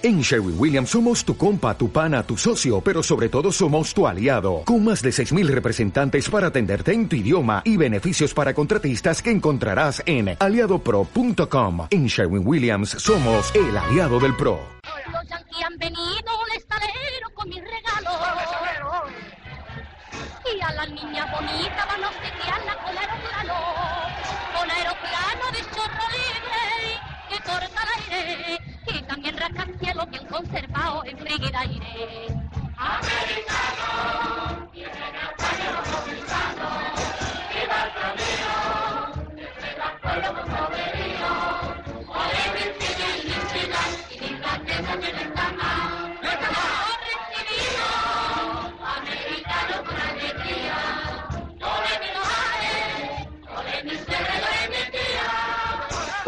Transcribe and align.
En 0.00 0.20
Sherwin 0.20 0.54
Williams 0.56 0.90
somos 0.90 1.24
tu 1.24 1.36
compa, 1.36 1.76
tu 1.76 1.90
pana, 1.90 2.22
tu 2.22 2.36
socio, 2.36 2.80
pero 2.80 3.02
sobre 3.02 3.28
todo 3.28 3.50
somos 3.50 3.92
tu 3.92 4.06
aliado, 4.06 4.62
con 4.64 4.84
más 4.84 5.02
de 5.02 5.10
6.000 5.10 5.48
representantes 5.48 6.30
para 6.30 6.46
atenderte 6.46 6.92
en 6.92 7.08
tu 7.08 7.16
idioma 7.16 7.62
y 7.64 7.76
beneficios 7.76 8.32
para 8.32 8.54
contratistas 8.54 9.20
que 9.20 9.32
encontrarás 9.32 10.00
en 10.06 10.36
aliadopro.com. 10.38 11.88
En 11.90 12.06
Sherwin 12.06 12.46
Williams 12.46 12.90
somos 12.90 13.52
el 13.56 13.76
aliado 13.76 14.20
del 14.20 14.36
PRO. 14.36 14.60
Los 15.10 15.28
yanquis 15.28 15.64
han 15.64 15.76
venido 15.78 16.30
al 16.44 16.56
estalero 16.56 17.30
con 17.34 17.48
mis 17.48 17.60
regalos. 17.64 18.20
Y 20.46 20.60
a 20.60 20.72
la 20.74 20.86
niña 20.86 21.26
bonita 21.26 21.86
van 21.86 22.04
a 22.04 22.08
obsequiarla 22.08 22.76
con 22.84 22.96
aeroplano. 22.96 23.54
Con 24.56 24.70
aeroplano 24.70 25.44
de 25.50 25.60
chorro 25.74 26.06
libre 26.14 27.00
que 27.30 27.36
corta 27.42 27.82
el 27.82 28.14
aire. 28.14 28.77
Y 28.94 29.02
también 29.02 29.36
rascacielos 29.36 30.10
bien 30.10 30.26
conservado 30.26 31.04
en 31.04 31.18
aire. 31.56 32.26
Americano, 32.78 34.08
viene 34.72 34.90
el 34.90 35.16
el 39.78 39.96
pueblo 40.00 40.30
poderío. 40.44 41.32
Ole, 42.08 42.44
Virginia 42.54 43.10
y 44.10 44.14
Inglaterra 44.32 44.94
que 45.00 45.37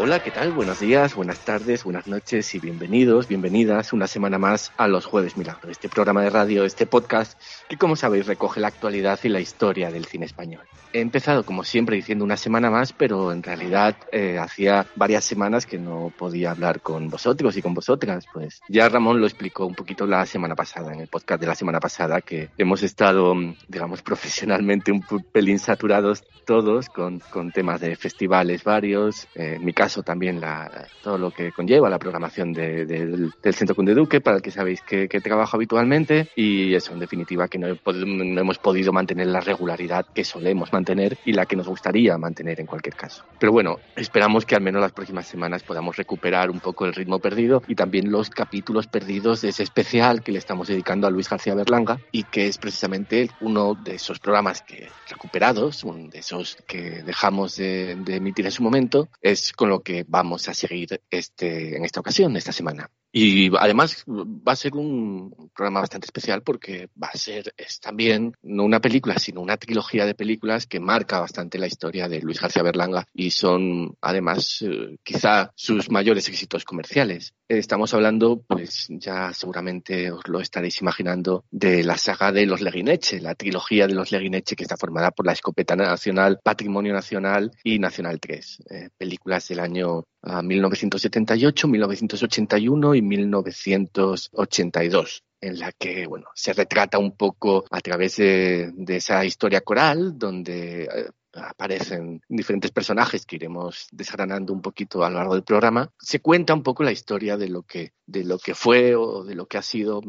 Hola, 0.03 0.23
¿qué 0.23 0.31
tal? 0.31 0.51
Buenos 0.51 0.79
días, 0.79 1.13
buenas 1.13 1.45
tardes, 1.45 1.83
buenas 1.83 2.07
noches 2.07 2.55
y 2.55 2.59
bienvenidos, 2.59 3.27
bienvenidas 3.27 3.93
una 3.93 4.07
semana 4.07 4.39
más 4.39 4.71
a 4.75 4.87
Los 4.87 5.05
Jueves 5.05 5.37
Milagro, 5.37 5.69
este 5.69 5.89
programa 5.89 6.23
de 6.23 6.31
radio, 6.31 6.65
este 6.65 6.87
podcast 6.87 7.39
que 7.69 7.77
como 7.77 7.95
sabéis 7.95 8.25
recoge 8.25 8.59
la 8.59 8.69
actualidad 8.69 9.19
y 9.21 9.29
la 9.29 9.39
historia 9.39 9.91
del 9.91 10.05
cine 10.05 10.25
español. 10.25 10.63
He 10.91 11.01
empezado 11.01 11.45
como 11.45 11.63
siempre 11.63 11.97
diciendo 11.97 12.25
una 12.25 12.35
semana 12.35 12.71
más, 12.71 12.93
pero 12.93 13.31
en 13.31 13.43
realidad 13.43 13.95
eh, 14.11 14.39
hacía 14.39 14.87
varias 14.95 15.23
semanas 15.23 15.67
que 15.67 15.77
no 15.77 16.11
podía 16.17 16.49
hablar 16.49 16.81
con 16.81 17.07
vosotros 17.07 17.55
y 17.55 17.61
con 17.61 17.75
vosotras, 17.75 18.25
pues 18.33 18.59
ya 18.69 18.89
Ramón 18.89 19.21
lo 19.21 19.27
explicó 19.27 19.67
un 19.67 19.75
poquito 19.75 20.07
la 20.07 20.25
semana 20.25 20.55
pasada, 20.55 20.91
en 20.93 21.01
el 21.01 21.09
podcast 21.09 21.39
de 21.39 21.47
la 21.47 21.55
semana 21.55 21.79
pasada, 21.79 22.21
que 22.21 22.49
hemos 22.57 22.81
estado, 22.81 23.35
digamos, 23.67 24.01
profesionalmente 24.01 24.91
un 24.91 25.03
pelín 25.31 25.59
saturados 25.59 26.23
todos 26.43 26.89
con, 26.89 27.19
con 27.19 27.51
temas 27.51 27.79
de 27.79 27.95
festivales 27.95 28.63
varios, 28.63 29.27
eh, 29.35 29.53
en 29.57 29.63
mi 29.63 29.73
caso 29.73 29.90
también 30.01 30.39
la, 30.39 30.87
todo 31.03 31.17
lo 31.17 31.31
que 31.31 31.51
conlleva 31.51 31.89
la 31.89 31.99
programación 31.99 32.53
de, 32.53 32.85
del, 32.85 33.31
del 33.41 33.53
Centro 33.53 33.75
Conde 33.75 33.93
Duque, 33.93 34.21
para 34.21 34.37
el 34.37 34.41
que 34.41 34.51
sabéis 34.51 34.81
que, 34.81 35.07
que, 35.07 35.19
trabajo 35.19 35.57
habitualmente, 35.57 36.29
y 36.35 36.73
eso, 36.73 36.93
en 36.93 36.99
definitiva, 36.99 37.47
que 37.47 37.57
no, 37.57 37.67
he 37.67 37.77
no 38.05 38.41
hemos 38.41 38.57
podido 38.57 38.91
mantener 38.93 39.27
la 39.27 39.41
regularidad 39.41 40.05
que 40.13 40.23
solemos 40.23 40.73
mantener 40.73 41.17
y 41.25 41.33
la 41.33 41.45
que 41.45 41.55
nos 41.55 41.67
gustaría 41.67 42.17
mantener 42.17 42.59
en 42.59 42.65
cualquier 42.65 42.95
caso. 42.95 43.23
Pero 43.39 43.51
bueno, 43.51 43.77
esperamos 43.95 44.45
que 44.45 44.55
al 44.55 44.61
menos 44.61 44.81
las 44.81 44.93
próximas 44.93 45.27
semanas 45.27 45.63
podamos 45.63 45.97
recuperar 45.97 46.49
un 46.49 46.59
poco 46.59 46.85
el 46.85 46.93
ritmo 46.93 47.19
perdido 47.19 47.61
y 47.67 47.75
también 47.75 48.11
los 48.11 48.29
capítulos 48.29 48.87
perdidos 48.87 49.41
de 49.41 49.49
ese 49.49 49.63
especial 49.63 50.23
que 50.23 50.31
le 50.31 50.39
estamos 50.39 50.67
dedicando 50.67 51.07
a 51.07 51.11
Luis 51.11 51.29
García 51.29 51.55
Berlanga 51.55 51.99
y 52.11 52.23
que 52.23 52.47
es 52.47 52.57
precisamente 52.57 53.29
uno 53.41 53.75
de 53.75 53.95
esos 53.95 54.19
programas 54.19 54.61
que 54.61 54.89
recuperados, 55.09 55.83
uno 55.83 56.09
de 56.09 56.19
esos 56.19 56.57
que 56.67 57.03
dejamos 57.03 57.55
de, 57.55 57.95
de 57.95 58.15
emitir 58.15 58.45
en 58.45 58.51
su 58.51 58.63
momento, 58.63 59.09
es 59.21 59.51
con 59.53 59.69
lo 59.69 59.80
que 59.81 60.05
vamos 60.07 60.47
a 60.49 60.53
seguir 60.53 61.01
este, 61.09 61.77
en 61.77 61.85
esta 61.85 61.99
ocasión, 61.99 62.35
esta 62.37 62.51
semana. 62.51 62.89
Y 63.11 63.51
además 63.57 64.05
va 64.07 64.53
a 64.53 64.55
ser 64.55 64.75
un 64.75 65.49
programa 65.53 65.81
bastante 65.81 66.05
especial 66.05 66.43
porque 66.43 66.89
va 67.01 67.09
a 67.13 67.17
ser 67.17 67.53
es 67.57 67.79
también 67.79 68.33
no 68.41 68.63
una 68.63 68.79
película, 68.79 69.19
sino 69.19 69.41
una 69.41 69.57
trilogía 69.57 70.05
de 70.05 70.15
películas 70.15 70.65
que 70.65 70.79
marca 70.79 71.19
bastante 71.19 71.57
la 71.57 71.67
historia 71.67 72.07
de 72.07 72.21
Luis 72.21 72.39
García 72.39 72.63
Berlanga 72.63 73.05
y 73.13 73.31
son 73.31 73.95
además 74.01 74.61
eh, 74.61 74.97
quizá 75.03 75.51
sus 75.55 75.89
mayores 75.91 76.27
éxitos 76.29 76.63
comerciales. 76.63 77.33
Estamos 77.47 77.93
hablando, 77.93 78.41
pues 78.47 78.87
ya 78.89 79.33
seguramente 79.33 80.09
os 80.09 80.25
lo 80.29 80.39
estaréis 80.39 80.79
imaginando, 80.81 81.43
de 81.51 81.83
la 81.83 81.97
saga 81.97 82.31
de 82.31 82.45
los 82.45 82.61
Leguineche, 82.61 83.19
la 83.19 83.35
trilogía 83.35 83.87
de 83.87 83.93
los 83.93 84.11
Leguineche 84.11 84.55
que 84.55 84.63
está 84.63 84.77
formada 84.77 85.11
por 85.11 85.25
la 85.25 85.33
Escopeta 85.33 85.75
Nacional, 85.75 86.39
Patrimonio 86.41 86.93
Nacional 86.93 87.51
y 87.61 87.77
Nacional 87.77 88.21
3, 88.21 88.63
eh, 88.69 88.89
películas 88.97 89.49
del 89.49 89.59
año 89.59 90.05
uh, 90.21 90.41
1978, 90.41 91.67
1981 91.67 92.95
y 92.95 93.00
1982 93.01 95.23
en 95.41 95.59
la 95.59 95.71
que 95.71 96.05
bueno 96.07 96.27
se 96.35 96.53
retrata 96.53 96.99
un 96.99 97.17
poco 97.17 97.65
a 97.69 97.81
través 97.81 98.17
de, 98.17 98.71
esa 98.87 99.25
historia 99.25 99.61
coral 99.61 100.17
donde 100.17 100.83
eh, 100.83 101.09
aparecen 101.33 102.21
diferentes 102.27 102.71
personajes 102.71 103.25
que 103.25 103.37
iremos 103.37 103.87
desgranando 103.91 104.53
un 104.53 104.61
poquito 104.61 105.03
a 105.03 105.09
lo 105.09 105.17
largo 105.17 105.33
del 105.33 105.43
programa, 105.43 105.91
se 105.99 106.19
cuenta 106.19 106.53
un 106.53 106.63
poco 106.63 106.83
la 106.83 106.91
historia 106.91 107.37
de 107.37 107.49
lo 107.49 107.63
que, 107.63 107.93
de 108.05 108.23
lo 108.23 108.37
que 108.37 108.55
fue 108.55 108.95
o 108.95 109.23
de 109.23 109.35
lo 109.35 109.47
que 109.47 109.57
ha 109.57 109.61
sido 109.61 110.01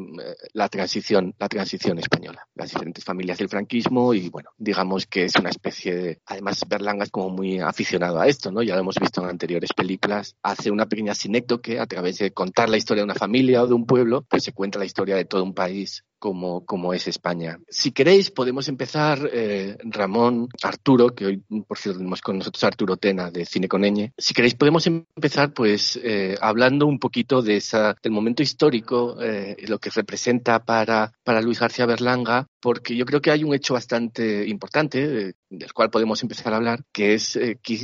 la 0.53 0.69
transición, 0.69 1.35
la 1.39 1.49
transición 1.49 1.99
española, 1.99 2.47
las 2.55 2.71
diferentes 2.71 3.05
familias 3.05 3.39
del 3.39 3.49
franquismo 3.49 4.15
y 4.15 4.29
bueno, 4.29 4.51
digamos 4.59 5.07
que 5.07 5.25
es 5.25 5.37
una 5.37 5.51
especie 5.51 5.95
de, 5.95 6.21
además 6.27 6.65
Berlanga 6.69 7.05
es 7.05 7.11
como 7.11 7.31
muy 7.31 7.61
aficionado 7.61 8.21
a 8.21 8.27
esto, 8.27 8.51
¿no? 8.51 8.63
Ya 8.63 8.75
lo 8.75 8.81
hemos 8.81 8.97
visto 9.01 9.23
en 9.23 9.29
anteriores 9.29 9.73
películas, 9.73 10.37
hace 10.43 10.71
una 10.71 10.87
pequeña 10.87 11.15
sinécdoque 11.15 11.79
a 11.79 11.87
través 11.87 12.19
de 12.19 12.33
contar 12.33 12.69
la 12.69 12.77
historia 12.77 13.03
de 13.03 13.07
una 13.07 13.15
familia 13.15 13.63
o 13.63 13.67
de 13.67 13.75
un 13.75 13.87
pueblo, 13.87 14.23
pues 14.29 14.45
se 14.45 14.53
cuenta 14.53 14.79
la 14.79 14.85
historia 14.85 15.17
de 15.17 15.25
todo 15.25 15.43
un 15.43 15.55
país 15.55 16.05
como, 16.23 16.65
como 16.65 16.95
es 16.95 17.09
España. 17.09 17.59
Si 17.69 17.91
queréis, 17.91 18.31
podemos 18.31 18.69
empezar, 18.69 19.29
eh, 19.33 19.77
Ramón, 19.83 20.47
Arturo, 20.63 21.17
que 21.17 21.27
hoy, 21.27 21.43
por 21.67 21.79
cierto, 21.79 21.99
tenemos 21.99 22.21
con 22.21 22.39
nosotros 22.39 22.63
Arturo 22.63 22.97
Tena 22.97 23.33
de 23.33 23.45
Cine 23.45 23.67
con. 23.67 23.83
Si 24.17 24.33
queréis, 24.33 24.55
podemos 24.55 24.87
empezar, 24.87 25.53
pues, 25.53 25.99
eh, 26.01 26.37
hablando 26.41 26.87
un 26.87 27.01
poquito 27.01 27.43
de 27.43 27.57
esa, 27.57 27.97
del 28.01 28.13
momento 28.13 28.41
histórico, 28.41 29.21
eh, 29.21 29.57
lo 29.67 29.81
que 29.81 29.91
representa 29.91 30.65
para, 30.65 31.13
para 31.25 31.43
Luis 31.43 31.59
García 31.59 31.87
Berlanga, 31.87 32.47
porque 32.61 32.95
yo 32.95 33.05
creo 33.05 33.21
que 33.21 33.33
hay 33.33 33.43
un 33.43 33.53
hecho 33.53 33.75
bastante 33.75 34.47
importante, 34.47 35.35
del 35.51 35.73
cual 35.73 35.91
podemos 35.91 36.23
empezar 36.23 36.53
a 36.53 36.59
hablar, 36.59 36.85
que 36.93 37.15
es 37.15 37.37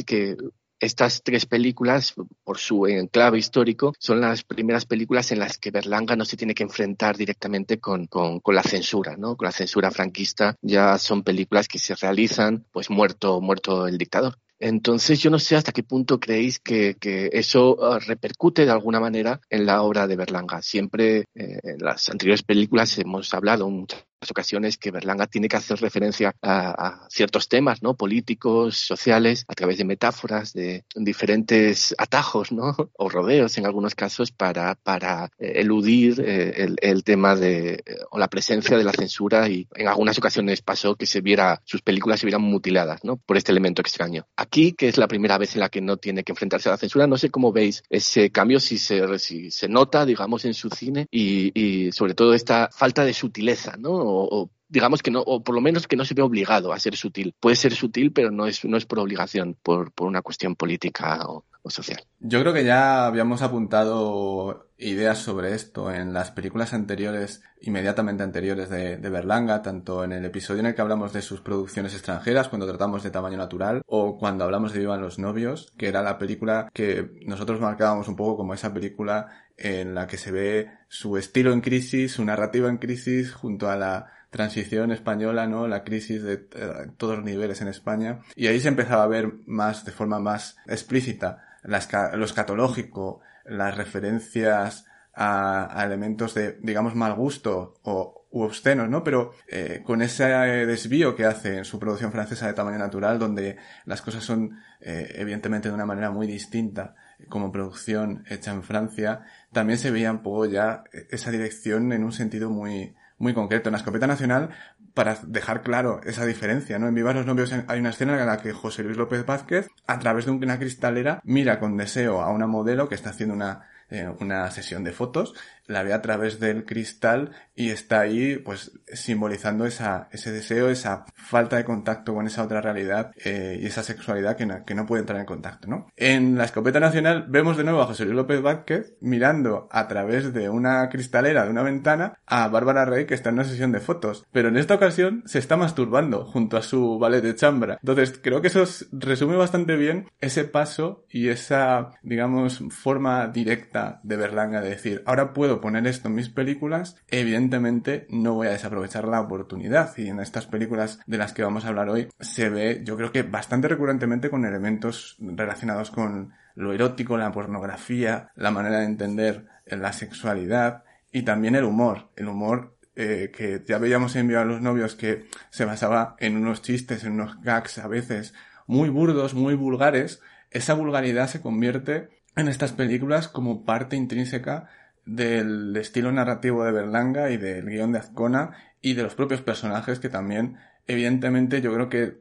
que 0.06 0.36
estas 0.80 1.22
tres 1.22 1.46
películas, 1.46 2.14
por 2.44 2.58
su 2.58 2.86
enclave 2.86 3.38
histórico, 3.38 3.94
son 3.98 4.20
las 4.20 4.44
primeras 4.44 4.86
películas 4.86 5.32
en 5.32 5.40
las 5.40 5.58
que 5.58 5.70
Berlanga 5.70 6.16
no 6.16 6.24
se 6.24 6.36
tiene 6.36 6.54
que 6.54 6.62
enfrentar 6.62 7.16
directamente 7.16 7.78
con, 7.78 8.06
con, 8.06 8.40
la 8.54 8.62
censura, 8.62 9.16
¿no? 9.16 9.36
Con 9.36 9.46
la 9.46 9.52
censura 9.52 9.90
franquista. 9.90 10.56
Ya 10.62 10.98
son 10.98 11.22
películas 11.22 11.68
que 11.68 11.78
se 11.78 11.94
realizan, 11.94 12.64
pues 12.72 12.90
muerto, 12.90 13.40
muerto 13.40 13.86
el 13.86 13.98
dictador. 13.98 14.38
Entonces, 14.60 15.20
yo 15.20 15.30
no 15.30 15.38
sé 15.38 15.54
hasta 15.54 15.72
qué 15.72 15.84
punto 15.84 16.18
creéis 16.18 16.58
que, 16.58 16.96
que 16.98 17.30
eso 17.32 17.76
uh, 17.76 17.98
repercute 18.00 18.64
de 18.64 18.72
alguna 18.72 18.98
manera 18.98 19.40
en 19.50 19.66
la 19.66 19.82
obra 19.82 20.08
de 20.08 20.16
Berlanga. 20.16 20.62
Siempre 20.62 21.18
eh, 21.34 21.60
en 21.62 21.78
las 21.78 22.08
anteriores 22.08 22.42
películas 22.42 22.98
hemos 22.98 23.32
hablado 23.34 23.70
muchas 23.70 24.07
ocasiones 24.30 24.76
que 24.76 24.90
Berlanga 24.90 25.26
tiene 25.26 25.48
que 25.48 25.56
hacer 25.56 25.80
referencia 25.80 26.34
a, 26.42 26.70
a, 26.70 27.08
ciertos 27.08 27.48
temas, 27.48 27.82
¿no? 27.82 27.94
Políticos, 27.94 28.76
sociales, 28.76 29.44
a 29.48 29.54
través 29.54 29.78
de 29.78 29.84
metáforas, 29.84 30.52
de 30.52 30.84
diferentes 30.94 31.94
atajos, 31.98 32.52
¿no? 32.52 32.74
O 33.00 33.08
rodeos 33.08 33.56
en 33.58 33.66
algunos 33.66 33.94
casos 33.94 34.32
para, 34.32 34.74
para 34.74 35.30
eh, 35.38 35.52
eludir 35.56 36.20
eh, 36.20 36.64
el, 36.64 36.76
el, 36.80 37.04
tema 37.04 37.36
de, 37.36 37.74
eh, 37.74 37.82
o 38.10 38.18
la 38.18 38.28
presencia 38.28 38.76
de 38.76 38.82
la 38.82 38.92
censura 38.92 39.48
y 39.48 39.68
en 39.74 39.86
algunas 39.86 40.18
ocasiones 40.18 40.62
pasó 40.62 40.96
que 40.96 41.06
se 41.06 41.20
viera, 41.20 41.62
sus 41.64 41.82
películas 41.82 42.18
se 42.20 42.26
vieran 42.26 42.42
mutiladas, 42.42 43.04
¿no? 43.04 43.16
Por 43.16 43.36
este 43.36 43.52
elemento 43.52 43.82
extraño. 43.82 44.26
Aquí, 44.36 44.72
que 44.72 44.88
es 44.88 44.98
la 44.98 45.06
primera 45.06 45.38
vez 45.38 45.54
en 45.54 45.60
la 45.60 45.68
que 45.68 45.80
no 45.80 45.96
tiene 45.96 46.24
que 46.24 46.32
enfrentarse 46.32 46.68
a 46.68 46.72
la 46.72 46.78
censura, 46.78 47.06
no 47.06 47.18
sé 47.18 47.30
cómo 47.30 47.52
veis 47.52 47.84
ese 47.88 48.30
cambio, 48.30 48.58
si 48.58 48.78
se, 48.78 49.18
si 49.18 49.50
se 49.50 49.68
nota, 49.68 50.04
digamos, 50.04 50.44
en 50.44 50.54
su 50.54 50.70
cine 50.70 51.06
y, 51.10 51.52
y 51.58 51.92
sobre 51.92 52.14
todo 52.14 52.34
esta 52.34 52.68
falta 52.72 53.04
de 53.04 53.14
sutileza, 53.14 53.76
¿no? 53.78 54.07
O, 54.10 54.50
digamos 54.68 55.02
que 55.02 55.10
no, 55.10 55.20
o 55.20 55.42
por 55.42 55.54
lo 55.54 55.60
menos 55.60 55.86
que 55.86 55.96
no 55.96 56.04
se 56.04 56.14
ve 56.14 56.22
obligado 56.22 56.72
a 56.72 56.78
ser 56.78 56.96
sutil. 56.96 57.34
Puede 57.38 57.56
ser 57.56 57.72
sutil, 57.74 58.12
pero 58.12 58.30
no 58.30 58.46
es, 58.46 58.64
no 58.64 58.76
es 58.76 58.86
por 58.86 58.98
obligación, 58.98 59.56
por, 59.62 59.92
por 59.92 60.06
una 60.06 60.22
cuestión 60.22 60.56
política 60.56 61.26
o, 61.26 61.44
o 61.62 61.70
social. 61.70 62.02
Yo 62.20 62.40
creo 62.40 62.52
que 62.52 62.64
ya 62.64 63.06
habíamos 63.06 63.42
apuntado 63.42 64.68
ideas 64.78 65.18
sobre 65.18 65.54
esto 65.54 65.92
en 65.92 66.12
las 66.12 66.30
películas 66.30 66.72
anteriores, 66.72 67.42
inmediatamente 67.60 68.22
anteriores 68.22 68.70
de, 68.70 68.96
de, 68.96 69.10
Berlanga, 69.10 69.60
tanto 69.60 70.04
en 70.04 70.12
el 70.12 70.24
episodio 70.24 70.60
en 70.60 70.66
el 70.66 70.74
que 70.74 70.82
hablamos 70.82 71.12
de 71.12 71.22
sus 71.22 71.40
producciones 71.40 71.94
extranjeras, 71.94 72.48
cuando 72.48 72.66
tratamos 72.66 73.02
de 73.02 73.10
tamaño 73.10 73.36
natural, 73.36 73.82
o 73.86 74.16
cuando 74.18 74.44
hablamos 74.44 74.72
de 74.72 74.80
Vivan 74.80 75.00
los 75.00 75.18
novios, 75.18 75.72
que 75.76 75.88
era 75.88 76.02
la 76.02 76.18
película 76.18 76.70
que 76.72 77.10
nosotros 77.26 77.60
marcábamos 77.60 78.06
un 78.06 78.16
poco 78.16 78.36
como 78.36 78.54
esa 78.54 78.72
película 78.72 79.26
en 79.58 79.94
la 79.94 80.06
que 80.06 80.16
se 80.16 80.30
ve 80.30 80.70
su 80.88 81.18
estilo 81.18 81.52
en 81.52 81.60
crisis, 81.60 82.12
su 82.12 82.24
narrativa 82.24 82.68
en 82.68 82.78
crisis, 82.78 83.32
junto 83.32 83.68
a 83.68 83.76
la 83.76 84.12
transición 84.30 84.92
española, 84.92 85.46
¿no? 85.46 85.66
La 85.66 85.84
crisis 85.84 86.22
de 86.22 86.34
uh, 86.34 86.92
todos 86.96 87.16
los 87.16 87.24
niveles 87.24 87.60
en 87.60 87.68
España. 87.68 88.20
Y 88.36 88.46
ahí 88.46 88.60
se 88.60 88.68
empezaba 88.68 89.02
a 89.02 89.08
ver 89.08 89.32
más, 89.46 89.84
de 89.84 89.92
forma 89.92 90.20
más 90.20 90.56
explícita, 90.66 91.44
lo 91.62 92.24
escatológico, 92.24 93.20
las 93.44 93.76
referencias 93.76 94.86
a, 95.14 95.82
elementos 95.84 96.34
de, 96.34 96.58
digamos, 96.62 96.94
mal 96.94 97.14
gusto 97.14 97.74
o 97.82 98.14
u 98.30 98.42
obscenos, 98.42 98.90
¿no? 98.90 99.02
Pero 99.02 99.32
eh, 99.48 99.82
con 99.84 100.02
ese 100.02 100.24
desvío 100.24 101.16
que 101.16 101.24
hace 101.24 101.56
en 101.56 101.64
su 101.64 101.78
producción 101.78 102.12
francesa 102.12 102.46
de 102.46 102.52
tamaño 102.52 102.78
natural, 102.78 103.18
donde 103.18 103.56
las 103.86 104.02
cosas 104.02 104.22
son 104.22 104.60
eh, 104.80 105.12
evidentemente 105.14 105.68
de 105.68 105.74
una 105.74 105.86
manera 105.86 106.10
muy 106.10 106.26
distinta 106.26 106.94
como 107.28 107.50
producción 107.50 108.24
hecha 108.28 108.52
en 108.52 108.62
Francia, 108.62 109.22
también 109.52 109.78
se 109.78 109.90
veía 109.90 110.10
un 110.10 110.22
poco 110.22 110.46
ya 110.46 110.84
esa 111.10 111.30
dirección 111.30 111.92
en 111.92 112.04
un 112.04 112.12
sentido 112.12 112.50
muy, 112.50 112.94
muy 113.18 113.34
concreto. 113.34 113.68
En 113.68 113.72
la 113.72 113.78
escopeta 113.78 114.06
nacional, 114.06 114.50
para 114.94 115.18
dejar 115.26 115.62
claro 115.62 116.00
esa 116.04 116.24
diferencia, 116.26 116.78
¿no? 116.78 116.88
En 116.88 116.94
Viva 116.94 117.12
los 117.12 117.26
novios 117.26 117.52
hay 117.52 117.80
una 117.80 117.90
escena 117.90 118.18
en 118.18 118.26
la 118.26 118.38
que 118.38 118.52
José 118.52 118.82
Luis 118.82 118.96
López 118.96 119.24
Vázquez, 119.24 119.68
a 119.86 119.98
través 119.98 120.26
de 120.26 120.32
una 120.32 120.58
cristalera, 120.58 121.20
mira 121.24 121.60
con 121.60 121.76
deseo 121.76 122.20
a 122.20 122.30
una 122.30 122.46
modelo 122.46 122.88
que 122.88 122.94
está 122.94 123.10
haciendo 123.10 123.34
una, 123.34 123.68
eh, 123.90 124.08
una 124.20 124.50
sesión 124.50 124.84
de 124.84 124.92
fotos 124.92 125.34
la 125.68 125.82
ve 125.82 125.92
a 125.92 126.02
través 126.02 126.40
del 126.40 126.64
cristal 126.64 127.30
y 127.54 127.70
está 127.70 128.00
ahí 128.00 128.36
pues 128.36 128.72
simbolizando 128.92 129.66
esa, 129.66 130.08
ese 130.10 130.32
deseo, 130.32 130.68
esa 130.68 131.04
falta 131.14 131.56
de 131.56 131.64
contacto 131.64 132.14
con 132.14 132.26
esa 132.26 132.42
otra 132.42 132.60
realidad 132.60 133.12
eh, 133.24 133.58
y 133.60 133.66
esa 133.66 133.82
sexualidad 133.82 134.36
que 134.36 134.46
no, 134.46 134.64
que 134.64 134.74
no 134.74 134.86
puede 134.86 135.02
entrar 135.02 135.20
en 135.20 135.26
contacto, 135.26 135.68
¿no? 135.68 135.86
En 135.96 136.36
la 136.36 136.44
escopeta 136.44 136.80
nacional 136.80 137.26
vemos 137.28 137.56
de 137.56 137.64
nuevo 137.64 137.82
a 137.82 137.86
José 137.86 138.04
Luis 138.04 138.16
López 138.16 138.42
Vázquez 138.42 138.94
mirando 139.00 139.68
a 139.70 139.86
través 139.88 140.32
de 140.32 140.48
una 140.48 140.88
cristalera 140.88 141.44
de 141.44 141.50
una 141.50 141.62
ventana 141.62 142.18
a 142.26 142.48
Bárbara 142.48 142.84
Rey 142.84 143.06
que 143.06 143.14
está 143.14 143.28
en 143.28 143.36
una 143.36 143.44
sesión 143.44 143.72
de 143.72 143.80
fotos, 143.80 144.26
pero 144.32 144.48
en 144.48 144.56
esta 144.56 144.74
ocasión 144.74 145.22
se 145.26 145.38
está 145.38 145.56
masturbando 145.56 146.24
junto 146.24 146.56
a 146.56 146.62
su 146.62 146.98
ballet 146.98 147.22
de 147.22 147.34
chambra. 147.34 147.78
Entonces 147.82 148.18
creo 148.22 148.40
que 148.40 148.48
eso 148.48 148.64
resume 148.92 149.36
bastante 149.36 149.76
bien 149.76 150.08
ese 150.20 150.44
paso 150.44 151.04
y 151.10 151.28
esa, 151.28 151.90
digamos, 152.02 152.62
forma 152.70 153.26
directa 153.28 154.00
de 154.02 154.16
Berlanga 154.16 154.60
de 154.60 154.70
decir, 154.70 155.02
ahora 155.06 155.32
puedo 155.32 155.57
poner 155.60 155.86
esto 155.86 156.08
en 156.08 156.14
mis 156.14 156.28
películas, 156.28 156.96
evidentemente 157.08 158.06
no 158.10 158.34
voy 158.34 158.48
a 158.48 158.52
desaprovechar 158.52 159.06
la 159.06 159.20
oportunidad. 159.20 159.96
Y 159.96 160.08
en 160.08 160.20
estas 160.20 160.46
películas 160.46 161.00
de 161.06 161.18
las 161.18 161.32
que 161.32 161.42
vamos 161.42 161.64
a 161.64 161.68
hablar 161.68 161.88
hoy 161.88 162.08
se 162.20 162.48
ve, 162.48 162.82
yo 162.84 162.96
creo 162.96 163.12
que 163.12 163.22
bastante 163.22 163.68
recurrentemente 163.68 164.30
con 164.30 164.44
elementos 164.44 165.16
relacionados 165.20 165.90
con 165.90 166.32
lo 166.54 166.72
erótico, 166.72 167.16
la 167.16 167.32
pornografía, 167.32 168.30
la 168.34 168.50
manera 168.50 168.78
de 168.78 168.86
entender 168.86 169.46
la 169.66 169.92
sexualidad 169.92 170.84
y 171.12 171.22
también 171.22 171.54
el 171.54 171.64
humor. 171.64 172.10
El 172.16 172.28
humor 172.28 172.76
eh, 172.96 173.30
que 173.32 173.62
ya 173.66 173.78
veíamos 173.78 174.16
en 174.16 174.34
a 174.34 174.44
los 174.44 174.60
novios 174.60 174.96
que 174.96 175.26
se 175.50 175.64
basaba 175.64 176.16
en 176.18 176.36
unos 176.36 176.62
chistes, 176.62 177.04
en 177.04 177.12
unos 177.12 177.40
gags 177.42 177.78
a 177.78 177.86
veces 177.86 178.34
muy 178.66 178.88
burdos, 178.88 179.34
muy 179.34 179.54
vulgares, 179.54 180.20
esa 180.50 180.74
vulgaridad 180.74 181.28
se 181.28 181.40
convierte 181.40 182.08
en 182.34 182.48
estas 182.48 182.72
películas 182.72 183.28
como 183.28 183.64
parte 183.64 183.96
intrínseca 183.96 184.68
del 185.08 185.74
estilo 185.76 186.12
narrativo 186.12 186.64
de 186.64 186.72
Berlanga 186.72 187.30
y 187.30 187.38
del 187.38 187.66
guion 187.66 187.92
de 187.92 187.98
Azcona 187.98 188.52
y 188.82 188.94
de 188.94 189.02
los 189.02 189.14
propios 189.14 189.40
personajes 189.40 189.98
que 189.98 190.10
también, 190.10 190.58
evidentemente, 190.86 191.62
yo 191.62 191.72
creo 191.72 191.88
que 191.88 192.02
eh, 192.02 192.18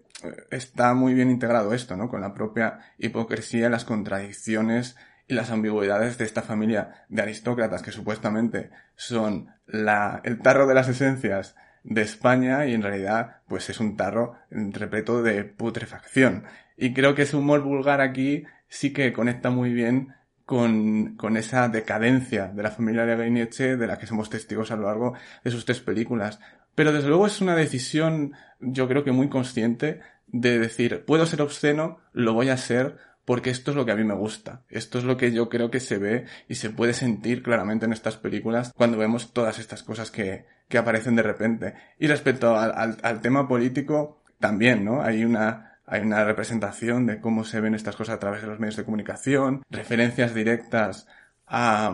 está 0.52 0.94
muy 0.94 1.14
bien 1.14 1.30
integrado 1.30 1.74
esto, 1.74 1.98
¿no? 1.98 2.08
Con 2.08 2.22
la 2.22 2.34
propia 2.34 2.80
hipocresía, 2.98 3.70
las 3.70 3.84
contradicciones 3.84 4.96
y 5.28 5.34
las 5.34 5.52
ambigüedades 5.52 6.18
de 6.18 6.24
esta 6.24 6.42
familia 6.42 7.06
de 7.10 7.22
aristócratas 7.22 7.82
que 7.82 7.92
supuestamente 7.92 8.70
son 8.96 9.50
la, 9.66 10.22
el 10.24 10.40
tarro 10.40 10.66
de 10.66 10.74
las 10.74 10.88
esencias 10.88 11.56
de 11.84 12.02
España 12.02 12.66
y 12.66 12.74
en 12.74 12.82
realidad 12.82 13.42
pues 13.48 13.70
es 13.70 13.82
un 13.82 13.98
tarro 13.98 14.36
repleto 14.50 15.22
de 15.24 15.44
putrefacción. 15.44 16.46
Y 16.78 16.94
creo 16.94 17.16
que 17.16 17.24
ese 17.24 17.36
humor 17.36 17.62
vulgar 17.64 18.00
aquí 18.00 18.46
sí 18.70 18.94
que 18.94 19.12
conecta 19.12 19.50
muy 19.50 19.74
bien 19.74 20.14
con, 20.48 21.18
con 21.18 21.36
esa 21.36 21.68
decadencia 21.68 22.48
de 22.48 22.64
la 22.64 22.72
familia 22.72 23.06
de 23.06 23.18
Gainiche 23.18 23.76
de 23.76 23.86
la 23.86 24.00
que 24.00 24.08
somos 24.08 24.30
testigos 24.30 24.72
a 24.72 24.78
lo 24.78 24.84
largo 24.84 25.14
de 25.44 25.52
sus 25.52 25.66
tres 25.66 25.82
películas. 25.82 26.40
Pero 26.74 26.94
desde 26.94 27.10
luego 27.10 27.28
es 27.28 27.42
una 27.42 27.54
decisión, 27.54 28.32
yo 28.62 28.88
creo 28.88 29.04
que 29.04 29.12
muy 29.12 29.28
consciente, 29.28 30.00
de 30.28 30.58
decir, 30.58 31.04
puedo 31.06 31.26
ser 31.26 31.42
obsceno, 31.42 32.00
lo 32.14 32.34
voy 32.34 32.48
a 32.48 32.56
ser, 32.56 32.96
porque 33.26 33.50
esto 33.50 33.72
es 33.72 33.78
lo 33.78 33.86
que 33.86 33.92
a 33.92 33.98
mí 33.98 34.06
me 34.06 34.14
gusta. 34.14 34.64
Esto 34.70 35.00
es 35.00 35.04
lo 35.04 35.18
que 35.18 35.34
yo 35.34 35.50
creo 35.50 35.70
que 35.70 35.82
se 35.82 35.98
ve 35.98 36.24
y 36.48 36.56
se 36.56 36.70
puede 36.70 36.94
sentir 36.94 37.44
claramente 37.44 37.86
en 37.86 37.92
estas 37.92 38.16
películas 38.16 38.72
cuando 38.74 38.98
vemos 38.98 39.34
todas 39.34 39.60
estas 39.60 39.84
cosas 39.84 40.12
que, 40.12 40.46
que 40.70 40.78
aparecen 40.78 41.18
de 41.18 41.24
repente. 41.24 41.74
Y 42.00 42.08
respecto 42.08 42.58
al, 42.58 42.98
al 43.04 43.20
tema 43.20 43.50
político, 43.50 44.24
también, 44.40 44.86
¿no? 44.86 45.02
Hay 45.02 45.26
una, 45.26 45.77
hay 45.88 46.02
una 46.02 46.26
representación 46.26 47.06
de 47.06 47.22
cómo 47.22 47.46
se 47.46 47.62
ven 47.62 47.74
estas 47.74 47.96
cosas 47.96 48.16
a 48.16 48.20
través 48.20 48.42
de 48.42 48.48
los 48.48 48.60
medios 48.60 48.76
de 48.76 48.84
comunicación, 48.84 49.64
referencias 49.70 50.36
directas 50.36 51.08
a, 51.48 51.94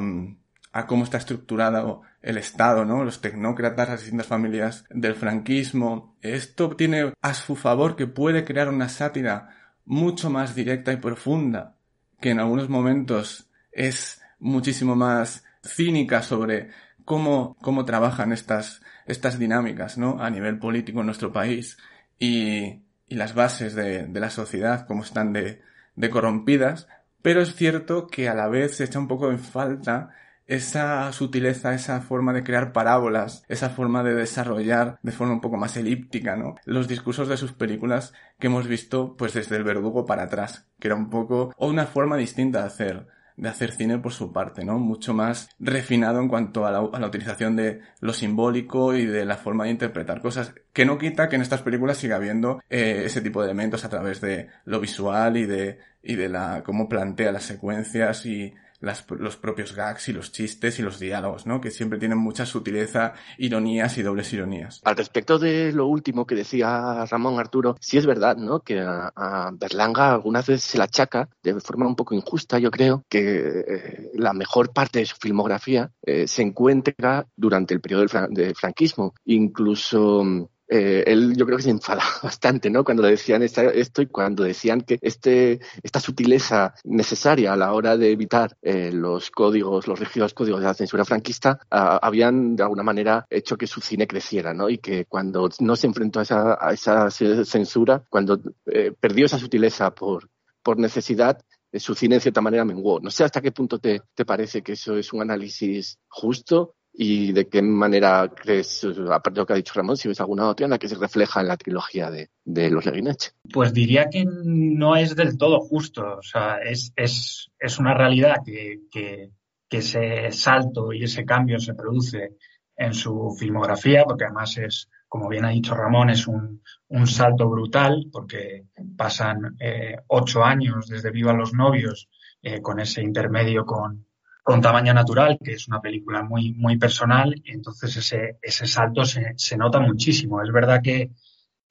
a 0.71 0.87
cómo 0.87 1.03
está 1.03 1.17
estructurado 1.17 2.01
el 2.23 2.37
Estado, 2.37 2.85
¿no? 2.85 3.03
Los 3.03 3.21
tecnócratas, 3.21 3.89
las 3.89 4.01
distintas 4.01 4.25
familias 4.25 4.85
del 4.89 5.13
franquismo. 5.13 6.17
Esto 6.21 6.75
tiene 6.75 7.13
a 7.21 7.33
su 7.35 7.55
favor 7.55 7.95
que 7.95 8.07
puede 8.07 8.43
crear 8.43 8.67
una 8.67 8.89
sátira 8.89 9.49
mucho 9.85 10.31
más 10.31 10.55
directa 10.55 10.91
y 10.91 10.97
profunda, 10.97 11.75
que 12.19 12.31
en 12.31 12.39
algunos 12.39 12.69
momentos 12.69 13.51
es 13.71 14.23
muchísimo 14.39 14.95
más 14.95 15.45
cínica 15.63 16.23
sobre 16.23 16.69
cómo, 17.05 17.55
cómo 17.61 17.85
trabajan 17.85 18.31
estas, 18.33 18.81
estas 19.05 19.37
dinámicas, 19.37 19.99
¿no? 19.99 20.19
A 20.19 20.31
nivel 20.31 20.57
político 20.57 21.01
en 21.01 21.05
nuestro 21.05 21.31
país. 21.31 21.77
Y, 22.17 22.81
y 23.13 23.15
las 23.15 23.35
bases 23.35 23.75
de, 23.75 24.07
la 24.11 24.31
sociedad, 24.31 24.87
como 24.87 25.03
están 25.03 25.33
de, 25.33 25.61
de 25.95 26.09
corrompidas, 26.09 26.87
pero 27.21 27.43
es 27.43 27.53
cierto 27.53 28.07
que 28.07 28.27
a 28.27 28.33
la 28.33 28.47
vez 28.47 28.77
se 28.77 28.85
echa 28.85 28.97
un 28.97 29.07
poco 29.07 29.29
en 29.29 29.37
falta 29.37 30.09
esa 30.47 31.11
sutileza, 31.11 31.75
esa 31.75 32.01
forma 32.01 32.33
de 32.33 32.43
crear 32.43 32.73
parábolas, 32.73 33.45
esa 33.49 33.69
forma 33.69 34.01
de 34.01 34.15
desarrollar 34.15 34.97
de 35.03 35.11
forma 35.11 35.33
un 35.33 35.41
poco 35.41 35.57
más 35.57 35.77
elíptica, 35.77 36.35
¿no? 36.35 36.55
Los 36.65 36.87
discursos 36.87 37.27
de 37.27 37.37
sus 37.37 37.53
películas 37.53 38.13
que 38.39 38.47
hemos 38.47 38.67
visto 38.67 39.15
pues 39.15 39.33
desde 39.33 39.57
el 39.57 39.63
verdugo 39.63 40.07
para 40.07 40.23
atrás, 40.23 40.65
que 40.79 40.87
era 40.87 40.95
un 40.95 41.11
poco, 41.11 41.53
o 41.55 41.67
una 41.67 41.85
forma 41.85 42.17
distinta 42.17 42.61
de 42.61 42.65
hacer 42.65 43.07
de 43.35 43.49
hacer 43.49 43.71
cine 43.71 43.97
por 43.97 44.13
su 44.13 44.31
parte, 44.31 44.63
¿no? 44.63 44.79
Mucho 44.79 45.13
más 45.13 45.49
refinado 45.59 46.19
en 46.19 46.27
cuanto 46.27 46.65
a 46.65 46.71
la, 46.71 46.81
utilización 46.81 47.55
de 47.55 47.81
lo 47.99 48.13
simbólico 48.13 48.93
y 48.95 49.05
de 49.05 49.25
la 49.25 49.37
forma 49.37 49.65
de 49.65 49.71
interpretar 49.71 50.21
cosas, 50.21 50.53
que 50.71 50.85
no 50.85 50.97
quita 50.97 51.29
que 51.29 51.35
en 51.35 51.41
estas 51.41 51.61
películas 51.61 51.97
siga 51.97 52.17
habiendo 52.17 52.61
eh, 52.69 53.03
ese 53.05 53.21
tipo 53.21 53.41
de 53.41 53.47
elementos 53.47 53.85
a 53.85 53.89
través 53.89 54.21
de 54.21 54.49
lo 54.65 54.79
visual 54.79 55.37
y 55.37 55.45
de, 55.45 55.79
y 56.01 56.15
de 56.15 56.29
la, 56.29 56.63
cómo 56.63 56.87
plantea 56.87 57.31
las 57.31 57.43
secuencias 57.43 58.25
y 58.25 58.53
las, 58.83 59.05
los 59.17 59.37
propios 59.37 59.73
gags 59.73 60.09
y 60.09 60.13
los 60.13 60.31
chistes 60.31 60.77
y 60.77 60.81
los 60.81 60.99
diálogos, 60.99 61.45
¿no? 61.45 61.61
Que 61.61 61.71
siempre 61.71 61.99
tienen 61.99 62.17
mucha 62.17 62.45
sutileza, 62.45 63.13
ironías 63.37 63.97
y 63.97 64.03
dobles 64.03 64.31
ironías. 64.33 64.81
Al 64.83 64.97
respecto 64.97 65.39
de 65.39 65.71
lo 65.71 65.87
último 65.87 66.27
que 66.27 66.35
decía 66.35 67.05
Ramón 67.05 67.39
Arturo, 67.39 67.77
sí 67.79 67.97
es 67.97 68.05
verdad, 68.05 68.35
¿no? 68.35 68.59
Que 68.59 68.81
a, 68.81 69.51
Berlanga 69.53 70.13
algunas 70.13 70.45
veces 70.45 70.63
se 70.63 70.77
la 70.77 70.83
achaca 70.83 71.29
de 71.41 71.59
forma 71.61 71.87
un 71.87 71.95
poco 71.95 72.13
injusta, 72.13 72.59
yo 72.59 72.71
creo, 72.71 73.05
que 73.07 73.63
eh, 73.67 74.11
la 74.15 74.33
mejor 74.33 74.73
parte 74.73 74.99
de 74.99 75.05
su 75.05 75.15
filmografía 75.15 75.89
eh, 76.01 76.27
se 76.27 76.41
encuentra 76.41 77.25
durante 77.35 77.73
el 77.73 77.79
periodo 77.79 78.05
del, 78.05 78.33
del 78.33 78.55
franquismo. 78.55 79.13
Incluso 79.25 80.49
eh, 80.75 81.03
él 81.05 81.35
yo 81.37 81.45
creo 81.45 81.57
que 81.57 81.63
se 81.63 81.69
enfada 81.69 82.01
bastante, 82.23 82.71
¿no? 82.71 82.83
Cuando 82.83 83.03
le 83.03 83.11
decían 83.11 83.43
esta, 83.43 83.63
esto 83.65 84.01
y 84.01 84.07
cuando 84.07 84.43
decían 84.43 84.81
que 84.81 84.97
este, 85.03 85.59
esta 85.83 85.99
sutileza 85.99 86.73
necesaria 86.83 87.53
a 87.53 87.55
la 87.55 87.73
hora 87.73 87.95
de 87.95 88.11
evitar 88.11 88.57
eh, 88.59 88.91
los 88.91 89.29
códigos, 89.29 89.87
los 89.87 89.99
rígidos 89.99 90.33
códigos 90.33 90.61
de 90.61 90.65
la 90.65 90.73
censura 90.73 91.05
franquista, 91.05 91.59
uh, 91.71 91.99
habían 92.01 92.55
de 92.55 92.63
alguna 92.63 92.81
manera 92.81 93.27
hecho 93.29 93.55
que 93.55 93.67
su 93.67 93.81
cine 93.81 94.07
creciera, 94.07 94.55
¿no? 94.55 94.67
Y 94.67 94.79
que 94.79 95.05
cuando 95.05 95.47
no 95.59 95.75
se 95.75 95.85
enfrentó 95.85 96.19
a 96.19 96.23
esa, 96.23 96.57
a 96.59 96.73
esa 96.73 97.11
censura, 97.11 98.03
cuando 98.09 98.39
eh, 98.65 98.93
perdió 98.99 99.27
esa 99.27 99.37
sutileza 99.37 99.93
por, 99.93 100.27
por 100.63 100.79
necesidad, 100.79 101.39
eh, 101.71 101.79
su 101.79 101.93
cine 101.93 102.15
en 102.15 102.21
cierta 102.21 102.41
manera 102.41 102.65
menguó. 102.65 102.99
No 102.99 103.11
sé 103.11 103.23
hasta 103.23 103.41
qué 103.41 103.51
punto 103.51 103.77
te, 103.77 104.01
te 104.15 104.25
parece 104.25 104.63
que 104.63 104.71
eso 104.71 104.97
es 104.97 105.13
un 105.13 105.21
análisis 105.21 105.99
justo 106.07 106.77
y 106.95 107.31
de 107.33 107.47
qué 107.47 107.61
manera 107.63 108.31
crees, 108.33 108.85
aparte 109.09 109.31
de 109.35 109.41
lo 109.41 109.45
que 109.47 109.53
ha 109.53 109.57
dicho 109.57 109.73
Ramón, 109.75 109.97
si 109.97 110.07
ves 110.07 110.21
alguna 110.21 110.47
otra 110.47 110.65
en 110.65 110.69
la 110.69 110.77
que 110.77 110.87
se 110.87 110.95
refleja 110.95 111.41
en 111.41 111.47
la 111.47 111.57
trilogía 111.57 112.11
de, 112.11 112.29
de 112.45 112.69
los 112.69 112.85
Leguinech. 112.85 113.33
Pues 113.51 113.73
diría 113.73 114.09
que 114.09 114.23
no 114.27 114.95
es 114.95 115.15
del 115.15 115.37
todo 115.37 115.59
justo, 115.59 116.17
o 116.17 116.21
sea, 116.21 116.57
es, 116.57 116.93
es, 116.95 117.51
es 117.57 117.79
una 117.79 117.95
realidad 117.95 118.37
que, 118.45 118.81
que, 118.91 119.31
que 119.67 119.77
ese 119.77 120.31
salto 120.31 120.93
y 120.93 121.03
ese 121.03 121.25
cambio 121.25 121.59
se 121.59 121.73
produce 121.73 122.37
en 122.75 122.93
su 122.93 123.35
filmografía, 123.39 124.03
porque 124.03 124.25
además 124.25 124.57
es, 124.57 124.89
como 125.07 125.29
bien 125.29 125.45
ha 125.45 125.49
dicho 125.49 125.73
Ramón, 125.73 126.11
es 126.11 126.27
un, 126.27 126.61
un 126.89 127.07
salto 127.07 127.49
brutal, 127.49 128.07
porque 128.11 128.65
pasan 128.95 129.55
eh, 129.59 129.97
ocho 130.07 130.43
años 130.43 130.87
desde 130.87 131.11
Viva 131.11 131.33
los 131.33 131.53
novios, 131.53 132.07
eh, 132.41 132.61
con 132.61 132.79
ese 132.79 133.01
intermedio 133.01 133.65
con, 133.65 134.05
con 134.43 134.61
tamaño 134.61 134.93
natural, 134.93 135.39
que 135.41 135.53
es 135.53 135.67
una 135.69 135.81
película 135.81 136.21
muy, 136.21 136.53
muy 136.53 136.77
personal, 136.77 137.33
entonces 137.45 137.95
ese, 137.95 138.37
ese 138.41 138.67
salto 138.67 139.05
se, 139.05 139.33
se 139.37 139.57
nota 139.57 139.79
muchísimo. 139.79 140.43
Es 140.43 140.51
verdad 140.51 140.81
que, 140.83 141.11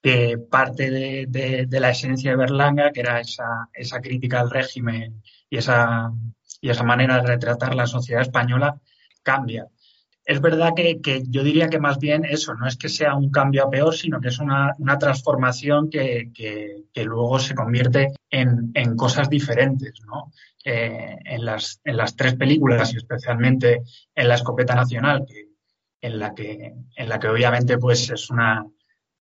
que 0.02 0.38
parte 0.38 0.90
de, 0.90 1.26
de, 1.28 1.66
de, 1.66 1.80
la 1.80 1.90
esencia 1.90 2.30
de 2.30 2.36
Berlanga, 2.38 2.90
que 2.90 3.00
era 3.00 3.20
esa, 3.20 3.68
esa 3.74 4.00
crítica 4.00 4.40
al 4.40 4.50
régimen 4.50 5.22
y 5.50 5.58
esa, 5.58 6.10
y 6.62 6.70
esa 6.70 6.82
manera 6.82 7.20
de 7.20 7.26
retratar 7.26 7.74
la 7.74 7.86
sociedad 7.86 8.22
española, 8.22 8.80
cambia. 9.22 9.68
Es 10.24 10.40
verdad 10.40 10.70
que, 10.74 11.00
que, 11.02 11.22
yo 11.28 11.42
diría 11.42 11.68
que 11.68 11.78
más 11.80 11.98
bien 11.98 12.24
eso, 12.24 12.54
no 12.54 12.66
es 12.66 12.76
que 12.76 12.88
sea 12.88 13.14
un 13.14 13.30
cambio 13.30 13.64
a 13.64 13.70
peor, 13.70 13.94
sino 13.94 14.20
que 14.20 14.28
es 14.28 14.38
una, 14.38 14.72
una 14.78 14.96
transformación 14.96 15.90
que, 15.90 16.30
que, 16.32 16.84
que, 16.92 17.04
luego 17.04 17.38
se 17.38 17.54
convierte 17.54 18.12
en, 18.32 18.72
en 18.74 18.96
cosas 18.96 19.28
diferentes, 19.28 20.00
¿no? 20.06 20.32
Eh, 20.64 21.18
en, 21.24 21.44
las, 21.44 21.80
en 21.84 21.96
las 21.96 22.16
tres 22.16 22.34
películas 22.34 22.92
y 22.94 22.96
especialmente 22.96 23.82
en 24.14 24.28
La 24.28 24.36
Escopeta 24.36 24.74
Nacional, 24.74 25.24
que, 25.26 25.48
en, 26.00 26.18
la 26.18 26.34
que, 26.34 26.72
en 26.96 27.08
la 27.08 27.20
que 27.20 27.28
obviamente 27.28 27.78
pues 27.78 28.10
es 28.10 28.30
una, 28.30 28.66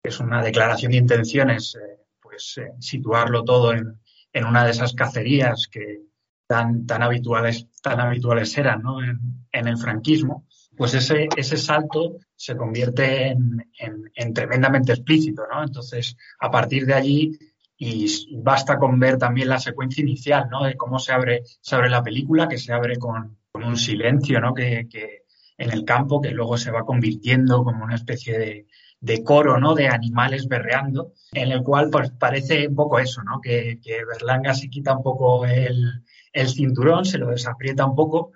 es 0.02 0.21
una 0.21 0.43
declaración 0.43 0.93
de 0.93 0.99
intenciones, 0.99 1.75
eh, 1.75 2.05
pues 2.21 2.59
eh, 2.59 2.73
situarlo 2.79 3.43
todo 3.43 3.73
en, 3.73 4.00
en 4.33 4.45
una 4.45 4.64
de 4.64 4.71
esas 4.71 4.95
cacerías 4.95 5.67
que 5.71 6.02
tan, 6.47 6.87
tan 6.87 7.02
habituales, 7.02 7.67
tan 7.83 8.00
habituales 8.00 8.57
eran 8.59 8.83
¿no? 8.83 9.02
en, 9.02 9.19
en 9.50 9.67
el 9.67 9.76
franquismo 9.76 10.47
pues 10.76 10.95
ese, 10.95 11.29
ese 11.37 11.59
salto 11.59 12.17
se 12.35 12.57
convierte 12.57 13.26
en, 13.26 13.71
en, 13.79 14.11
en, 14.14 14.33
tremendamente 14.33 14.93
explícito, 14.93 15.43
¿no? 15.52 15.62
Entonces, 15.62 16.17
a 16.38 16.50
partir 16.50 16.87
de 16.87 16.95
allí, 16.95 17.38
y 17.83 18.37
basta 18.43 18.79
con 18.79 19.01
ver 19.01 19.17
también 19.17 19.49
la 19.49 19.59
secuencia 19.59 20.03
inicial, 20.03 20.49
¿no? 20.51 20.65
De 20.65 20.77
cómo 20.77 20.99
se 20.99 21.13
abre, 21.13 21.45
se 21.63 21.75
abre 21.75 21.89
la 21.89 22.03
película, 22.03 22.47
que 22.47 22.59
se 22.59 22.75
abre 22.75 22.99
con, 22.99 23.39
con 23.51 23.65
un 23.65 23.79
silencio, 23.79 24.39
¿no? 24.39 24.53
Que, 24.53 24.87
que, 24.87 25.23
en 25.57 25.71
el 25.71 25.83
campo, 25.87 26.21
que 26.21 26.31
luego 26.31 26.59
se 26.59 26.71
va 26.71 26.85
convirtiendo 26.85 27.65
como 27.65 27.83
una 27.83 27.95
especie 27.95 28.39
de, 28.39 28.67
de 29.01 29.25
coro, 29.25 29.59
¿no? 29.59 29.75
De 29.75 29.89
animales 29.89 30.47
berreando, 30.47 31.15
en 31.33 31.53
el 31.53 31.63
cual 31.63 31.89
pues 31.91 32.11
parece 32.11 32.69
un 32.69 32.75
poco 32.75 32.99
eso, 32.99 33.23
¿no? 33.23 33.41
Que, 33.41 33.81
que 33.83 34.05
Berlanga 34.05 34.53
se 34.53 34.69
quita 34.69 34.95
un 34.95 35.03
poco 35.03 35.47
el, 35.47 36.05
el 36.35 36.49
cinturón, 36.51 37.07
se 37.07 37.17
lo 37.17 37.31
desaprieta 37.31 37.87
un 37.87 37.95
poco 37.95 38.33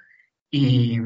y, 0.51 0.99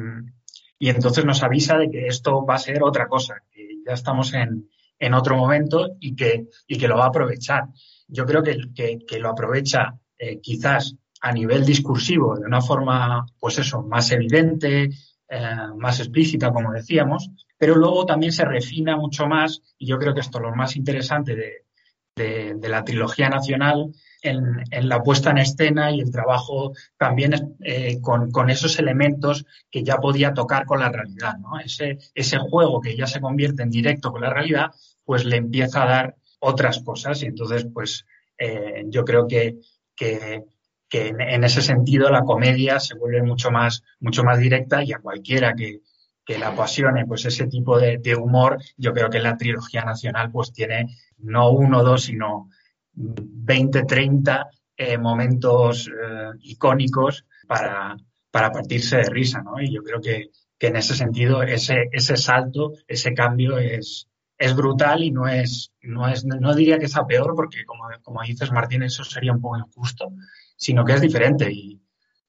y 0.79 0.89
entonces 0.91 1.25
nos 1.25 1.43
avisa 1.43 1.77
de 1.77 1.91
que 1.91 2.07
esto 2.07 2.47
va 2.47 2.55
a 2.55 2.59
ser 2.59 2.85
otra 2.85 3.09
cosa, 3.09 3.43
que 3.51 3.67
ya 3.85 3.95
estamos 3.95 4.33
en, 4.33 4.69
en 5.01 5.15
otro 5.15 5.37
momento 5.37 5.97
y 5.99 6.15
que, 6.15 6.47
y 6.69 6.79
que 6.79 6.87
lo 6.87 6.97
va 6.97 7.07
a 7.07 7.09
aprovechar. 7.09 7.65
Yo 8.09 8.25
creo 8.25 8.43
que, 8.43 8.99
que, 9.07 9.19
lo 9.19 9.31
aprovecha 9.31 9.95
eh, 10.19 10.41
quizás 10.41 10.97
a 11.21 11.33
nivel 11.33 11.65
discursivo 11.65 12.37
de 12.37 12.47
una 12.47 12.61
forma, 12.61 13.27
pues 13.39 13.59
eso, 13.59 13.83
más 13.83 14.11
evidente, 14.11 14.91
eh, 15.29 15.57
más 15.77 16.01
explícita, 16.01 16.51
como 16.51 16.73
decíamos, 16.73 17.31
pero 17.59 17.75
luego 17.77 18.07
también 18.07 18.33
se 18.33 18.45
refina 18.45 18.97
mucho 18.97 19.27
más, 19.27 19.63
y 19.77 19.87
yo 19.87 19.99
creo 19.99 20.15
que 20.15 20.21
esto 20.21 20.39
es 20.39 20.43
lo 20.43 20.55
más 20.55 20.77
interesante 20.77 21.37
de, 21.37 22.55
de, 22.55 22.69
la 22.69 22.85
trilogía 22.85 23.29
nacional, 23.29 23.93
en, 24.23 24.63
en, 24.71 24.89
la 24.89 25.03
puesta 25.03 25.31
en 25.31 25.39
escena 25.39 25.93
y 25.93 26.01
el 26.01 26.11
trabajo 26.11 26.73
también 26.97 27.57
eh, 27.61 28.01
con, 28.01 28.31
con, 28.31 28.51
esos 28.51 28.79
elementos 28.79 29.45
que 29.71 29.85
ya 29.85 29.99
podía 29.99 30.35
tocar 30.35 30.67
con 30.67 30.81
la 30.81 30.91
realidad. 30.91 31.35
Ese, 31.65 31.99
ese 32.15 32.39
juego 32.39 32.81
que 32.81 32.97
ya 32.97 33.07
se 33.07 33.21
convierte 33.21 33.63
en 33.63 33.71
directo 33.71 34.11
con 34.11 34.23
la 34.23 34.31
realidad, 34.31 34.71
pues 35.05 35.25
le 35.25 35.37
empieza 35.37 35.85
a 35.85 35.87
dar 35.87 36.17
otras 36.41 36.83
cosas 36.83 37.23
y 37.23 37.27
entonces 37.27 37.67
pues 37.73 38.07
eh, 38.39 38.85
yo 38.87 39.05
creo 39.05 39.27
que, 39.27 39.59
que, 39.97 40.45
en, 40.93 41.45
ese 41.45 41.61
sentido 41.61 42.11
la 42.11 42.23
comedia 42.23 42.81
se 42.81 42.95
vuelve 42.97 43.23
mucho 43.23 43.51
más, 43.51 43.83
mucho 44.01 44.23
más 44.25 44.39
directa 44.39 44.83
y 44.83 44.93
a 44.93 45.01
cualquiera 45.01 45.55
que, 45.55 45.81
que 46.25 46.39
la 46.39 46.49
apasione 46.49 47.07
pues 47.07 47.25
ese 47.25 47.47
tipo 47.47 47.79
de, 47.79 48.17
humor, 48.17 48.59
yo 48.77 48.93
creo 48.93 49.11
que 49.11 49.19
la 49.19 49.37
trilogía 49.37 49.85
nacional 49.85 50.31
pues 50.31 50.53
tiene 50.53 50.87
no 51.19 51.51
uno 51.51 51.83
dos, 51.83 52.05
sino 52.05 52.49
20, 52.93 53.85
30 53.85 54.49
eh, 54.77 54.99
momentos 54.99 55.89
eh, 55.89 56.31
icónicos 56.43 57.27
para, 57.47 57.97
para 58.31 58.53
partirse 58.53 58.99
de 58.99 59.11
risa, 59.11 59.43
¿no? 59.43 59.61
Y 59.61 59.73
yo 59.73 59.83
creo 59.83 60.01
que, 60.01 60.31
que 60.59 60.69
en 60.69 60.77
ese 60.77 60.95
sentido 60.95 61.43
ese, 61.43 61.89
ese 61.93 62.17
salto, 62.17 62.73
ese 62.87 63.15
cambio 63.15 63.59
es, 63.59 64.08
es 64.39 64.55
brutal 64.55 65.03
y 65.03 65.11
no 65.11 65.27
es, 65.27 65.73
no 65.83 66.07
es, 66.07 66.25
no 66.25 66.55
diría 66.55 66.79
que 66.79 66.89
sea 66.89 67.07
peor 67.07 67.35
porque 67.35 67.65
como, 67.65 67.85
como 68.03 68.23
dices 68.23 68.53
Martín, 68.53 68.85
eso 68.85 69.05
sería 69.05 69.33
un 69.33 69.41
poco 69.41 69.59
injusto, 69.59 70.13
sino 70.57 70.85
que 70.85 70.95
es 70.95 71.01
diferente 71.01 71.51
y, 71.51 71.81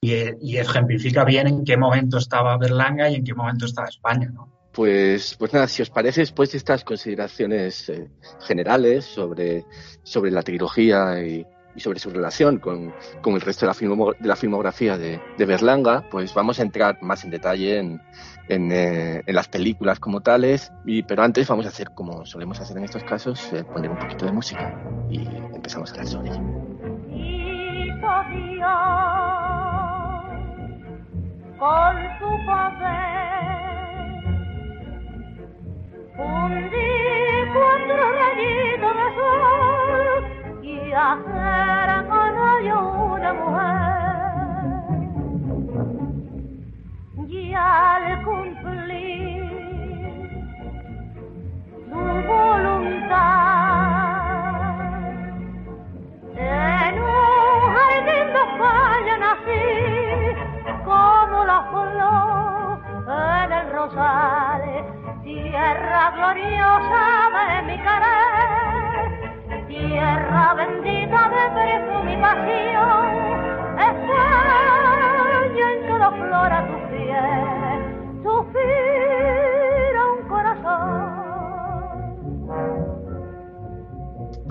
y, 0.02 0.58
ejemplifica 0.58 1.24
bien 1.24 1.48
en 1.48 1.64
qué 1.64 1.78
momento 1.78 2.18
estaba 2.18 2.58
Berlanga 2.58 3.10
y 3.10 3.16
en 3.16 3.24
qué 3.24 3.34
momento 3.34 3.66
estaba 3.66 3.88
España, 3.88 4.30
¿no? 4.34 4.58
Pues, 4.72 5.36
pues 5.38 5.52
nada, 5.54 5.68
si 5.68 5.82
os 5.82 5.90
parece, 5.90 6.22
después 6.22 6.52
de 6.52 6.58
estas 6.58 6.84
consideraciones 6.84 7.90
eh, 7.90 8.10
generales 8.42 9.06
sobre, 9.06 9.66
sobre 10.04 10.32
la 10.32 10.42
trilogía 10.42 11.22
y, 11.22 11.46
sobre 11.78 12.00
su 12.00 12.10
relación 12.10 12.60
con, 12.60 12.94
con 13.22 13.36
el 13.36 13.42
resto 13.42 13.66
de 13.66 13.68
la, 13.68 13.74
filmo, 13.74 14.14
de 14.14 14.28
la 14.28 14.36
filmografía 14.36 14.98
de, 14.98 15.22
de, 15.38 15.46
Berlanga, 15.46 16.08
pues 16.10 16.34
vamos 16.34 16.60
a 16.60 16.64
entrar 16.64 17.02
más 17.02 17.24
en 17.24 17.30
detalle 17.30 17.78
en, 17.78 18.02
en, 18.50 18.72
eh, 18.72 19.22
en, 19.26 19.36
las 19.36 19.48
películas 19.48 20.00
como 20.00 20.22
tales, 20.22 20.74
y, 20.86 21.04
pero 21.04 21.24
antes 21.24 21.48
vamos 21.48 21.66
a 21.66 21.70
hacer 21.70 21.92
como 21.92 22.26
solemos 22.26 22.60
hacer 22.60 22.78
en 22.78 22.84
estos 22.84 23.04
casos, 23.04 23.54
eh, 23.54 23.64
poner 23.64 23.92
un 23.92 23.98
poquito 23.98 24.26
de 24.26 24.32
música 24.32 24.78
y 25.10 25.20
empezamos 25.54 25.92
a 25.92 25.94
hablar 25.94 26.08
sobre 26.08 26.30
ello. 26.30 26.70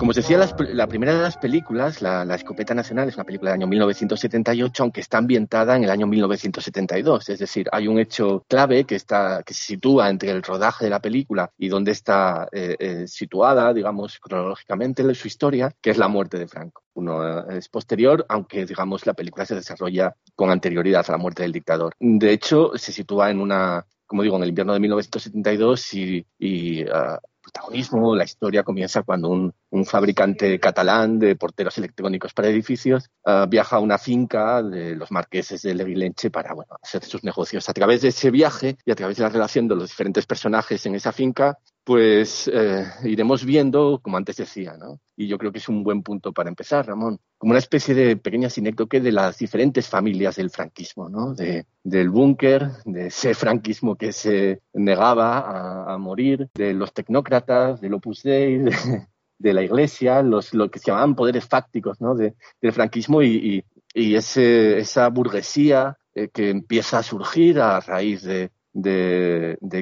Como 0.09 0.17
os 0.17 0.27
decía, 0.27 0.39
la 0.73 0.87
primera 0.87 1.13
de 1.13 1.21
las 1.21 1.37
películas, 1.37 2.01
la, 2.01 2.23
Escopeta 2.33 2.73
Nacional, 2.73 3.07
es 3.07 3.13
una 3.13 3.25
película 3.25 3.51
del 3.51 3.59
año 3.59 3.67
1978, 3.67 4.81
aunque 4.81 5.01
está 5.01 5.19
ambientada 5.19 5.75
en 5.75 5.83
el 5.83 5.91
año 5.91 6.07
1972. 6.07 7.29
Es 7.29 7.37
decir, 7.37 7.69
hay 7.71 7.87
un 7.87 7.99
hecho 7.99 8.43
clave 8.47 8.85
que, 8.85 8.97
se 8.97 9.43
sitúa 9.53 10.09
entre 10.09 10.31
el 10.31 10.41
rodaje 10.41 10.85
de 10.85 10.89
la 10.89 10.99
película 10.99 11.51
y 11.59 11.67
donde 11.67 11.91
está 11.91 12.47
eh, 12.51 12.75
eh, 12.79 13.07
situada, 13.07 13.71
digamos, 13.71 14.17
cronológicamente 14.17 15.13
su 15.13 15.27
historia, 15.27 15.71
que 15.79 15.91
es 15.91 15.99
la 15.99 16.07
muerte 16.07 16.39
de 16.39 16.47
Franco. 16.47 16.81
Uno 16.95 17.47
es 17.47 17.69
posterior, 17.69 18.25
aunque, 18.29 18.65
digamos, 18.65 19.05
la 19.05 19.13
película 19.13 19.45
se 19.45 19.53
desarrolla 19.53 20.15
con 20.35 20.49
anterioridad 20.49 21.05
a 21.07 21.11
la 21.11 21.17
muerte 21.19 21.43
del 21.43 21.51
dictador. 21.51 21.93
De 21.99 22.31
hecho, 22.31 22.71
se 22.77 22.91
sitúa 22.91 23.29
en 23.29 23.39
una, 23.39 23.85
como 24.09 24.23
digo, 24.23 24.37
en 24.37 24.43
el 24.43 24.49
invierno 24.49 24.73
de 24.73 24.79
1972 24.79 25.93
y, 25.93 26.25
y 26.39 26.83
uh, 26.83 27.19
protagonismo. 27.43 28.15
La 28.15 28.23
historia 28.23 28.63
comienza 28.63 29.03
cuando 29.03 29.29
un, 29.29 29.53
fabricante 29.85 30.59
catalán 30.59 31.19
de 31.19 31.35
porteros 31.35 31.77
electrónicos 31.77 32.33
para 32.33 32.49
edificios 32.49 33.11
uh, 33.25 33.47
viaja 33.47 33.75
a 33.75 33.79
una 33.79 33.99
finca 33.99 34.63
de 34.63 34.95
los 34.95 35.11
marqueses 35.11 35.61
de 35.61 35.75
Leguilenche 35.75 36.31
para 36.31 36.55
bueno, 36.55 36.75
hacer 36.81 37.03
sus 37.05 37.23
negocios. 37.23 37.69
A 37.69 37.73
través 37.73 38.01
de 38.01 38.07
ese 38.07 38.31
viaje 38.31 38.77
y 38.83 38.89
a 38.89 38.95
través 38.95 39.17
de 39.17 39.23
la 39.23 39.29
relación 39.29 39.67
de 39.67 39.75
los 39.75 39.89
diferentes 39.89 40.25
personajes 40.25 40.83
en 40.87 40.95
esa 40.95 41.11
finca, 41.11 41.59
pues 41.83 42.49
eh, 42.51 42.83
iremos 43.03 43.45
viendo, 43.45 43.99
como 44.01 44.17
antes 44.17 44.37
decía, 44.37 44.75
¿no? 44.75 44.99
Y 45.15 45.27
yo 45.27 45.37
creo 45.37 45.51
que 45.51 45.59
es 45.59 45.69
un 45.69 45.83
buen 45.83 46.01
punto 46.01 46.33
para 46.33 46.49
empezar, 46.49 46.87
Ramón, 46.87 47.19
como 47.39 47.51
una 47.51 47.59
especie 47.59 47.95
de 47.95 48.17
pequeña 48.17 48.49
sinécdoque 48.49 48.99
de 48.99 49.13
las 49.13 49.37
diferentes 49.37 49.87
familias 49.87 50.35
del 50.35 50.49
franquismo, 50.49 51.07
¿no? 51.07 51.33
De, 51.33 51.65
del 51.81 52.09
búnker, 52.09 52.69
de 52.83 53.07
ese 53.07 53.33
franquismo 53.33 53.95
que 53.95 54.11
se 54.11 54.61
negaba 54.73 55.91
a, 55.91 55.97
morir, 55.97 56.49
de 56.53 56.73
los 56.73 56.93
tecnócratas, 56.93 57.79
del 57.79 57.93
Opus 57.93 58.23
Dei, 58.23 58.61
de, 59.39 59.53
la 59.53 59.63
Iglesia, 59.63 60.21
los, 60.21 60.53
lo 60.53 60.69
que 60.69 60.79
se 60.79 60.87
llamaban 60.87 61.15
poderes 61.15 61.45
fácticos, 61.45 62.01
¿no? 62.01 62.13
De, 62.13 62.35
del 62.61 62.73
franquismo 62.73 63.23
y, 63.23 63.63
esa 63.95 65.07
burguesía 65.09 65.97
eh, 66.13 66.27
que 66.27 66.49
empieza 66.49 66.99
a 66.99 67.03
surgir 67.03 67.59
a 67.59 67.79
raíz 67.79 68.21
de, 68.23 68.51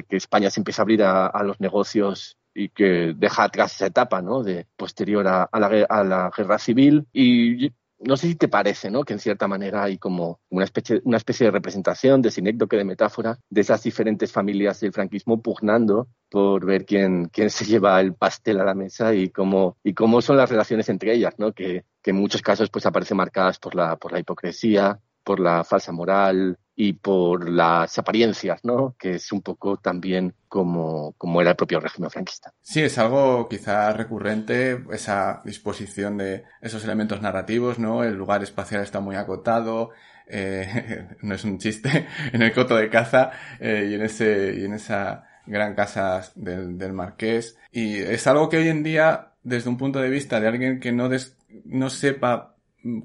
que 0.08 0.16
España 0.16 0.48
se 0.50 0.60
empieza 0.60 0.82
a 0.82 0.84
abrir 0.84 1.02
a, 1.02 1.42
los 1.42 1.60
negocios 1.60 2.37
y 2.58 2.70
que 2.70 3.14
deja 3.16 3.44
atrás 3.44 3.74
esa 3.74 3.86
etapa 3.86 4.20
¿no? 4.20 4.42
de 4.42 4.66
posterior 4.76 5.26
a, 5.28 5.44
a, 5.44 5.60
la, 5.60 5.86
a 5.88 6.04
la 6.04 6.30
guerra 6.36 6.58
civil 6.58 7.06
y 7.12 7.70
no 8.00 8.16
sé 8.16 8.28
si 8.28 8.34
te 8.36 8.48
parece, 8.48 8.90
¿no? 8.90 9.02
Que 9.02 9.12
en 9.12 9.18
cierta 9.18 9.48
manera 9.48 9.82
hay 9.82 9.98
como 9.98 10.40
una 10.50 10.64
especie, 10.64 11.00
una 11.04 11.16
especie 11.16 11.46
de 11.46 11.50
representación, 11.50 12.22
de 12.22 12.30
sinécdoque, 12.30 12.76
de 12.76 12.84
metáfora, 12.84 13.38
de 13.50 13.60
esas 13.60 13.82
diferentes 13.82 14.30
familias 14.30 14.80
del 14.80 14.92
franquismo 14.92 15.42
pugnando 15.42 16.06
por 16.30 16.64
ver 16.64 16.84
quién, 16.84 17.28
quién 17.32 17.50
se 17.50 17.64
lleva 17.64 18.00
el 18.00 18.14
pastel 18.14 18.60
a 18.60 18.64
la 18.64 18.74
mesa 18.74 19.14
y 19.14 19.30
cómo, 19.30 19.78
y 19.82 19.94
cómo 19.94 20.20
son 20.22 20.36
las 20.36 20.48
relaciones 20.48 20.88
entre 20.88 21.12
ellas, 21.12 21.34
¿no? 21.38 21.52
Que, 21.52 21.84
que 22.02 22.10
en 22.10 22.16
muchos 22.16 22.42
casos 22.42 22.70
pues 22.70 22.86
aparecen 22.86 23.16
marcadas 23.16 23.58
por 23.58 23.74
la, 23.74 23.96
por 23.96 24.12
la 24.12 24.20
hipocresía, 24.20 25.00
por 25.24 25.40
la 25.40 25.64
falsa 25.64 25.90
moral 25.90 26.56
y 26.80 26.92
por 26.92 27.48
las 27.48 27.98
apariencias, 27.98 28.64
¿no? 28.64 28.94
Que 28.96 29.16
es 29.16 29.32
un 29.32 29.42
poco 29.42 29.78
también 29.78 30.32
como, 30.46 31.12
como 31.18 31.40
era 31.40 31.50
el 31.50 31.56
propio 31.56 31.80
régimen 31.80 32.08
franquista. 32.08 32.52
Sí, 32.62 32.80
es 32.80 32.96
algo 32.98 33.48
quizá 33.48 33.92
recurrente, 33.92 34.84
esa 34.92 35.42
disposición 35.44 36.18
de 36.18 36.44
esos 36.62 36.84
elementos 36.84 37.20
narrativos, 37.20 37.80
¿no? 37.80 38.04
El 38.04 38.14
lugar 38.14 38.44
espacial 38.44 38.80
está 38.84 39.00
muy 39.00 39.16
acotado, 39.16 39.90
eh, 40.28 41.08
no 41.22 41.34
es 41.34 41.42
un 41.42 41.58
chiste, 41.58 42.06
en 42.32 42.42
el 42.42 42.52
coto 42.52 42.76
de 42.76 42.88
caza 42.88 43.32
eh, 43.58 43.88
y 43.90 43.94
en 43.94 44.02
ese, 44.02 44.54
y 44.56 44.64
en 44.64 44.74
esa 44.74 45.24
gran 45.46 45.74
casa 45.74 46.30
del, 46.36 46.78
del 46.78 46.92
marqués. 46.92 47.58
Y 47.72 47.96
es 47.96 48.24
algo 48.28 48.48
que 48.48 48.58
hoy 48.58 48.68
en 48.68 48.84
día, 48.84 49.32
desde 49.42 49.68
un 49.68 49.78
punto 49.78 49.98
de 49.98 50.10
vista 50.10 50.38
de 50.38 50.46
alguien 50.46 50.78
que 50.78 50.92
no, 50.92 51.08
des, 51.08 51.36
no 51.64 51.90
sepa 51.90 52.54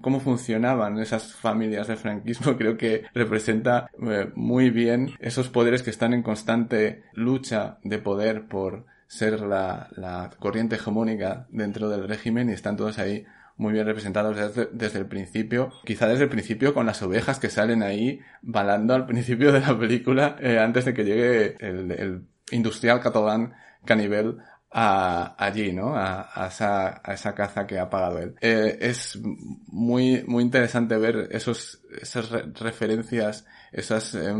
cómo 0.01 0.19
funcionaban 0.19 0.99
esas 0.99 1.33
familias 1.33 1.87
de 1.87 1.95
franquismo, 1.95 2.55
creo 2.57 2.77
que 2.77 3.03
representa 3.13 3.89
eh, 4.01 4.31
muy 4.35 4.69
bien 4.69 5.11
esos 5.19 5.49
poderes 5.49 5.83
que 5.83 5.89
están 5.89 6.13
en 6.13 6.23
constante 6.23 7.03
lucha 7.13 7.77
de 7.83 7.99
poder 7.99 8.47
por 8.47 8.85
ser 9.07 9.41
la, 9.41 9.89
la 9.95 10.31
corriente 10.39 10.75
hegemónica 10.75 11.47
dentro 11.49 11.89
del 11.89 12.07
régimen 12.07 12.49
y 12.49 12.53
están 12.53 12.77
todos 12.77 12.97
ahí 12.99 13.25
muy 13.55 13.73
bien 13.73 13.85
representados 13.85 14.35
desde, 14.35 14.69
desde, 14.71 14.99
el 14.99 15.05
principio, 15.05 15.71
quizá 15.85 16.07
desde 16.07 16.23
el 16.23 16.29
principio 16.29 16.73
con 16.73 16.87
las 16.87 17.03
ovejas 17.03 17.39
que 17.39 17.49
salen 17.49 17.83
ahí 17.83 18.19
balando 18.41 18.95
al 18.95 19.05
principio 19.05 19.51
de 19.51 19.59
la 19.59 19.77
película 19.77 20.35
eh, 20.39 20.57
antes 20.57 20.85
de 20.85 20.93
que 20.93 21.03
llegue 21.03 21.55
el, 21.59 21.91
el 21.91 22.21
industrial 22.51 22.99
catalán 22.99 23.53
Canivel 23.85 24.37
a, 24.73 25.35
allí, 25.37 25.71
¿no? 25.71 25.95
A, 25.95 26.29
a, 26.33 26.47
esa, 26.47 27.01
a 27.03 27.13
esa 27.13 27.35
caza 27.35 27.67
que 27.67 27.79
ha 27.79 27.89
pagado 27.89 28.19
él. 28.19 28.35
Eh, 28.41 28.77
es 28.81 29.19
muy, 29.67 30.23
muy 30.27 30.43
interesante 30.43 30.97
ver 30.97 31.29
esos, 31.31 31.81
esas 32.01 32.29
re 32.29 32.51
referencias, 32.53 33.45
esas 33.71 34.15
eh, 34.15 34.33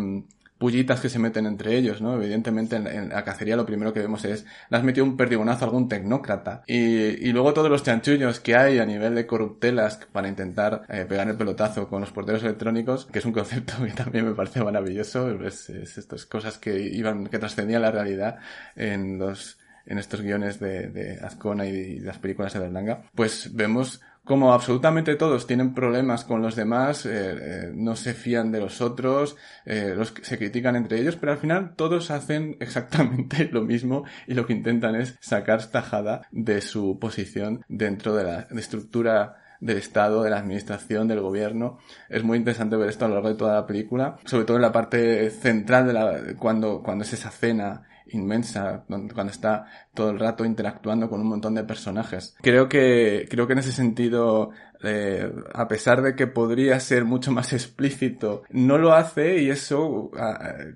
pullitas 0.57 1.01
que 1.01 1.09
se 1.09 1.19
meten 1.19 1.45
entre 1.45 1.75
ellos, 1.75 2.01
¿no? 2.01 2.15
Evidentemente 2.15 2.77
en, 2.77 3.09
la 3.09 3.23
cacería 3.23 3.55
lo 3.55 3.65
primero 3.65 3.93
que 3.93 3.99
vemos 3.99 4.25
es, 4.25 4.45
le 4.69 4.77
has 4.77 4.83
metido 4.83 5.05
un 5.05 5.17
perdigonazo 5.17 5.65
a 5.65 5.67
algún 5.67 5.87
tecnócrata. 5.87 6.63
Y, 6.65 6.77
y 6.77 7.31
luego 7.31 7.53
todos 7.53 7.69
los 7.69 7.83
chanchullos 7.83 8.39
que 8.39 8.55
hay 8.55 8.79
a 8.79 8.85
nivel 8.85 9.13
de 9.13 9.27
corruptelas 9.27 9.99
para 10.11 10.27
intentar 10.27 10.83
eh, 10.89 11.05
pegar 11.07 11.27
el 11.29 11.37
pelotazo 11.37 11.87
con 11.87 12.01
los 12.01 12.11
porteros 12.11 12.43
electrónicos, 12.43 13.05
que 13.05 13.19
es 13.19 13.25
un 13.25 13.33
concepto 13.33 13.73
que 13.85 13.91
también 13.91 14.25
me 14.25 14.33
parece 14.33 14.63
maravilloso, 14.63 15.29
es 15.43 15.69
estas 15.69 16.25
cosas 16.25 16.57
que 16.57 16.79
iban, 16.79 17.27
que 17.27 17.39
trascendían 17.39 17.83
la 17.83 17.91
realidad 17.91 18.37
en 18.75 19.19
los 19.19 19.59
en 19.85 19.97
estos 19.97 20.21
guiones 20.21 20.59
de, 20.59 21.19
Azcona 21.21 21.65
y, 21.65 21.99
las 21.99 22.17
películas 22.17 22.53
de 22.53 22.59
Berlanga, 22.59 23.03
pues 23.15 23.53
vemos 23.53 24.01
como 24.23 24.53
absolutamente 24.53 25.15
todos 25.15 25.47
tienen 25.47 25.73
problemas 25.73 26.23
con 26.23 26.41
los 26.41 26.55
demás, 26.55 27.05
eh, 27.05 27.09
eh, 27.11 27.71
no 27.73 27.97
se 27.97 28.13
fían 28.13 28.53
de 28.53 28.61
los 28.61 28.79
otros, 28.79 29.35
eh, 29.65 29.93
los 29.97 30.13
se 30.21 30.37
critican 30.37 30.77
entre 30.77 31.01
ellos, 31.01 31.17
pero 31.17 31.33
al 31.33 31.37
final 31.37 31.75
todos 31.75 32.09
hacen 32.09 32.55
exactamente 32.61 33.49
lo 33.51 33.63
mismo 33.63 34.05
y 34.25 34.33
lo 34.33 34.45
que 34.45 34.53
intentan 34.53 34.95
es 34.95 35.17
sacar 35.19 35.65
tajada 35.65 36.21
de 36.31 36.61
su 36.61 36.97
posición 36.99 37.65
dentro 37.67 38.15
de 38.15 38.23
la 38.23 38.47
estructura 38.57 39.39
del 39.59 39.77
Estado, 39.77 40.23
de 40.23 40.29
la 40.29 40.39
administración, 40.39 41.07
del 41.07 41.21
gobierno. 41.21 41.79
Es 42.09 42.23
muy 42.23 42.37
interesante 42.37 42.75
ver 42.75 42.89
esto 42.89 43.05
a 43.05 43.07
lo 43.07 43.15
largo 43.15 43.29
de 43.29 43.35
toda 43.35 43.55
la 43.55 43.67
película, 43.67 44.17
sobre 44.25 44.45
todo 44.45 44.57
en 44.57 44.61
la 44.61 44.73
parte 44.73 45.29
central 45.31 45.87
de 45.87 45.93
la, 45.93 46.19
cuando, 46.37 46.81
cuando 46.81 47.03
es 47.03 47.13
esa 47.13 47.29
cena 47.29 47.83
inmensa 48.13 48.83
cuando 48.87 49.31
está 49.31 49.65
todo 49.93 50.09
el 50.09 50.19
rato 50.19 50.45
interactuando 50.45 51.09
con 51.09 51.21
un 51.21 51.27
montón 51.27 51.55
de 51.55 51.63
personajes. 51.63 52.35
Creo 52.41 52.69
que, 52.69 53.27
creo 53.29 53.47
que 53.47 53.53
en 53.53 53.59
ese 53.59 53.71
sentido, 53.71 54.51
eh, 54.83 55.31
a 55.53 55.67
pesar 55.67 56.01
de 56.01 56.15
que 56.15 56.27
podría 56.27 56.79
ser 56.79 57.05
mucho 57.05 57.31
más 57.31 57.53
explícito, 57.53 58.43
no 58.49 58.77
lo 58.77 58.93
hace 58.93 59.41
y 59.41 59.49
eso, 59.49 60.11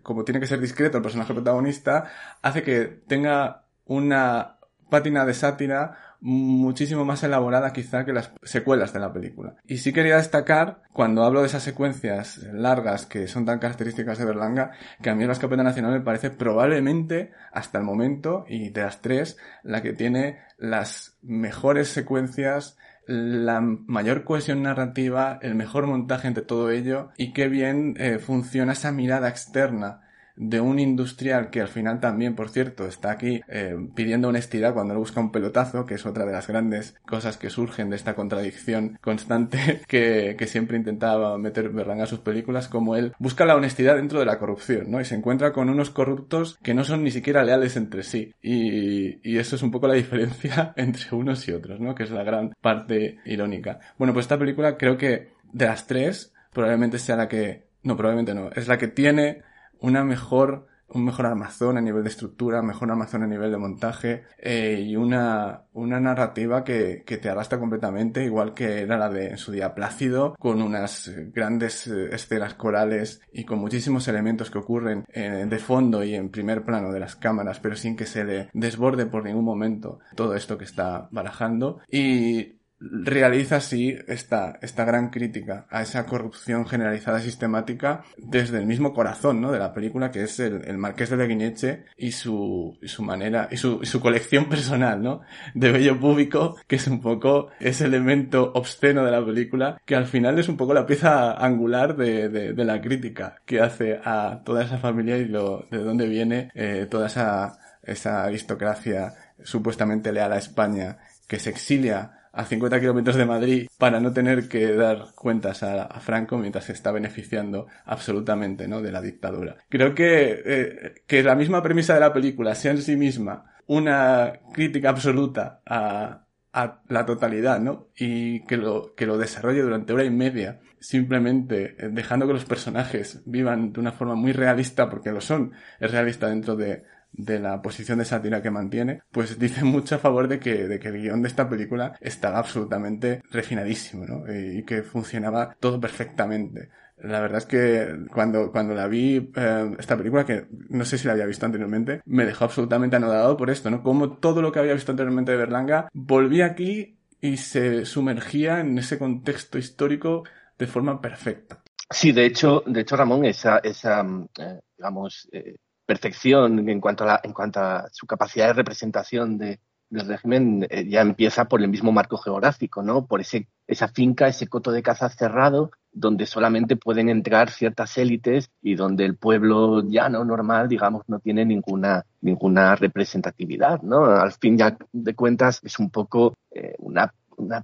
como 0.03 0.23
tiene 0.23 0.39
que 0.39 0.47
ser 0.47 0.59
discreto 0.59 0.97
el 0.97 1.03
personaje 1.03 1.33
protagonista, 1.33 2.05
hace 2.41 2.63
que 2.63 3.01
tenga 3.07 3.63
una 3.85 4.57
pátina 4.89 5.25
de 5.25 5.33
sátira 5.33 6.06
muchísimo 6.21 7.05
más 7.05 7.23
elaborada 7.23 7.73
quizá 7.73 8.05
que 8.05 8.13
las 8.13 8.31
secuelas 8.43 8.93
de 8.93 8.99
la 8.99 9.13
película. 9.13 9.55
Y 9.65 9.77
sí 9.77 9.93
quería 9.93 10.17
destacar, 10.17 10.81
cuando 10.93 11.23
hablo 11.23 11.41
de 11.41 11.47
esas 11.47 11.63
secuencias 11.63 12.39
largas 12.51 13.05
que 13.05 13.27
son 13.27 13.45
tan 13.45 13.59
características 13.59 14.17
de 14.17 14.25
Berlanga, 14.25 14.71
que 15.01 15.09
a 15.09 15.15
mí 15.15 15.25
la 15.25 15.33
escopeta 15.33 15.63
nacional 15.63 15.93
me 15.93 16.01
parece 16.01 16.29
probablemente, 16.29 17.31
hasta 17.51 17.77
el 17.77 17.83
momento, 17.83 18.45
y 18.47 18.69
de 18.69 18.81
las 18.81 19.01
tres, 19.01 19.37
la 19.63 19.81
que 19.81 19.93
tiene 19.93 20.39
las 20.57 21.17
mejores 21.21 21.89
secuencias 21.89 22.77
la 23.07 23.61
mayor 23.61 24.25
cohesión 24.25 24.61
narrativa, 24.63 25.39
el 25.41 25.55
mejor 25.55 25.87
montaje 25.87 26.27
entre 26.27 26.43
todo 26.43 26.71
ello 26.71 27.11
y 27.15 27.31
qué 27.31 27.47
bien 27.47 27.95
eh, 27.97 28.19
funciona 28.19 28.73
esa 28.73 28.91
mirada 28.91 29.29
externa 29.29 30.01
de 30.37 30.61
un 30.61 30.79
industrial 30.79 31.49
que 31.49 31.61
al 31.61 31.67
final 31.67 31.99
también, 31.99 32.35
por 32.35 32.49
cierto, 32.49 32.85
está 32.85 33.11
aquí 33.11 33.41
eh, 33.47 33.75
pidiendo 33.95 34.29
honestidad 34.29 34.73
cuando 34.73 34.93
le 34.93 34.99
busca 34.99 35.19
un 35.19 35.31
pelotazo, 35.31 35.85
que 35.85 35.95
es 35.95 36.05
otra 36.05 36.25
de 36.25 36.31
las 36.31 36.47
grandes 36.47 36.95
cosas 37.07 37.37
que 37.37 37.49
surgen 37.49 37.89
de 37.89 37.95
esta 37.95 38.15
contradicción 38.15 38.97
constante 39.01 39.81
que, 39.87 40.35
que 40.37 40.47
siempre 40.47 40.77
intentaba 40.77 41.37
meter 41.37 41.69
Berlanga 41.69 42.03
a 42.03 42.07
sus 42.07 42.19
películas, 42.19 42.67
como 42.67 42.95
él 42.95 43.13
busca 43.19 43.45
la 43.45 43.55
honestidad 43.55 43.95
dentro 43.95 44.19
de 44.19 44.25
la 44.25 44.39
corrupción, 44.39 44.91
¿no? 44.91 45.01
Y 45.01 45.05
se 45.05 45.15
encuentra 45.15 45.51
con 45.51 45.69
unos 45.69 45.89
corruptos 45.89 46.57
que 46.61 46.73
no 46.73 46.83
son 46.83 47.03
ni 47.03 47.11
siquiera 47.11 47.43
leales 47.43 47.75
entre 47.75 48.03
sí. 48.03 48.33
Y, 48.41 49.19
y 49.27 49.37
eso 49.37 49.55
es 49.55 49.63
un 49.63 49.71
poco 49.71 49.87
la 49.87 49.95
diferencia 49.95 50.73
entre 50.77 51.15
unos 51.15 51.47
y 51.47 51.51
otros, 51.51 51.79
¿no? 51.79 51.95
Que 51.95 52.03
es 52.03 52.11
la 52.11 52.23
gran 52.23 52.53
parte 52.61 53.17
irónica. 53.25 53.79
Bueno, 53.97 54.13
pues 54.13 54.25
esta 54.25 54.37
película 54.37 54.77
creo 54.77 54.97
que 54.97 55.29
de 55.51 55.65
las 55.65 55.87
tres 55.87 56.33
probablemente 56.53 56.99
sea 56.99 57.15
la 57.15 57.27
que 57.27 57.67
no, 57.83 57.95
probablemente 57.95 58.33
no. 58.33 58.49
Es 58.51 58.67
la 58.67 58.77
que 58.77 58.87
tiene 58.87 59.43
una 59.79 60.03
mejor, 60.03 60.67
un 60.89 61.05
mejor 61.05 61.25
armazón 61.25 61.77
a 61.77 61.81
nivel 61.81 62.03
de 62.03 62.09
estructura, 62.09 62.61
mejor 62.61 62.89
armazón 62.89 63.23
a 63.23 63.27
nivel 63.27 63.51
de 63.51 63.57
montaje 63.57 64.23
eh, 64.37 64.81
y 64.85 64.95
una, 64.95 65.63
una 65.73 65.99
narrativa 65.99 66.63
que, 66.63 67.03
que 67.05 67.17
te 67.17 67.29
arrastra 67.29 67.59
completamente, 67.59 68.23
igual 68.23 68.53
que 68.53 68.81
era 68.81 68.97
la 68.97 69.09
de 69.09 69.27
en 69.27 69.37
su 69.37 69.51
día 69.51 69.75
Plácido, 69.75 70.35
con 70.39 70.61
unas 70.61 71.11
grandes 71.33 71.87
eh, 71.87 72.09
escenas 72.11 72.53
corales 72.53 73.21
y 73.31 73.43
con 73.43 73.59
muchísimos 73.59 74.07
elementos 74.07 74.49
que 74.49 74.59
ocurren 74.59 75.05
eh, 75.13 75.45
de 75.47 75.59
fondo 75.59 76.03
y 76.03 76.15
en 76.15 76.29
primer 76.29 76.63
plano 76.63 76.91
de 76.91 76.99
las 76.99 77.15
cámaras, 77.15 77.59
pero 77.59 77.75
sin 77.75 77.95
que 77.95 78.05
se 78.05 78.23
le 78.23 78.49
desborde 78.53 79.05
por 79.05 79.23
ningún 79.23 79.45
momento 79.45 79.99
todo 80.15 80.35
esto 80.35 80.57
que 80.57 80.65
está 80.65 81.09
barajando. 81.11 81.79
Y 81.91 82.56
realiza 82.79 83.57
así 83.57 83.97
esta, 84.07 84.59
esta 84.61 84.85
gran 84.85 85.09
crítica 85.09 85.65
a 85.69 85.81
esa 85.81 86.05
corrupción 86.05 86.67
generalizada 86.67 87.19
sistemática 87.19 88.03
desde 88.17 88.59
el 88.59 88.67
mismo 88.67 88.93
corazón 88.93 89.41
¿no? 89.41 89.51
de 89.51 89.57
la 89.57 89.73
película 89.73 90.11
que 90.11 90.23
es 90.23 90.39
el, 90.39 90.63
el 90.65 90.77
Marqués 90.77 91.09
de 91.09 91.17
Leguineche 91.17 91.85
y 91.97 92.11
su, 92.11 92.77
y 92.81 92.87
su 92.87 93.01
manera 93.01 93.47
y 93.49 93.57
su, 93.57 93.79
y 93.81 93.87
su 93.87 93.99
colección 93.99 94.45
personal 94.49 95.01
¿no? 95.01 95.21
de 95.55 95.71
bello 95.71 95.99
público 95.99 96.55
que 96.67 96.75
es 96.75 96.87
un 96.87 97.01
poco 97.01 97.49
ese 97.59 97.85
elemento 97.85 98.51
obsceno 98.53 99.03
de 99.03 99.11
la 99.11 99.25
película 99.25 99.81
que 99.85 99.95
al 99.95 100.05
final 100.05 100.37
es 100.37 100.47
un 100.47 100.57
poco 100.57 100.75
la 100.75 100.85
pieza 100.85 101.33
angular 101.33 101.95
de, 101.97 102.29
de, 102.29 102.53
de 102.53 102.65
la 102.65 102.79
crítica 102.79 103.41
que 103.45 103.59
hace 103.59 103.99
a 104.03 104.41
toda 104.45 104.63
esa 104.63 104.77
familia 104.77 105.17
y 105.17 105.25
lo, 105.25 105.65
de 105.71 105.79
dónde 105.79 106.07
viene 106.07 106.51
eh, 106.53 106.87
toda 106.89 107.07
esa, 107.07 107.57
esa 107.81 108.23
aristocracia 108.23 109.15
supuestamente 109.43 110.11
leal 110.11 110.31
a 110.33 110.37
España 110.37 110.99
que 111.27 111.39
se 111.39 111.49
exilia 111.49 112.16
a 112.37 112.45
50 112.45 112.79
kilómetros 112.79 113.15
de 113.15 113.25
Madrid 113.25 113.67
para 113.79 113.99
no 113.99 114.13
tener 114.13 114.47
que 114.47 114.71
dar 114.73 115.07
cuentas 115.15 115.63
a, 115.63 115.87
Franco 115.99 116.37
mientras 116.37 116.65
se 116.65 116.73
está 116.73 116.91
beneficiando 116.91 117.65
absolutamente 117.83 118.67
¿no? 118.67 118.79
de 118.79 118.91
la 118.91 119.01
dictadura. 119.01 119.57
Creo 119.69 119.95
que, 119.95 120.43
eh, 120.45 120.93
que 121.07 121.23
la 121.23 121.33
misma 121.33 121.63
premisa 121.63 121.95
de 121.95 121.99
la 121.99 122.13
película 122.13 122.53
sea 122.53 122.71
en 122.71 122.81
sí 122.83 122.95
misma 122.95 123.55
una 123.65 124.33
crítica 124.53 124.89
absoluta 124.89 125.61
a, 125.65 126.27
a 126.53 126.81
la 126.87 127.05
totalidad, 127.07 127.59
¿no? 127.59 127.89
Y 127.97 128.45
que 128.45 128.57
lo, 128.57 128.93
que 128.95 129.07
lo 129.07 129.17
desarrolle 129.17 129.63
durante 129.63 129.93
hora 129.93 130.05
y 130.05 130.11
media, 130.11 130.59
simplemente 130.79 131.75
dejando 131.91 132.27
que 132.27 132.33
los 132.33 132.45
personajes 132.45 133.23
vivan 133.25 133.73
de 133.73 133.79
una 133.79 133.91
forma 133.91 134.13
muy 134.13 134.31
realista, 134.31 134.89
porque 134.89 135.11
lo 135.11 135.21
son, 135.21 135.53
es 135.79 135.91
realista 135.91 136.29
dentro 136.29 136.55
de, 136.55 136.83
de 137.17 137.39
la 137.39 137.61
posición 137.61 137.99
de 137.99 138.05
sátira 138.05 138.41
que 138.41 138.51
mantiene, 138.51 139.01
pues 139.11 139.37
dice 139.39 139.63
mucho 139.63 139.95
a 139.95 139.99
favor 139.99 140.27
de 140.27 140.39
que, 140.39 140.67
de 140.67 140.79
que 140.79 140.89
el 140.89 141.01
guion 141.01 141.21
de 141.21 141.27
esta 141.27 141.49
película 141.49 141.97
estaba 141.99 142.39
absolutamente 142.39 143.21
refinadísimo, 143.31 144.05
¿no? 144.05 144.31
Y, 144.31 144.59
y 144.59 144.63
que 144.63 144.83
funcionaba 144.83 145.55
todo 145.59 145.79
perfectamente. 145.79 146.69
La 146.97 147.19
verdad 147.19 147.37
es 147.37 147.45
que 147.45 148.07
cuando, 148.11 148.51
cuando 148.51 148.73
la 148.73 148.87
vi, 148.87 149.31
eh, 149.35 149.75
esta 149.77 149.95
película, 149.95 150.25
que 150.25 150.47
no 150.69 150.83
sé 150.83 150.97
si 150.97 151.05
la 151.05 151.13
había 151.13 151.27
visto 151.27 151.45
anteriormente, 151.45 152.01
me 152.05 152.25
dejó 152.25 152.45
absolutamente 152.45 152.95
anodado 152.95 153.37
por 153.37 153.51
esto, 153.51 153.69
¿no? 153.69 153.83
Como 153.83 154.17
todo 154.17 154.41
lo 154.41 154.51
que 154.51 154.59
había 154.59 154.73
visto 154.73 154.91
anteriormente 154.91 155.31
de 155.31 155.37
Berlanga, 155.37 155.89
volví 155.93 156.41
aquí 156.41 156.97
y 157.21 157.37
se 157.37 157.85
sumergía 157.85 158.61
en 158.61 158.77
ese 158.77 158.97
contexto 158.97 159.59
histórico 159.59 160.23
de 160.57 160.67
forma 160.67 160.99
perfecta. 160.99 161.61
Sí, 161.89 162.11
de 162.11 162.25
hecho, 162.25 162.63
de 162.65 162.81
hecho 162.81 162.97
Ramón, 162.97 163.25
esa, 163.25 163.59
esa 163.59 164.05
eh, 164.39 164.59
digamos, 164.75 165.29
eh, 165.31 165.55
perfección 165.87 166.69
en 166.69 166.79
cuanto, 166.79 167.03
a 167.05 167.07
la, 167.07 167.21
en 167.23 167.33
cuanto 167.33 167.59
a 167.59 167.87
su 167.91 168.05
capacidad 168.05 168.47
de 168.47 168.53
representación 168.53 169.39
de, 169.39 169.59
del 169.89 170.07
régimen 170.07 170.67
eh, 170.69 170.87
ya 170.87 171.01
empieza 171.01 171.45
por 171.45 171.61
el 171.61 171.69
mismo 171.69 171.91
marco 171.91 172.17
geográfico, 172.17 172.83
¿no? 172.83 173.05
Por 173.05 173.21
ese, 173.21 173.47
esa 173.67 173.87
finca, 173.87 174.27
ese 174.27 174.47
coto 174.47 174.71
de 174.71 174.83
caza 174.83 175.09
cerrado, 175.09 175.71
donde 175.91 176.25
solamente 176.25 176.75
pueden 176.75 177.09
entrar 177.09 177.49
ciertas 177.49 177.97
élites 177.97 178.51
y 178.61 178.75
donde 178.75 179.05
el 179.05 179.15
pueblo 179.15 179.81
llano 179.87 180.23
normal, 180.25 180.67
digamos, 180.67 181.03
no 181.07 181.19
tiene 181.19 181.45
ninguna, 181.45 182.05
ninguna 182.21 182.75
representatividad, 182.75 183.81
¿no? 183.81 184.05
Al 184.05 184.33
fin 184.33 184.57
ya 184.57 184.77
de 184.91 185.15
cuentas 185.15 185.61
es 185.63 185.79
un 185.79 185.89
poco 185.89 186.35
eh, 186.51 186.75
una, 186.79 187.13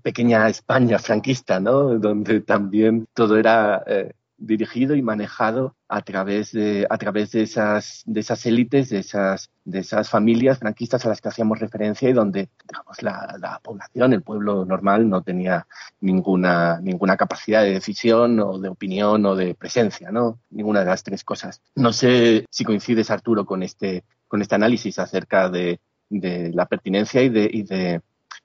pequeña 0.02 0.48
España 0.50 1.00
franquista, 1.00 1.60
¿no? 1.60 2.00
Donde 2.00 2.42
también 2.42 3.08
todo 3.14 3.38
era 3.38 3.84
eh, 3.88 4.14
dirigido 4.46 4.96
y 4.96 5.02
manejado 5.02 5.76
a 5.88 6.02
través 6.02 6.52
de, 6.52 6.86
a 6.90 6.98
través 6.98 7.32
de 7.32 7.44
esas, 7.44 8.04
de 8.06 8.20
esas 8.20 8.46
élites, 8.46 8.90
de 8.90 9.00
esas, 9.00 9.52
de 9.64 9.80
esas 9.80 10.10
familias 10.10 10.60
franquistas 10.60 11.06
a 11.06 11.10
las 11.10 11.22
que 11.22 11.30
hacíamos 11.30 11.60
referencia 11.60 12.10
y 12.10 12.14
donde, 12.14 12.50
digamos, 12.68 13.02
la, 13.02 13.38
la 13.40 13.60
población, 13.64 14.14
el 14.14 14.22
pueblo 14.22 14.66
normal 14.66 15.10
no 15.10 15.22
tenía 15.22 15.66
ninguna, 16.02 16.80
ninguna 16.82 17.16
capacidad 17.16 17.64
de 17.64 17.72
decisión 17.72 18.40
o 18.40 18.60
de 18.60 18.70
opinión 18.70 19.26
o 19.26 19.36
de 19.36 19.56
presencia, 19.56 20.12
¿no? 20.12 20.40
Ninguna 20.50 20.82
de 20.82 20.88
las 20.88 21.04
tres 21.04 21.24
cosas. 21.24 21.62
No 21.76 21.94
sé 21.94 22.46
si 22.50 22.66
coincides, 22.66 23.12
Arturo, 23.12 23.46
con 23.46 23.64
este, 23.64 24.04
con 24.28 24.42
este 24.42 24.56
análisis 24.56 25.00
acerca 25.00 25.50
de, 25.50 25.80
de 26.10 26.52
la 26.54 26.66
pertinencia 26.66 27.22
y 27.22 27.30
de, 27.30 27.50
y 27.52 27.64
de, 27.64 28.02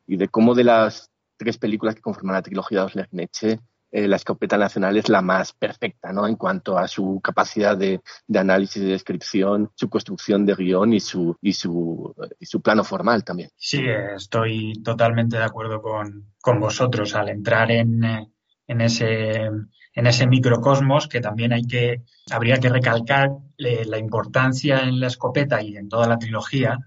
y 0.06 0.16
de 0.16 0.28
cómo 0.28 0.54
de 0.54 0.64
las 0.64 1.10
tres 1.36 1.58
películas 1.58 1.94
que 1.94 2.02
conforman 2.02 2.34
la 2.34 2.42
trilogía 2.42 2.80
de 2.80 2.84
Osler 2.84 3.08
Neche, 3.12 3.60
eh, 3.90 4.06
la 4.06 4.16
escopeta 4.16 4.58
nacional 4.58 4.96
es 4.96 5.08
la 5.08 5.22
más 5.22 5.52
perfecta, 5.52 6.12
¿no? 6.12 6.26
En 6.26 6.36
cuanto 6.36 6.76
a 6.76 6.86
su 6.88 7.20
capacidad 7.22 7.76
de, 7.76 8.00
análisis 8.34 8.82
y 8.82 8.86
de 8.86 8.92
descripción, 8.92 9.70
su 9.74 9.88
construcción 9.88 10.44
de 10.44 10.54
guion 10.54 10.92
y 10.92 11.00
su, 11.00 11.36
y 11.40 11.52
su, 11.54 12.14
y 12.38 12.46
su 12.46 12.60
plano 12.60 12.84
formal 12.84 13.24
también. 13.24 13.50
Sí, 13.56 13.82
estoy 14.14 14.74
totalmente 14.82 15.38
de 15.38 15.44
acuerdo 15.44 15.80
con, 15.80 16.32
con 16.40 16.60
vosotros 16.60 17.14
al 17.14 17.30
entrar 17.30 17.70
en, 17.70 18.04
eh, 18.04 18.28
en 18.66 18.80
ese 18.80 19.50
en 19.94 20.06
ese 20.06 20.28
microcosmos 20.28 21.08
que 21.08 21.20
también 21.20 21.52
hay 21.52 21.62
que 21.62 22.02
habría 22.30 22.58
que 22.58 22.68
recalcar 22.68 23.30
eh, 23.56 23.84
la 23.84 23.98
importancia 23.98 24.80
en 24.80 25.00
la 25.00 25.08
escopeta 25.08 25.60
y 25.60 25.76
en 25.76 25.88
toda 25.88 26.06
la 26.06 26.18
trilogía 26.18 26.78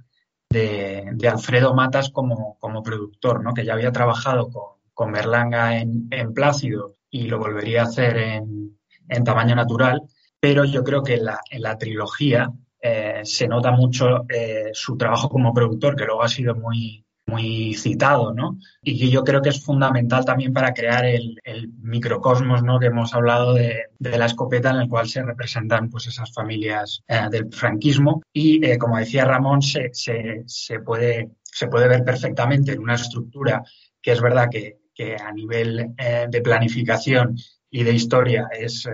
de, 0.50 1.10
de 1.14 1.28
Alfredo 1.28 1.74
Matas 1.74 2.10
como, 2.10 2.58
como 2.60 2.84
productor, 2.84 3.44
¿no? 3.44 3.54
que 3.54 3.66
ya 3.66 3.74
había 3.74 3.92
trabajado 3.92 4.50
con, 4.50 4.81
con 4.94 5.12
Berlanga 5.12 5.78
en, 5.78 6.08
en, 6.12 6.34
Plácido 6.34 6.98
y 7.10 7.28
lo 7.28 7.40
volvería 7.40 7.82
a 7.82 7.86
hacer 7.86 8.18
en, 8.18 8.78
en 9.10 9.24
tamaño 9.24 9.56
natural, 9.56 10.02
pero 10.40 10.66
yo 10.66 10.84
creo 10.84 11.04
que 11.04 11.16
en 11.16 11.26
la, 11.26 11.40
en 11.50 11.62
la 11.62 11.78
trilogía 11.78 12.52
eh, 12.82 13.22
se 13.24 13.48
nota 13.48 13.72
mucho 13.72 14.26
eh, 14.28 14.72
su 14.74 14.98
trabajo 14.98 15.30
como 15.30 15.54
productor, 15.54 15.96
que 15.96 16.06
luego 16.06 16.24
ha 16.24 16.28
sido 16.28 16.56
muy, 16.56 17.06
muy 17.28 17.76
citado, 17.76 18.34
¿no? 18.34 18.58
Y 18.82 19.10
yo 19.12 19.24
creo 19.24 19.42
que 19.42 19.50
es 19.50 19.64
fundamental 19.64 20.26
también 20.26 20.52
para 20.52 20.74
crear 20.74 21.06
el, 21.06 21.38
el 21.44 21.70
microcosmos, 21.80 22.64
¿no? 22.64 22.80
Que 22.80 22.88
hemos 22.88 23.14
hablado 23.14 23.54
de, 23.54 23.84
de, 24.00 24.18
la 24.18 24.26
escopeta 24.26 24.72
en 24.72 24.78
el 24.78 24.90
cual 24.90 25.08
se 25.08 25.22
representan 25.22 25.92
pues 25.92 26.08
esas 26.08 26.34
familias 26.34 27.04
eh, 27.08 27.28
del 27.30 27.54
franquismo 27.54 28.24
y 28.34 28.78
como 28.80 28.98
decía 28.98 29.26
Ramón 29.26 29.62
se, 29.62 29.92
se, 29.94 30.44
se, 30.48 30.80
puede, 30.80 31.34
se 31.44 31.68
puede 31.68 31.88
ver 31.88 32.04
perfectamente 32.04 32.72
en 32.72 32.80
una 32.80 32.96
estructura 32.96 33.64
que 34.02 34.12
es 34.12 34.22
verdad 34.22 34.48
que, 34.50 34.81
que 35.02 35.16
a 35.16 35.32
nivel 35.32 35.96
eh, 35.98 36.28
de 36.30 36.42
planificación 36.42 37.36
y 37.72 37.84
de 37.84 37.94
historia 37.94 38.50
es, 38.52 38.86
eh, 38.86 38.92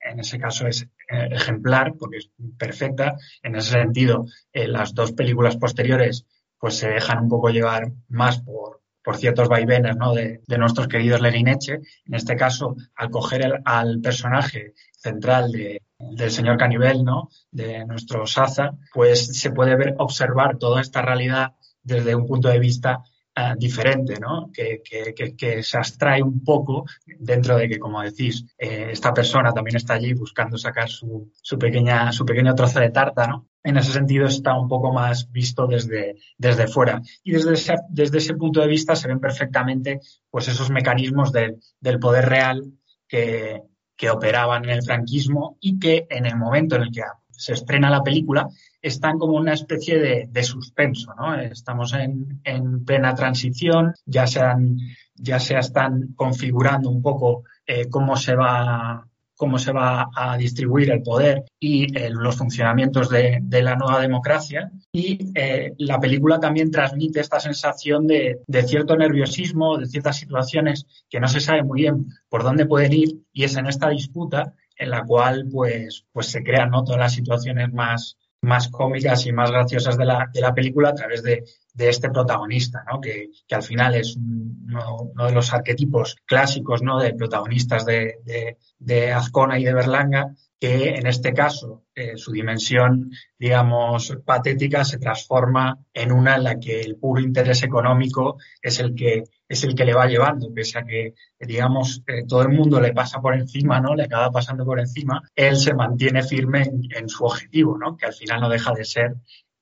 en 0.00 0.20
ese 0.20 0.38
caso, 0.38 0.66
es 0.66 0.82
eh, 0.82 1.28
ejemplar 1.30 1.94
porque 1.98 2.18
es 2.18 2.30
perfecta. 2.58 3.16
En 3.42 3.56
ese 3.56 3.70
sentido, 3.70 4.26
las 4.52 4.92
dos 4.94 5.12
películas 5.12 5.56
posteriores 5.56 6.26
pues 6.58 6.76
se 6.76 6.88
dejan 6.88 7.22
un 7.22 7.28
poco 7.30 7.48
llevar 7.48 7.90
más 8.08 8.40
por, 8.40 8.82
por 9.02 9.16
ciertos 9.16 9.48
vaivenes 9.48 9.96
de, 10.14 10.42
de, 10.46 10.58
nuestros 10.58 10.88
queridos 10.88 11.22
Lerineche. 11.22 11.80
En 12.04 12.14
este 12.14 12.36
caso, 12.36 12.76
al 12.94 13.10
coger 13.10 13.62
al 13.64 14.00
personaje 14.00 14.74
central 14.92 15.52
de, 15.52 15.82
del 15.98 16.30
señor 16.30 16.58
Canivel, 16.58 17.02
¿no? 17.02 17.30
de 17.50 17.86
nuestro 17.86 18.26
Saza, 18.26 18.72
pues 18.92 19.38
se 19.38 19.50
puede 19.52 19.74
ver, 19.76 19.94
observar 19.98 20.58
toda 20.58 20.82
esta 20.82 21.00
realidad 21.00 21.54
desde 21.82 22.14
un 22.14 22.26
punto 22.26 22.48
de 22.48 22.58
vista 22.58 23.04
Uh, 23.38 23.54
diferente, 23.54 24.18
¿no? 24.18 24.50
Que, 24.50 24.80
que, 24.82 25.12
que, 25.12 25.36
que, 25.36 25.62
se 25.62 25.76
abstrae 25.76 26.22
un 26.22 26.42
poco 26.42 26.86
dentro 27.04 27.58
de 27.58 27.68
que, 27.68 27.78
como 27.78 28.00
decís, 28.00 28.46
eh, 28.56 28.88
esta 28.92 29.12
persona 29.12 29.52
también 29.52 29.76
está 29.76 29.92
allí 29.92 30.14
buscando 30.14 30.56
sacar 30.56 30.88
su, 30.88 31.30
su, 31.42 31.58
pequeña, 31.58 32.10
su 32.12 32.24
pequeño 32.24 32.54
trozo 32.54 32.80
de 32.80 32.88
tarta, 32.88 33.26
¿no? 33.26 33.46
En 33.62 33.76
ese 33.76 33.92
sentido 33.92 34.26
está 34.26 34.58
un 34.58 34.68
poco 34.68 34.90
más 34.90 35.30
visto 35.30 35.66
desde, 35.66 36.16
desde 36.38 36.66
fuera. 36.66 37.02
Y 37.22 37.32
desde 37.32 37.52
ese, 37.52 37.74
desde 37.90 38.16
ese 38.16 38.34
punto 38.36 38.62
de 38.62 38.68
vista 38.68 38.96
se 38.96 39.06
ven 39.06 39.20
perfectamente 39.20 40.00
pues 40.30 40.48
esos 40.48 40.70
mecanismos 40.70 41.30
de, 41.30 41.58
del 41.78 41.98
poder 41.98 42.30
real 42.30 42.62
que, 43.06 43.60
que 43.96 44.08
operaban 44.08 44.64
en 44.64 44.70
el 44.70 44.82
franquismo 44.82 45.58
y 45.60 45.78
que 45.78 46.06
en 46.08 46.24
el 46.24 46.38
momento 46.38 46.76
en 46.76 46.84
el 46.84 46.90
que 46.90 47.02
se 47.36 47.52
estrena 47.52 47.90
la 47.90 48.02
película, 48.02 48.48
están 48.86 49.18
como 49.18 49.36
una 49.36 49.54
especie 49.54 49.98
de, 49.98 50.28
de 50.30 50.42
suspenso, 50.44 51.12
¿no? 51.18 51.34
Estamos 51.40 51.92
en, 51.94 52.40
en, 52.44 52.84
plena 52.84 53.14
transición, 53.14 53.94
ya 54.04 54.26
se, 54.26 54.40
han, 54.40 54.78
ya 55.14 55.40
se 55.40 55.58
están 55.58 56.14
configurando 56.14 56.88
un 56.90 57.02
poco 57.02 57.44
eh, 57.66 57.88
cómo 57.88 58.16
se 58.16 58.34
va 58.34 59.06
cómo 59.38 59.58
se 59.58 59.70
va 59.70 60.08
a 60.16 60.38
distribuir 60.38 60.90
el 60.90 61.02
poder 61.02 61.44
y 61.60 61.94
eh, 61.94 62.08
los 62.10 62.36
funcionamientos 62.36 63.10
de, 63.10 63.38
de, 63.42 63.62
la 63.62 63.76
nueva 63.76 64.00
democracia. 64.00 64.70
Y 64.92 65.30
eh, 65.34 65.74
la 65.76 66.00
película 66.00 66.40
también 66.40 66.70
transmite 66.70 67.20
esta 67.20 67.38
sensación 67.38 68.06
de, 68.06 68.40
de, 68.46 68.62
cierto 68.62 68.96
nerviosismo, 68.96 69.76
de 69.76 69.84
ciertas 69.84 70.16
situaciones 70.16 70.86
que 71.10 71.20
no 71.20 71.28
se 71.28 71.40
sabe 71.40 71.62
muy 71.64 71.82
bien 71.82 72.06
por 72.30 72.44
dónde 72.44 72.64
pueden 72.64 72.94
ir, 72.94 73.08
y 73.30 73.44
es 73.44 73.56
en 73.56 73.66
esta 73.66 73.90
disputa 73.90 74.54
en 74.76 74.90
la 74.90 75.04
cual 75.04 75.46
pues, 75.50 76.04
pues 76.12 76.28
se 76.28 76.42
crean 76.42 76.70
¿no? 76.70 76.84
todas 76.84 77.00
las 77.00 77.14
situaciones 77.14 77.72
más, 77.72 78.16
más 78.46 78.68
cómicas 78.68 79.26
y 79.26 79.32
más 79.32 79.50
graciosas 79.50 79.98
de 79.98 80.04
la, 80.04 80.30
de 80.32 80.40
la 80.40 80.54
película 80.54 80.90
a 80.90 80.94
través 80.94 81.22
de, 81.22 81.44
de 81.76 81.90
este 81.90 82.08
protagonista, 82.10 82.82
¿no? 82.90 83.00
que, 83.00 83.28
que, 83.46 83.54
al 83.54 83.62
final 83.62 83.94
es 83.94 84.16
uno, 84.16 85.12
de 85.26 85.32
los 85.32 85.52
arquetipos 85.52 86.16
clásicos 86.24 86.82
¿no? 86.82 86.98
de 86.98 87.12
protagonistas 87.14 87.84
de, 87.84 88.56
de, 88.78 89.12
Azcona 89.12 89.58
y 89.58 89.64
de 89.64 89.74
Berlanga, 89.74 90.34
que 90.58 90.94
en 90.94 91.06
este 91.06 91.34
caso 91.34 91.84
eh, 91.94 92.16
su 92.16 92.32
dimensión, 92.32 93.10
digamos, 93.38 94.16
patética 94.24 94.86
se 94.86 94.96
transforma 94.96 95.78
en 95.92 96.12
una 96.12 96.36
en 96.36 96.44
la 96.44 96.58
que 96.58 96.80
el 96.80 96.96
puro 96.96 97.20
interés 97.20 97.62
económico 97.62 98.38
es 98.62 98.80
el 98.80 98.94
que 98.94 99.24
es 99.48 99.62
el 99.62 99.74
que 99.74 99.84
le 99.84 99.94
va 99.94 100.06
llevando, 100.06 100.52
pese 100.52 100.78
a 100.78 100.84
que, 100.84 101.14
digamos, 101.38 102.02
eh, 102.08 102.24
todo 102.26 102.42
el 102.42 102.48
mundo 102.48 102.80
le 102.80 102.92
pasa 102.92 103.20
por 103.20 103.36
encima, 103.36 103.80
¿no? 103.80 103.94
Le 103.94 104.04
acaba 104.04 104.32
pasando 104.32 104.64
por 104.64 104.80
encima, 104.80 105.22
él 105.36 105.56
se 105.56 105.72
mantiene 105.72 106.24
firme 106.24 106.62
en, 106.62 106.82
en 106.90 107.08
su 107.08 107.24
objetivo, 107.24 107.78
¿no? 107.78 107.96
Que 107.96 108.06
al 108.06 108.12
final 108.12 108.40
no 108.40 108.48
deja 108.48 108.72
de 108.72 108.84
ser 108.84 109.14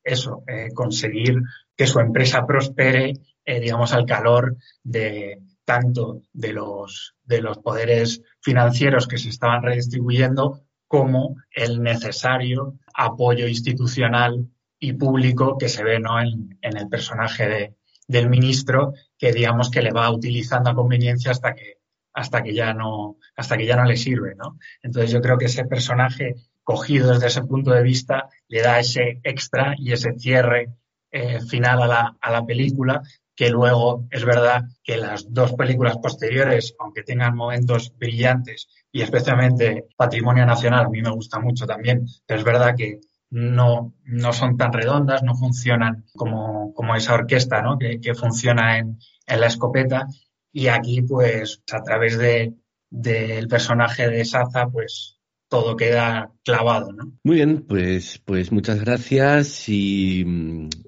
eso, 0.05 0.44
eh, 0.46 0.68
conseguir 0.74 1.40
que 1.77 1.87
su 1.87 2.01
empresa 2.01 2.47
prospere, 2.47 3.15
eh, 3.45 3.61
digamos, 3.61 3.93
al 3.93 4.07
calor 4.07 4.57
de 4.83 5.41
tanto 5.65 6.23
de 6.33 6.53
los, 6.53 7.15
de 7.25 7.41
los 7.41 7.59
poderes 7.59 8.23
financieros 8.41 9.07
que 9.07 9.19
se 9.19 9.31
estaban 9.31 9.63
redistribuyendo 9.63 10.61
como 10.87 11.37
el 11.51 11.83
necesario 11.83 12.79
apoyo 12.95 13.49
institucional 13.49 14.49
y 14.79 14.93
público 14.93 15.57
que 15.59 15.69
se 15.69 15.83
ve 15.83 15.99
¿no? 15.99 16.21
en, 16.21 16.59
en 16.61 16.77
el 16.77 16.89
personaje 16.89 17.49
de, 17.49 17.75
del 18.07 18.29
ministro 18.29 18.93
que 19.19 19.33
digamos 19.33 19.71
que 19.71 19.83
le 19.83 19.93
va 19.93 20.11
utilizando 20.11 20.71
a 20.71 20.75
conveniencia 20.75 21.31
hasta 21.31 21.55
que 21.55 21.79
hasta 22.13 22.43
que 22.43 22.55
ya 22.55 22.75
no 22.75 23.17
hasta 23.37 23.57
que 23.57 23.67
ya 23.67 23.77
no 23.77 23.85
le 23.85 23.97
sirve, 23.97 24.35
¿no? 24.37 24.59
Entonces 24.83 25.11
yo 25.11 25.21
creo 25.21 25.37
que 25.37 25.47
ese 25.47 25.65
personaje 25.65 26.37
cogido 26.63 27.13
desde 27.13 27.27
ese 27.27 27.43
punto 27.43 27.73
de 27.73 27.83
vista 27.83 28.29
le 28.49 28.63
da 28.63 28.79
ese 28.79 29.21
extra 29.25 29.75
y 29.77 29.93
ese 29.93 30.13
cierre 30.13 30.69
eh, 31.16 31.40
final 31.40 31.81
a 31.81 31.87
la, 31.87 32.16
a 32.20 32.31
la 32.33 32.44
película 32.44 33.00
que 33.37 33.48
luego 33.48 34.07
es 34.11 34.24
verdad 34.24 34.64
que 34.83 34.96
las 34.96 35.33
dos 35.33 35.53
películas 35.55 35.98
posteriores, 35.98 36.74
aunque 36.79 37.05
tengan 37.05 37.37
momentos 37.37 37.92
brillantes 37.96 38.68
y 38.90 39.03
especialmente 39.03 39.87
Patrimonio 39.96 40.44
Nacional, 40.44 40.87
a 40.87 40.88
mí 40.88 41.03
me 41.03 41.11
gusta 41.11 41.38
mucho 41.38 41.66
también, 41.66 42.05
pero 42.27 42.40
es 42.40 42.44
verdad 42.44 42.74
que 42.77 42.98
no, 43.31 43.94
no 44.05 44.33
son 44.33 44.57
tan 44.57 44.72
redondas, 44.72 45.22
no 45.22 45.37
funcionan 45.37 46.05
como, 46.16 46.72
como 46.74 46.96
esa 46.96 47.14
orquesta 47.14 47.62
¿no? 47.62 47.79
que, 47.79 48.00
que 48.00 48.14
funciona 48.14 48.79
en, 48.79 48.98
en, 49.27 49.40
la 49.40 49.46
escopeta. 49.46 50.07
Y 50.53 50.68
aquí, 50.68 51.03
pues, 51.03 51.62
a 51.72 51.83
través 51.83 52.18
de, 52.18 52.55
del 52.90 53.48
personaje 53.48 54.09
de 54.09 54.24
Saza, 54.24 54.68
pues, 54.68 55.18
todo 55.55 55.77
queda 55.77 56.33
clavado, 56.45 56.93
¿no? 56.93 57.12
Muy 57.23 57.37
bien, 57.37 57.64
pues, 57.69 58.21
pues 58.25 58.51
muchas 58.51 58.81
gracias 58.81 59.69
y, 59.69 60.27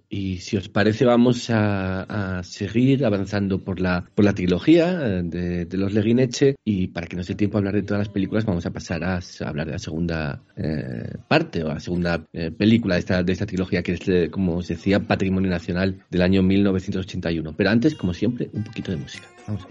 y 0.08 0.38
si 0.38 0.56
os 0.56 0.68
parece 0.68 1.04
vamos 1.04 1.50
a, 1.50 2.42
seguir 2.42 3.06
avanzando 3.06 3.62
por 3.62 3.78
la, 3.78 4.04
por 4.16 4.24
la 4.24 4.34
trilogía 4.34 4.92
de, 4.92 5.66
de 5.66 5.76
los 5.76 5.94
Leguineche 5.94 6.56
y 6.64 6.88
para 6.88 7.06
que 7.06 7.14
no 7.14 7.22
sea 7.22 7.36
tiempo 7.36 7.56
a 7.56 7.60
hablar 7.60 7.74
de 7.74 7.84
todas 7.84 8.00
las 8.00 8.08
películas 8.08 8.44
vamos 8.44 8.66
a 8.66 8.72
pasar 8.72 9.04
a, 9.04 9.20
hablar 9.44 9.66
de 9.66 9.72
la 9.72 9.78
segunda 9.78 10.42
eh, 10.56 11.14
parte 11.28 11.62
o 11.62 11.68
la 11.68 11.78
segunda 11.78 12.26
eh, 12.32 12.50
película 12.50 12.96
de 12.96 12.98
esta, 12.98 13.22
de 13.22 13.32
esta 13.32 13.46
trilogía 13.46 13.84
que 13.84 13.92
es, 13.92 14.30
como 14.30 14.56
os 14.56 14.66
decía, 14.66 14.98
Patrimonio 14.98 15.48
Nacional 15.48 16.02
del 16.10 16.22
año 16.22 16.42
1981. 16.42 17.54
Pero 17.56 17.70
antes, 17.70 17.94
como 17.94 18.12
siempre, 18.12 18.50
un 18.52 18.64
poquito 18.64 18.90
de 18.90 18.96
música. 18.96 19.28
Vamos. 19.46 19.64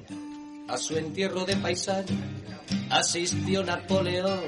A 0.68 0.78
su 0.78 0.98
entierro 0.98 1.46
de 1.46 1.56
paisano 1.58 2.08
asistió 2.90 3.64
Napoleón, 3.64 4.42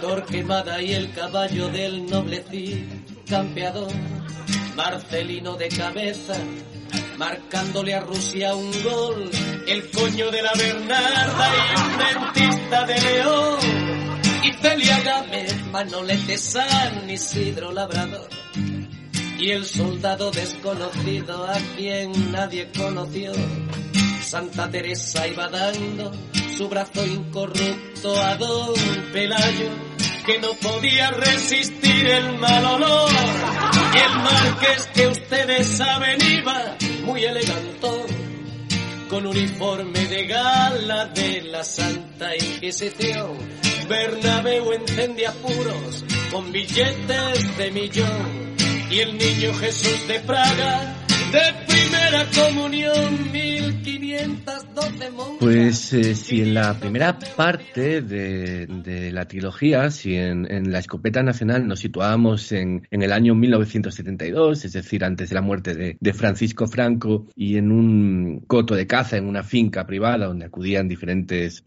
Torquemada 0.00 0.82
y 0.82 0.94
el 0.94 1.12
caballo 1.12 1.68
del 1.68 2.06
noble 2.06 2.44
campeador, 3.28 3.92
Marcelino 4.74 5.56
de 5.56 5.68
cabeza, 5.68 6.34
marcándole 7.18 7.94
a 7.94 8.00
Rusia 8.00 8.54
un 8.56 8.72
gol, 8.82 9.30
el 9.68 9.90
coño 9.92 10.30
de 10.32 10.42
la 10.42 10.52
Bernarda 10.54 11.50
y 11.54 11.80
un 11.80 12.42
dentista 12.42 12.84
de 12.86 13.00
León, 13.00 13.58
y 14.42 14.52
Celia 14.54 15.00
Gámez, 15.02 15.66
Manolete 15.70 16.36
San 16.36 17.08
Isidro 17.08 17.70
Labrador, 17.70 18.28
y 19.38 19.50
el 19.50 19.64
soldado 19.66 20.32
desconocido 20.32 21.46
a 21.46 21.58
quien 21.76 22.32
nadie 22.32 22.68
conoció 22.76 23.32
Santa 24.32 24.66
Teresa 24.70 25.28
iba 25.28 25.46
dando 25.46 26.10
su 26.56 26.66
brazo 26.66 27.04
incorrupto 27.04 28.18
a 28.18 28.34
don 28.36 28.72
Pelayo, 29.12 29.68
que 30.24 30.38
no 30.38 30.54
podía 30.54 31.10
resistir 31.10 32.06
el 32.06 32.38
mal 32.38 32.64
olor. 32.64 33.10
Y 33.92 33.98
el 33.98 34.18
marqués 34.22 34.88
que 34.94 35.06
ustedes 35.08 35.66
saben 35.66 36.16
iba 36.22 36.78
muy 37.04 37.22
elegante, 37.22 37.88
con 39.10 39.26
uniforme 39.26 40.06
de 40.06 40.26
gala 40.26 41.04
de 41.08 41.42
la 41.42 41.62
Santa 41.62 42.34
Inquisición. 42.34 43.36
Bernabéu 43.86 44.72
encendía 44.72 45.32
puros 45.32 46.06
con 46.30 46.50
billetes 46.50 47.58
de 47.58 47.70
millón. 47.70 48.56
Y 48.90 49.00
el 49.00 49.18
niño 49.18 49.52
Jesús 49.52 50.08
de 50.08 50.20
Praga 50.20 51.01
de 51.32 51.40
primera 51.66 52.26
comunión 52.34 53.32
1512 53.32 55.10
Pues 55.40 55.92
eh, 55.94 56.14
si 56.14 56.42
en 56.42 56.52
la 56.52 56.78
primera 56.78 57.18
parte 57.18 58.02
de, 58.02 59.10
la 59.10 59.26
trilogía, 59.26 59.90
si 59.90 60.14
en, 60.14 60.70
la 60.70 60.78
escopeta 60.78 61.22
nacional 61.22 61.66
nos 61.66 61.80
situábamos 61.80 62.52
en, 62.52 62.86
el 62.90 63.12
año 63.12 63.34
1972, 63.34 64.66
es 64.66 64.72
decir, 64.74 65.04
antes 65.04 65.30
de 65.30 65.34
la 65.34 65.40
muerte 65.40 65.74
de, 65.74 65.96
de, 65.98 66.12
Francisco 66.12 66.66
Franco 66.66 67.26
y 67.34 67.56
en 67.56 67.72
un 67.72 68.40
coto 68.46 68.74
de 68.74 68.86
caza, 68.86 69.16
en 69.16 69.26
una 69.26 69.42
finca 69.42 69.86
privada 69.86 70.26
donde 70.26 70.44
acudían 70.44 70.86
diferentes 70.86 71.62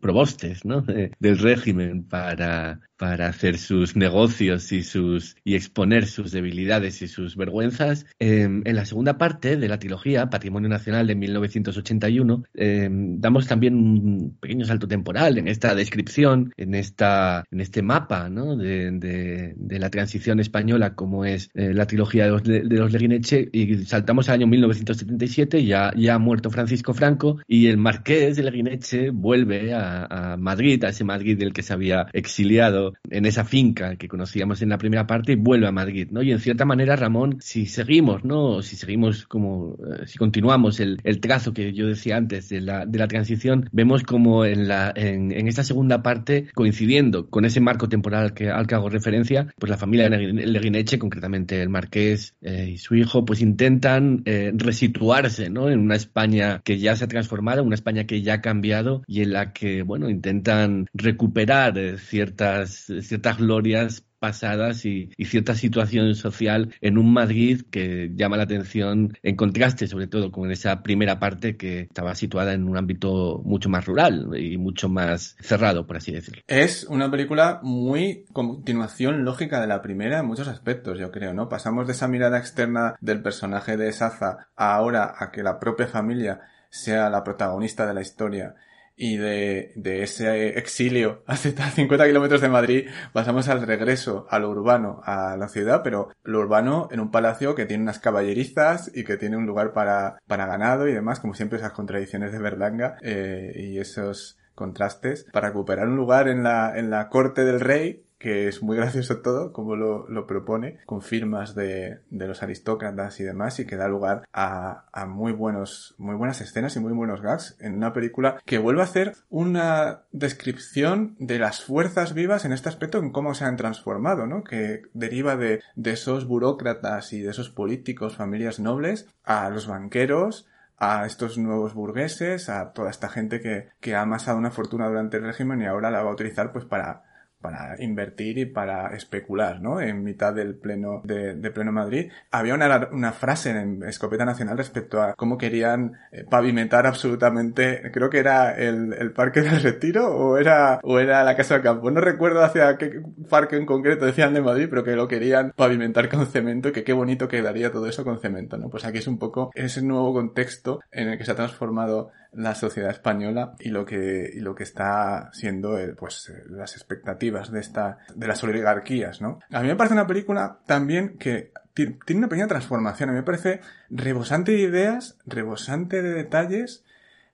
probostes 0.00 0.64
¿no? 0.64 0.82
del 1.18 1.38
régimen 1.38 2.04
para, 2.04 2.80
para 3.00 3.28
hacer 3.28 3.56
sus 3.56 3.96
negocios 3.96 4.72
y 4.72 4.82
sus 4.82 5.34
y 5.42 5.54
exponer 5.54 6.06
sus 6.06 6.32
debilidades 6.32 7.00
y 7.00 7.08
sus 7.08 7.34
vergüenzas. 7.34 8.04
Eh, 8.18 8.42
en 8.42 8.76
la 8.76 8.84
segunda 8.84 9.16
parte 9.16 9.56
de 9.56 9.68
la 9.68 9.78
trilogía, 9.78 10.28
Patrimonio 10.28 10.68
Nacional 10.68 11.06
de 11.06 11.14
1981, 11.14 12.44
eh, 12.52 12.90
damos 12.90 13.46
también 13.46 13.74
un 13.74 14.36
pequeño 14.38 14.66
salto 14.66 14.86
temporal 14.86 15.38
en 15.38 15.48
esta 15.48 15.74
descripción, 15.74 16.52
en 16.58 16.74
esta 16.74 17.44
en 17.50 17.62
este 17.62 17.80
mapa 17.80 18.28
¿no? 18.28 18.54
de, 18.54 18.90
de, 18.90 19.54
de, 19.56 19.78
la 19.78 19.88
transición 19.88 20.38
española, 20.38 20.94
como 20.94 21.24
es 21.24 21.48
eh, 21.54 21.72
la 21.72 21.86
trilogía 21.86 22.24
de 22.24 22.30
los, 22.30 22.42
de 22.42 22.64
los 22.64 22.92
Leguineche, 22.92 23.48
y 23.50 23.78
saltamos 23.86 24.28
al 24.28 24.34
año 24.34 24.46
1977, 24.46 25.64
ya, 25.64 25.90
ya 25.96 26.16
ha 26.16 26.18
muerto 26.18 26.50
Francisco 26.50 26.92
Franco, 26.92 27.38
y 27.48 27.68
el 27.68 27.78
marqués 27.78 28.36
de 28.36 28.42
Leguineche 28.42 29.08
vuelve 29.08 29.72
a, 29.72 30.04
a 30.04 30.36
Madrid, 30.36 30.84
a 30.84 30.90
ese 30.90 31.04
Madrid 31.04 31.38
del 31.38 31.54
que 31.54 31.62
se 31.62 31.72
había 31.72 32.06
exiliado 32.12 32.89
en 33.10 33.26
esa 33.26 33.44
finca 33.44 33.96
que 33.96 34.08
conocíamos 34.08 34.62
en 34.62 34.70
la 34.70 34.78
primera 34.78 35.06
parte 35.06 35.36
vuelve 35.36 35.66
a 35.66 35.72
Madrid, 35.72 36.08
¿no? 36.10 36.22
Y 36.22 36.32
en 36.32 36.40
cierta 36.40 36.64
manera, 36.64 36.96
Ramón, 36.96 37.38
si 37.40 37.66
seguimos, 37.66 38.24
¿no? 38.24 38.62
Si 38.62 38.76
seguimos 38.76 39.26
como, 39.26 39.74
eh, 39.74 40.06
si 40.06 40.18
continuamos 40.18 40.80
el, 40.80 41.00
el, 41.04 41.20
trazo 41.20 41.52
que 41.52 41.72
yo 41.72 41.86
decía 41.86 42.16
antes 42.16 42.48
de 42.48 42.60
la, 42.60 42.86
de 42.86 42.98
la 42.98 43.08
transición, 43.08 43.68
vemos 43.72 44.02
como 44.02 44.44
en 44.44 44.68
la, 44.68 44.92
en, 44.94 45.32
en, 45.32 45.48
esta 45.48 45.64
segunda 45.64 46.02
parte, 46.02 46.48
coincidiendo 46.54 47.28
con 47.28 47.44
ese 47.44 47.60
marco 47.60 47.88
temporal 47.88 48.34
que, 48.34 48.50
al 48.50 48.66
que 48.66 48.74
hago 48.74 48.88
referencia, 48.88 49.52
pues 49.58 49.70
la 49.70 49.76
familia 49.76 50.08
Leguineche, 50.08 50.98
concretamente 50.98 51.60
el 51.60 51.68
marqués 51.68 52.34
eh, 52.40 52.70
y 52.72 52.78
su 52.78 52.94
hijo, 52.94 53.24
pues 53.24 53.40
intentan 53.40 54.22
eh, 54.24 54.52
resituarse, 54.54 55.50
¿no? 55.50 55.68
En 55.70 55.80
una 55.80 55.96
España 55.96 56.60
que 56.64 56.78
ya 56.78 56.96
se 56.96 57.04
ha 57.04 57.08
transformado, 57.08 57.62
una 57.62 57.74
España 57.74 58.04
que 58.04 58.22
ya 58.22 58.34
ha 58.34 58.40
cambiado 58.40 59.02
y 59.06 59.22
en 59.22 59.32
la 59.32 59.52
que, 59.52 59.82
bueno, 59.82 60.08
intentan 60.08 60.86
recuperar 60.94 61.78
eh, 61.78 61.98
ciertas 61.98 62.79
ciertas 62.84 63.38
glorias 63.38 64.04
pasadas 64.20 64.84
y, 64.84 65.10
cierta 65.24 65.54
situación 65.54 66.14
social 66.14 66.74
en 66.80 66.98
un 66.98 67.12
Madrid 67.12 67.62
que 67.70 68.10
llama 68.14 68.36
la 68.36 68.42
atención 68.44 69.16
en 69.22 69.36
contraste 69.36 69.86
sobre 69.86 70.06
todo 70.06 70.30
con 70.30 70.50
esa 70.50 70.82
primera 70.82 71.18
parte 71.18 71.56
que 71.56 71.80
estaba 71.80 72.14
situada 72.14 72.52
en 72.52 72.68
un 72.68 72.76
ámbito 72.76 73.40
mucho 73.44 73.68
más 73.68 73.86
rural 73.86 74.28
y 74.36 74.58
mucho 74.58 74.88
más 74.88 75.36
cerrado, 75.40 75.86
por 75.86 75.96
así 75.96 76.12
decirlo. 76.12 76.42
Es 76.46 76.84
una 76.84 77.10
película 77.10 77.60
muy 77.62 78.24
continuación 78.32 79.24
lógica 79.24 79.60
de 79.60 79.66
la 79.66 79.82
primera 79.82 80.18
en 80.18 80.26
muchos 80.26 80.48
aspectos, 80.48 80.98
yo 80.98 81.10
creo, 81.10 81.32
¿no? 81.32 81.48
Pasamos 81.48 81.86
de 81.86 81.92
esa 81.92 82.08
mirada 82.08 82.38
externa 82.38 82.96
del 83.00 83.22
personaje 83.22 83.76
de 83.76 83.92
Saza 83.92 84.48
ahora 84.56 85.14
a 85.18 85.30
que 85.30 85.42
la 85.42 85.58
propia 85.58 85.86
familia 85.86 86.40
sea 86.68 87.08
la 87.08 87.24
protagonista 87.24 87.86
de 87.86 87.94
la 87.94 88.02
historia 88.02 88.54
y 89.00 89.16
de, 89.16 89.72
de, 89.76 90.02
ese 90.02 90.58
exilio 90.58 91.22
a 91.26 91.36
50 91.36 92.06
kilómetros 92.06 92.42
de 92.42 92.50
Madrid 92.50 92.88
pasamos 93.14 93.48
al 93.48 93.66
regreso 93.66 94.26
a 94.28 94.38
lo 94.38 94.50
urbano, 94.50 95.00
a 95.04 95.38
la 95.38 95.48
ciudad, 95.48 95.80
pero 95.82 96.10
lo 96.22 96.40
urbano 96.40 96.86
en 96.90 97.00
un 97.00 97.10
palacio 97.10 97.54
que 97.54 97.64
tiene 97.64 97.82
unas 97.82 97.98
caballerizas 97.98 98.90
y 98.94 99.04
que 99.04 99.16
tiene 99.16 99.38
un 99.38 99.46
lugar 99.46 99.72
para, 99.72 100.18
para 100.26 100.46
ganado 100.46 100.86
y 100.86 100.92
demás, 100.92 101.18
como 101.18 101.32
siempre 101.32 101.58
esas 101.58 101.72
contradicciones 101.72 102.30
de 102.30 102.40
Berlanga 102.40 102.98
eh, 103.00 103.54
y 103.56 103.78
esos 103.78 104.38
contrastes 104.54 105.24
para 105.32 105.48
recuperar 105.48 105.88
un 105.88 105.96
lugar 105.96 106.28
en 106.28 106.42
la, 106.42 106.78
en 106.78 106.90
la 106.90 107.08
corte 107.08 107.46
del 107.46 107.60
rey 107.60 108.04
que 108.20 108.48
es 108.48 108.62
muy 108.62 108.76
gracioso 108.76 109.22
todo, 109.22 109.50
como 109.50 109.76
lo, 109.76 110.06
lo 110.08 110.26
propone, 110.26 110.78
con 110.84 111.00
firmas 111.00 111.54
de, 111.54 112.00
de, 112.10 112.28
los 112.28 112.42
aristócratas 112.42 113.18
y 113.18 113.24
demás, 113.24 113.58
y 113.58 113.66
que 113.66 113.76
da 113.76 113.88
lugar 113.88 114.28
a, 114.30 114.84
a, 114.92 115.06
muy 115.06 115.32
buenos, 115.32 115.94
muy 115.96 116.14
buenas 116.14 116.42
escenas 116.42 116.76
y 116.76 116.80
muy 116.80 116.92
buenos 116.92 117.22
gags 117.22 117.56
en 117.60 117.74
una 117.74 117.94
película 117.94 118.38
que 118.44 118.58
vuelve 118.58 118.82
a 118.82 118.84
hacer 118.84 119.14
una 119.30 120.02
descripción 120.12 121.16
de 121.18 121.38
las 121.38 121.64
fuerzas 121.64 122.12
vivas 122.12 122.44
en 122.44 122.52
este 122.52 122.68
aspecto, 122.68 122.98
en 122.98 123.10
cómo 123.10 123.34
se 123.34 123.46
han 123.46 123.56
transformado, 123.56 124.26
¿no? 124.26 124.44
Que 124.44 124.82
deriva 124.92 125.36
de, 125.36 125.62
de 125.74 125.90
esos 125.92 126.26
burócratas 126.26 127.14
y 127.14 127.22
de 127.22 127.30
esos 127.30 127.48
políticos, 127.48 128.16
familias 128.16 128.60
nobles, 128.60 129.08
a 129.24 129.48
los 129.48 129.66
banqueros, 129.66 130.46
a 130.76 131.06
estos 131.06 131.38
nuevos 131.38 131.72
burgueses, 131.72 132.50
a 132.50 132.72
toda 132.74 132.90
esta 132.90 133.08
gente 133.08 133.40
que, 133.40 133.68
que 133.80 133.94
ha 133.94 134.02
amasado 134.02 134.36
una 134.36 134.50
fortuna 134.50 134.88
durante 134.88 135.16
el 135.16 135.24
régimen 135.24 135.62
y 135.62 135.66
ahora 135.66 135.90
la 135.90 136.02
va 136.02 136.10
a 136.10 136.14
utilizar 136.14 136.52
pues 136.52 136.66
para 136.66 137.04
para 137.40 137.76
invertir 137.82 138.38
y 138.38 138.46
para 138.46 138.94
especular, 138.94 139.60
¿no? 139.60 139.80
En 139.80 140.02
mitad 140.04 140.34
del 140.34 140.54
pleno 140.54 141.00
de, 141.04 141.34
de 141.34 141.50
pleno 141.50 141.72
Madrid. 141.72 142.10
Había 142.30 142.54
una, 142.54 142.88
una, 142.92 143.12
frase 143.12 143.50
en 143.50 143.82
Escopeta 143.82 144.24
Nacional 144.24 144.58
respecto 144.58 145.02
a 145.02 145.14
cómo 145.14 145.38
querían 145.38 145.92
eh, 146.12 146.24
pavimentar 146.28 146.86
absolutamente, 146.86 147.90
creo 147.92 148.10
que 148.10 148.18
era 148.18 148.52
el, 148.52 148.92
el 148.92 149.12
Parque 149.12 149.42
del 149.42 149.62
Retiro 149.62 150.14
o 150.14 150.36
era, 150.36 150.80
o 150.82 150.98
era 150.98 151.24
la 151.24 151.36
Casa 151.36 151.54
del 151.54 151.62
Campo. 151.62 151.90
No 151.90 152.00
recuerdo 152.00 152.42
hacia 152.44 152.76
qué 152.76 153.02
parque 153.28 153.56
en 153.56 153.66
concreto 153.66 154.04
decían 154.04 154.34
de 154.34 154.42
Madrid, 154.42 154.68
pero 154.68 154.84
que 154.84 154.96
lo 154.96 155.08
querían 155.08 155.52
pavimentar 155.56 156.08
con 156.08 156.26
cemento 156.26 156.72
que 156.72 156.84
qué 156.84 156.92
bonito 156.92 157.28
quedaría 157.28 157.72
todo 157.72 157.86
eso 157.86 158.04
con 158.04 158.20
cemento, 158.20 158.58
¿no? 158.58 158.68
Pues 158.68 158.84
aquí 158.84 158.98
es 158.98 159.06
un 159.06 159.18
poco 159.18 159.50
ese 159.54 159.82
nuevo 159.82 160.12
contexto 160.12 160.80
en 160.90 161.08
el 161.08 161.18
que 161.18 161.24
se 161.24 161.32
ha 161.32 161.36
transformado 161.36 162.10
la 162.32 162.54
sociedad 162.54 162.90
española 162.90 163.54
y 163.58 163.70
lo 163.70 163.84
que, 163.84 164.30
y 164.32 164.40
lo 164.40 164.54
que 164.54 164.62
está 164.62 165.30
siendo, 165.32 165.78
eh, 165.78 165.94
pues, 165.94 166.28
eh, 166.28 166.44
las 166.48 166.74
expectativas 166.74 167.50
de 167.50 167.60
esta, 167.60 167.98
de 168.14 168.26
las 168.26 168.42
oligarquías, 168.44 169.20
¿no? 169.20 169.40
A 169.50 169.60
mí 169.60 169.68
me 169.68 169.76
parece 169.76 169.94
una 169.94 170.06
película 170.06 170.60
también 170.66 171.18
que 171.18 171.52
tiene 171.74 172.18
una 172.18 172.28
pequeña 172.28 172.48
transformación. 172.48 173.10
A 173.10 173.12
mí 173.12 173.18
me 173.18 173.24
parece 173.24 173.60
rebosante 173.88 174.52
de 174.52 174.60
ideas, 174.60 175.18
rebosante 175.26 176.02
de 176.02 176.14
detalles. 176.14 176.84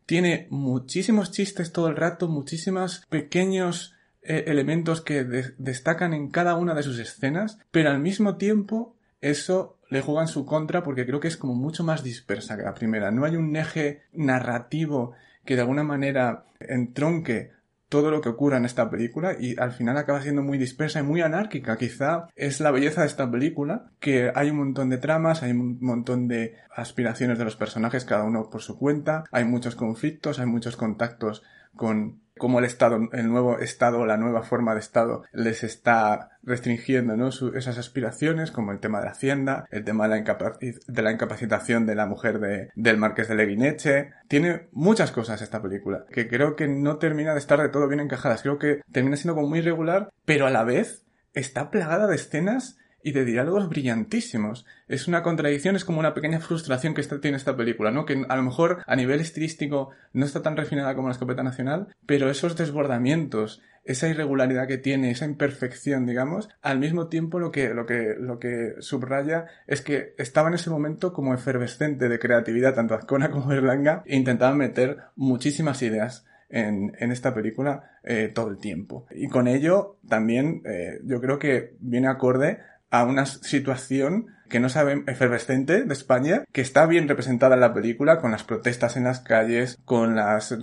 Tiene 0.06 0.46
muchísimos 0.50 1.32
chistes 1.32 1.72
todo 1.72 1.88
el 1.88 1.96
rato, 1.96 2.28
muchísimos 2.28 3.04
pequeños 3.08 3.94
eh, 4.22 4.44
elementos 4.46 5.00
que 5.00 5.24
de 5.24 5.54
destacan 5.58 6.12
en 6.12 6.30
cada 6.30 6.56
una 6.56 6.74
de 6.74 6.82
sus 6.82 6.98
escenas, 6.98 7.58
pero 7.70 7.90
al 7.90 8.00
mismo 8.00 8.36
tiempo 8.36 8.96
eso 9.20 9.75
le 9.88 10.00
juega 10.00 10.22
en 10.22 10.28
su 10.28 10.44
contra 10.44 10.82
porque 10.82 11.06
creo 11.06 11.20
que 11.20 11.28
es 11.28 11.36
como 11.36 11.54
mucho 11.54 11.84
más 11.84 12.02
dispersa 12.02 12.56
que 12.56 12.62
la 12.62 12.74
primera. 12.74 13.10
No 13.10 13.24
hay 13.24 13.36
un 13.36 13.54
eje 13.56 14.02
narrativo 14.12 15.12
que 15.44 15.54
de 15.54 15.62
alguna 15.62 15.84
manera 15.84 16.44
entronque 16.60 17.52
todo 17.88 18.10
lo 18.10 18.20
que 18.20 18.28
ocurra 18.28 18.56
en 18.56 18.64
esta 18.64 18.90
película 18.90 19.36
y 19.38 19.58
al 19.58 19.72
final 19.72 19.96
acaba 19.96 20.20
siendo 20.20 20.42
muy 20.42 20.58
dispersa 20.58 21.00
y 21.00 21.04
muy 21.04 21.20
anárquica. 21.20 21.76
Quizá 21.76 22.28
es 22.34 22.60
la 22.60 22.72
belleza 22.72 23.02
de 23.02 23.06
esta 23.06 23.30
película, 23.30 23.90
que 24.00 24.32
hay 24.34 24.50
un 24.50 24.58
montón 24.58 24.90
de 24.90 24.98
tramas, 24.98 25.42
hay 25.42 25.52
un 25.52 25.78
montón 25.80 26.26
de 26.26 26.56
aspiraciones 26.74 27.38
de 27.38 27.44
los 27.44 27.56
personajes, 27.56 28.04
cada 28.04 28.24
uno 28.24 28.50
por 28.50 28.62
su 28.62 28.76
cuenta, 28.76 29.24
hay 29.30 29.44
muchos 29.44 29.76
conflictos, 29.76 30.40
hay 30.40 30.46
muchos 30.46 30.76
contactos 30.76 31.44
con 31.76 32.20
cómo 32.38 32.58
el 32.58 32.64
Estado, 32.64 33.08
el 33.12 33.28
nuevo 33.28 33.58
Estado, 33.58 34.04
la 34.06 34.16
nueva 34.16 34.42
forma 34.42 34.74
de 34.74 34.80
Estado 34.80 35.24
les 35.32 35.64
está 35.64 36.38
restringiendo 36.42 37.16
¿no? 37.16 37.28
esas 37.28 37.78
aspiraciones, 37.78 38.50
como 38.50 38.72
el 38.72 38.80
tema 38.80 39.00
de 39.00 39.06
la 39.06 39.12
Hacienda, 39.12 39.66
el 39.70 39.84
tema 39.84 40.08
de 40.08 40.22
la, 40.22 40.58
de 40.60 41.02
la 41.02 41.12
incapacitación 41.12 41.86
de 41.86 41.94
la 41.94 42.06
mujer 42.06 42.38
de, 42.38 42.70
del 42.74 42.98
Marqués 42.98 43.28
de 43.28 43.34
Leguineche. 43.34 44.10
Tiene 44.28 44.68
muchas 44.72 45.12
cosas 45.12 45.42
esta 45.42 45.62
película, 45.62 46.04
que 46.10 46.28
creo 46.28 46.56
que 46.56 46.68
no 46.68 46.98
termina 46.98 47.32
de 47.32 47.38
estar 47.38 47.60
de 47.60 47.68
todo 47.68 47.88
bien 47.88 48.00
encajadas. 48.00 48.42
Creo 48.42 48.58
que 48.58 48.80
termina 48.92 49.16
siendo 49.16 49.34
como 49.34 49.48
muy 49.48 49.60
irregular, 49.60 50.10
pero 50.24 50.46
a 50.46 50.50
la 50.50 50.64
vez 50.64 51.04
está 51.34 51.70
plagada 51.70 52.06
de 52.06 52.16
escenas 52.16 52.78
y 53.06 53.12
de 53.12 53.24
diálogos 53.24 53.68
brillantísimos. 53.68 54.66
Es 54.88 55.06
una 55.06 55.22
contradicción, 55.22 55.76
es 55.76 55.84
como 55.84 56.00
una 56.00 56.12
pequeña 56.12 56.40
frustración 56.40 56.92
que 56.92 57.04
tiene 57.04 57.36
esta 57.36 57.56
película, 57.56 57.92
¿no? 57.92 58.04
Que 58.04 58.26
a 58.28 58.34
lo 58.34 58.42
mejor 58.42 58.82
a 58.84 58.96
nivel 58.96 59.20
estilístico 59.20 59.90
no 60.12 60.26
está 60.26 60.42
tan 60.42 60.56
refinada 60.56 60.96
como 60.96 61.06
la 61.06 61.12
escopeta 61.12 61.44
nacional, 61.44 61.86
pero 62.04 62.28
esos 62.28 62.56
desbordamientos, 62.56 63.62
esa 63.84 64.08
irregularidad 64.08 64.66
que 64.66 64.78
tiene, 64.78 65.12
esa 65.12 65.24
imperfección, 65.24 66.04
digamos, 66.04 66.48
al 66.62 66.80
mismo 66.80 67.06
tiempo 67.06 67.38
lo 67.38 67.52
que, 67.52 67.68
lo 67.68 67.86
que, 67.86 68.16
lo 68.18 68.40
que 68.40 68.74
subraya 68.80 69.46
es 69.68 69.82
que 69.82 70.16
estaba 70.18 70.48
en 70.48 70.54
ese 70.54 70.70
momento 70.70 71.12
como 71.12 71.32
efervescente 71.32 72.08
de 72.08 72.18
creatividad, 72.18 72.74
tanto 72.74 72.96
Azcona 72.96 73.30
como 73.30 73.46
Berlanga, 73.46 74.02
e 74.04 74.16
intentaban 74.16 74.58
meter 74.58 74.98
muchísimas 75.14 75.80
ideas 75.82 76.26
en, 76.48 76.92
en, 76.98 77.12
esta 77.12 77.34
película 77.34 77.98
eh, 78.02 78.30
todo 78.34 78.48
el 78.48 78.58
tiempo. 78.58 79.06
Y 79.12 79.28
con 79.28 79.48
ello 79.48 79.98
también 80.08 80.62
eh, 80.64 81.00
yo 81.04 81.20
creo 81.20 81.38
que 81.38 81.76
viene 81.80 82.08
acorde 82.08 82.58
a 82.90 83.04
una 83.04 83.26
situación 83.26 84.28
que 84.48 84.60
no 84.60 84.68
sabe 84.68 85.02
efervescente 85.06 85.84
de 85.84 85.92
España, 85.92 86.44
que 86.52 86.60
está 86.60 86.86
bien 86.86 87.08
representada 87.08 87.54
en 87.54 87.60
la 87.60 87.74
película, 87.74 88.20
con 88.20 88.30
las 88.30 88.44
protestas 88.44 88.96
en 88.96 89.04
las 89.04 89.20
calles, 89.20 89.78
con 89.84 90.14
las, 90.14 90.56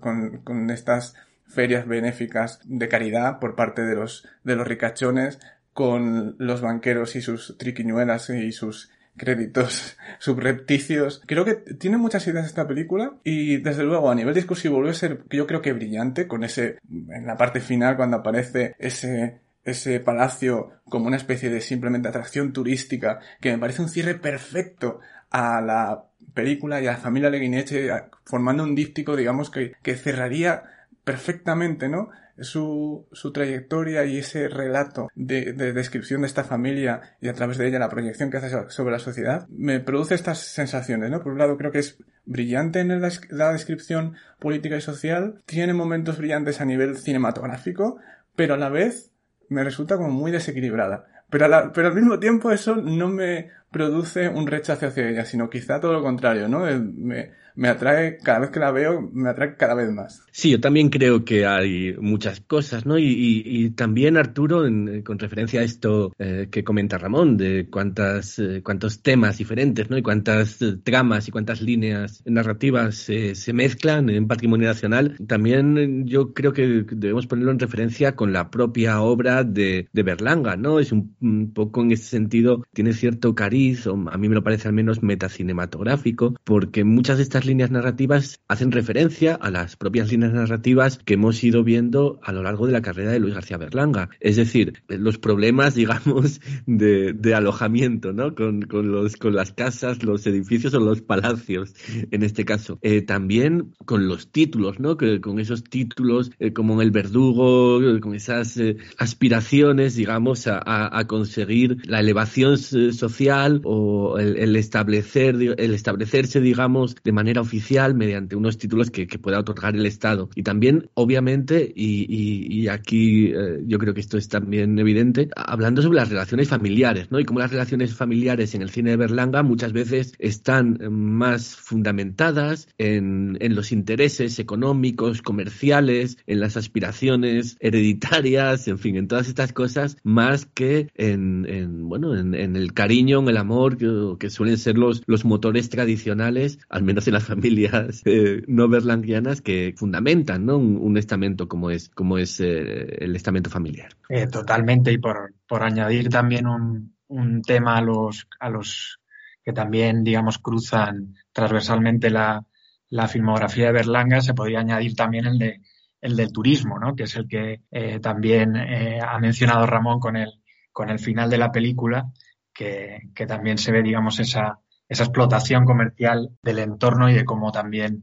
con, 0.00 0.38
con 0.38 0.70
estas 0.70 1.14
ferias 1.46 1.86
benéficas 1.86 2.60
de 2.64 2.88
caridad 2.88 3.38
por 3.38 3.54
parte 3.54 3.82
de 3.82 3.94
los, 3.94 4.26
de 4.44 4.56
los 4.56 4.66
ricachones, 4.66 5.38
con 5.72 6.36
los 6.38 6.60
banqueros 6.60 7.16
y 7.16 7.22
sus 7.22 7.56
triquiñuelas 7.58 8.30
y 8.30 8.52
sus 8.52 8.90
créditos 9.16 9.96
subrepticios. 10.18 11.22
Creo 11.26 11.44
que 11.44 11.54
tiene 11.54 11.96
muchas 11.96 12.26
ideas 12.26 12.46
esta 12.46 12.66
película 12.66 13.14
y 13.24 13.58
desde 13.58 13.84
luego 13.84 14.10
a 14.10 14.14
nivel 14.14 14.34
discursivo 14.34 14.76
vuelve 14.76 14.90
a 14.90 14.94
ser 14.94 15.24
yo 15.30 15.46
creo 15.46 15.62
que 15.62 15.72
brillante 15.72 16.26
con 16.26 16.44
ese 16.44 16.78
en 16.90 17.26
la 17.26 17.36
parte 17.36 17.60
final 17.60 17.96
cuando 17.96 18.18
aparece 18.18 18.74
ese 18.78 19.40
ese 19.64 20.00
palacio 20.00 20.70
como 20.84 21.06
una 21.06 21.16
especie 21.16 21.50
de 21.50 21.60
simplemente 21.60 22.08
atracción 22.08 22.52
turística, 22.52 23.20
que 23.40 23.52
me 23.52 23.58
parece 23.58 23.82
un 23.82 23.88
cierre 23.88 24.14
perfecto 24.14 25.00
a 25.30 25.60
la 25.60 26.04
película 26.34 26.80
y 26.80 26.86
a 26.86 26.92
la 26.92 26.98
familia 26.98 27.30
Leguineche, 27.30 27.88
formando 28.24 28.62
un 28.62 28.74
díptico, 28.74 29.16
digamos, 29.16 29.50
que, 29.50 29.72
que 29.82 29.96
cerraría 29.96 30.62
perfectamente, 31.04 31.88
¿no? 31.88 32.10
Su, 32.38 33.06
su, 33.12 33.32
trayectoria 33.32 34.06
y 34.06 34.16
ese 34.16 34.48
relato 34.48 35.08
de, 35.14 35.52
de, 35.52 35.74
descripción 35.74 36.22
de 36.22 36.26
esta 36.26 36.42
familia 36.42 37.16
y 37.20 37.28
a 37.28 37.34
través 37.34 37.58
de 37.58 37.68
ella 37.68 37.78
la 37.78 37.90
proyección 37.90 38.30
que 38.30 38.38
hace 38.38 38.70
sobre 38.70 38.92
la 38.92 38.98
sociedad, 38.98 39.46
me 39.48 39.78
produce 39.80 40.14
estas 40.14 40.38
sensaciones, 40.38 41.10
¿no? 41.10 41.22
Por 41.22 41.32
un 41.32 41.38
lado 41.38 41.58
creo 41.58 41.70
que 41.70 41.80
es 41.80 41.98
brillante 42.24 42.80
en 42.80 42.98
la 42.98 43.52
descripción 43.52 44.14
política 44.38 44.76
y 44.76 44.80
social, 44.80 45.42
tiene 45.44 45.74
momentos 45.74 46.16
brillantes 46.16 46.62
a 46.62 46.64
nivel 46.64 46.96
cinematográfico, 46.96 47.98
pero 48.36 48.54
a 48.54 48.56
la 48.58 48.70
vez 48.70 49.09
me 49.50 49.62
resulta 49.62 49.96
como 49.96 50.10
muy 50.10 50.30
desequilibrada. 50.30 51.06
Pero, 51.28 51.72
pero 51.72 51.88
al 51.88 51.94
mismo 51.94 52.18
tiempo 52.18 52.50
eso 52.50 52.76
no 52.76 53.08
me 53.08 53.50
produce 53.70 54.28
un 54.28 54.46
rechazo 54.46 54.86
hacia 54.86 55.08
ella, 55.08 55.24
sino 55.24 55.50
quizá 55.50 55.80
todo 55.80 55.92
lo 55.92 56.02
contrario, 56.02 56.48
¿no? 56.48 56.60
Me, 56.60 57.32
me 57.60 57.68
atrae, 57.68 58.16
cada 58.16 58.38
vez 58.38 58.50
que 58.50 58.58
la 58.58 58.70
veo, 58.70 59.10
me 59.12 59.28
atrae 59.28 59.54
cada 59.54 59.74
vez 59.74 59.92
más. 59.92 60.22
Sí, 60.32 60.50
yo 60.50 60.60
también 60.60 60.88
creo 60.88 61.26
que 61.26 61.44
hay 61.44 61.94
muchas 62.00 62.40
cosas, 62.40 62.86
¿no? 62.86 62.96
Y, 62.98 63.74
también, 63.76 64.16
Arturo, 64.16 64.62
con 65.04 65.18
referencia 65.18 65.60
a 65.60 65.64
esto 65.64 66.14
eh, 66.18 66.48
que 66.50 66.64
comenta 66.64 66.96
Ramón, 66.96 67.36
de 67.36 67.68
cuántas, 67.70 68.38
eh, 68.38 68.62
cuántos 68.64 69.02
temas 69.02 69.36
diferentes, 69.36 69.90
¿no? 69.90 69.98
Y 69.98 70.02
cuántas 70.02 70.62
eh, 70.62 70.78
tramas 70.82 71.28
y 71.28 71.32
cuántas 71.32 71.60
líneas 71.60 72.22
narrativas 72.24 72.94
se 72.94 73.52
mezclan 73.52 74.08
en 74.08 74.26
Patrimonio 74.26 74.66
Nacional, 74.66 75.18
también 75.26 76.06
yo 76.06 76.32
creo 76.32 76.54
que 76.54 76.86
debemos 76.90 77.26
ponerlo 77.26 77.52
en 77.52 77.58
referencia 77.58 78.16
con 78.16 78.32
la 78.32 78.50
propia 78.50 79.02
obra 79.02 79.44
de, 79.44 79.86
de 79.92 80.02
Berlanga, 80.02 80.56
¿no? 80.56 80.80
Es 80.80 80.92
un, 80.92 81.14
un, 81.20 81.52
poco 81.52 81.82
en 81.82 81.92
ese 81.92 82.04
sentido, 82.04 82.64
tiene 82.72 82.94
cierto 82.94 83.34
cariz, 83.34 83.86
o 83.86 83.92
a 84.10 84.16
mí 84.16 84.30
me 84.30 84.34
lo 84.34 84.42
parece 84.42 84.68
al 84.68 84.74
menos 84.74 85.02
metacinematográfico, 85.02 86.36
porque 86.44 86.84
muchas 86.84 87.18
de 87.18 87.24
estas 87.24 87.49
líneas 87.50 87.70
narrativas 87.70 88.40
hacen 88.48 88.70
referencia 88.72 89.34
a 89.34 89.50
las 89.50 89.76
propias 89.76 90.10
líneas 90.10 90.32
narrativas 90.32 90.98
que 91.04 91.14
hemos 91.14 91.42
ido 91.42 91.64
viendo 91.64 92.20
a 92.22 92.32
lo 92.32 92.42
largo 92.42 92.66
de 92.66 92.72
la 92.72 92.80
carrera 92.80 93.10
de 93.10 93.18
Luis 93.18 93.34
García 93.34 93.58
Berlanga. 93.58 94.08
Es 94.20 94.36
decir, 94.36 94.82
los 94.88 95.18
problemas, 95.18 95.74
digamos, 95.80 96.40
de, 96.66 97.34
alojamiento, 97.34 98.12
¿no? 98.12 98.34
Con, 98.34 98.66
los, 98.70 99.16
con 99.16 99.34
las 99.34 99.52
casas, 99.52 100.02
los 100.02 100.26
edificios 100.26 100.74
o 100.74 100.80
los 100.80 101.00
palacios, 101.02 101.74
en 102.10 102.22
este 102.22 102.44
caso. 102.44 102.78
Eh, 102.82 103.02
también 103.02 103.74
con 103.84 104.08
los 104.08 104.30
títulos, 104.30 104.78
¿no? 104.78 104.96
Que, 104.96 105.20
con 105.20 105.38
esos 105.40 105.64
títulos, 105.64 106.30
eh, 106.38 106.52
como 106.52 106.74
en 106.74 106.80
El 106.80 106.90
Verdugo, 106.90 107.80
con 108.00 108.14
esas 108.14 108.56
eh, 108.56 108.76
aspiraciones, 108.98 109.96
digamos, 109.96 110.46
a, 110.46 111.04
conseguir 111.06 111.78
la 111.86 112.00
elevación 112.00 112.58
social 112.58 113.62
o 113.64 114.18
el 114.18 114.54
establecer, 114.56 115.36
el 115.56 115.74
establecerse, 115.74 116.40
digamos, 116.40 116.94
de 117.02 117.12
manera 117.12 117.29
oficial 117.38 117.94
mediante 117.94 118.36
unos 118.36 118.58
títulos 118.58 118.90
que, 118.90 119.06
pueda 119.20 119.40
otorgar 119.40 119.74
el 119.74 119.84
Estado. 119.84 120.30
Y 120.34 120.42
también, 120.42 120.88
obviamente, 120.94 121.70
y, 121.74 122.68
aquí 122.68 123.26
eh, 123.26 123.60
yo 123.66 123.78
creo 123.78 123.92
que 123.92 124.00
esto 124.00 124.16
es 124.16 124.28
también 124.28 124.78
evidente, 124.78 125.28
hablando 125.36 125.82
sobre 125.82 125.96
las 125.96 126.08
relaciones 126.08 126.48
familiares, 126.48 127.10
¿no? 127.10 127.20
Y 127.20 127.24
cómo 127.24 127.40
las 127.40 127.50
relaciones 127.50 127.94
familiares 127.94 128.54
en 128.54 128.62
el 128.62 128.70
cine 128.70 128.90
de 128.90 128.96
Berlanga 128.96 129.42
muchas 129.42 129.72
veces 129.72 130.14
están 130.18 130.78
más 130.90 131.56
fundamentadas 131.56 132.68
en, 132.78 133.38
los 133.54 133.72
intereses 133.72 134.38
económicos, 134.38 135.22
comerciales, 135.22 136.18
en 136.26 136.40
las 136.40 136.56
aspiraciones 136.56 137.56
hereditarias, 137.60 138.68
en 138.68 138.78
fin, 138.78 138.96
en 138.96 139.08
todas 139.08 139.28
estas 139.28 139.52
cosas, 139.52 139.96
más 140.02 140.46
que 140.46 140.88
en, 140.94 141.88
bueno, 141.88 142.16
en, 142.16 142.34
el 142.34 142.72
cariño, 142.72 143.20
en 143.20 143.28
el 143.28 143.36
amor, 143.36 143.76
que, 144.18 144.30
suelen 144.30 144.58
ser 144.58 144.78
los, 144.78 145.02
los 145.06 145.24
motores 145.24 145.68
tradicionales, 145.68 146.58
al 146.68 146.82
menos 146.82 147.06
en 147.08 147.14
la 147.14 147.19
familias 147.20 148.02
eh, 148.06 148.42
no 148.46 148.68
berlanguianas 148.68 149.40
que 149.40 149.74
fundamentan 149.76 150.46
¿no? 150.46 150.58
un, 150.58 150.96
estamento 150.96 151.48
como 151.48 151.70
es, 151.70 151.88
como 151.90 152.18
es 152.18 152.40
eh, 152.40 153.04
el 153.04 153.16
estamento 153.16 153.50
familiar. 153.50 153.92
Eh, 154.08 154.26
totalmente, 154.26 154.92
y 154.92 154.98
por, 154.98 155.34
por 155.46 155.62
añadir 155.62 156.08
también 156.08 156.46
un, 156.46 156.94
un, 157.08 157.42
tema 157.42 157.76
a 157.76 157.80
los, 157.80 158.26
a 158.38 158.50
los 158.50 159.00
que 159.42 159.52
también, 159.52 160.04
digamos, 160.04 160.38
cruzan 160.38 161.14
transversalmente 161.32 162.10
la, 162.10 162.44
la 162.88 163.08
filmografía 163.08 163.66
de 163.66 163.72
Berlanga, 163.72 164.20
se 164.20 164.34
podría 164.34 164.60
añadir 164.60 164.94
también 164.94 165.26
el 165.26 165.38
de 165.38 165.60
el 166.02 166.16
del 166.16 166.32
turismo, 166.32 166.78
¿no? 166.78 166.96
que 166.96 167.02
es 167.02 167.14
el 167.14 167.28
que 167.28 167.60
también 168.00 168.56
ha 168.56 169.18
mencionado 169.18 169.66
Ramón 169.66 170.00
con 170.00 170.16
el, 170.16 170.40
con 170.72 170.88
el 170.88 170.98
final 170.98 171.28
de 171.28 171.36
la 171.36 171.52
película, 171.52 172.10
que, 172.54 173.10
que 173.14 173.26
también 173.26 173.58
se 173.58 173.70
ve, 173.70 173.82
digamos, 173.82 174.18
esa, 174.18 174.58
esa 174.90 175.04
explotación 175.04 175.64
comercial 175.64 176.30
del 176.42 176.58
entorno 176.58 177.08
y 177.08 177.14
de 177.14 177.24
cómo 177.24 177.52
también, 177.52 178.02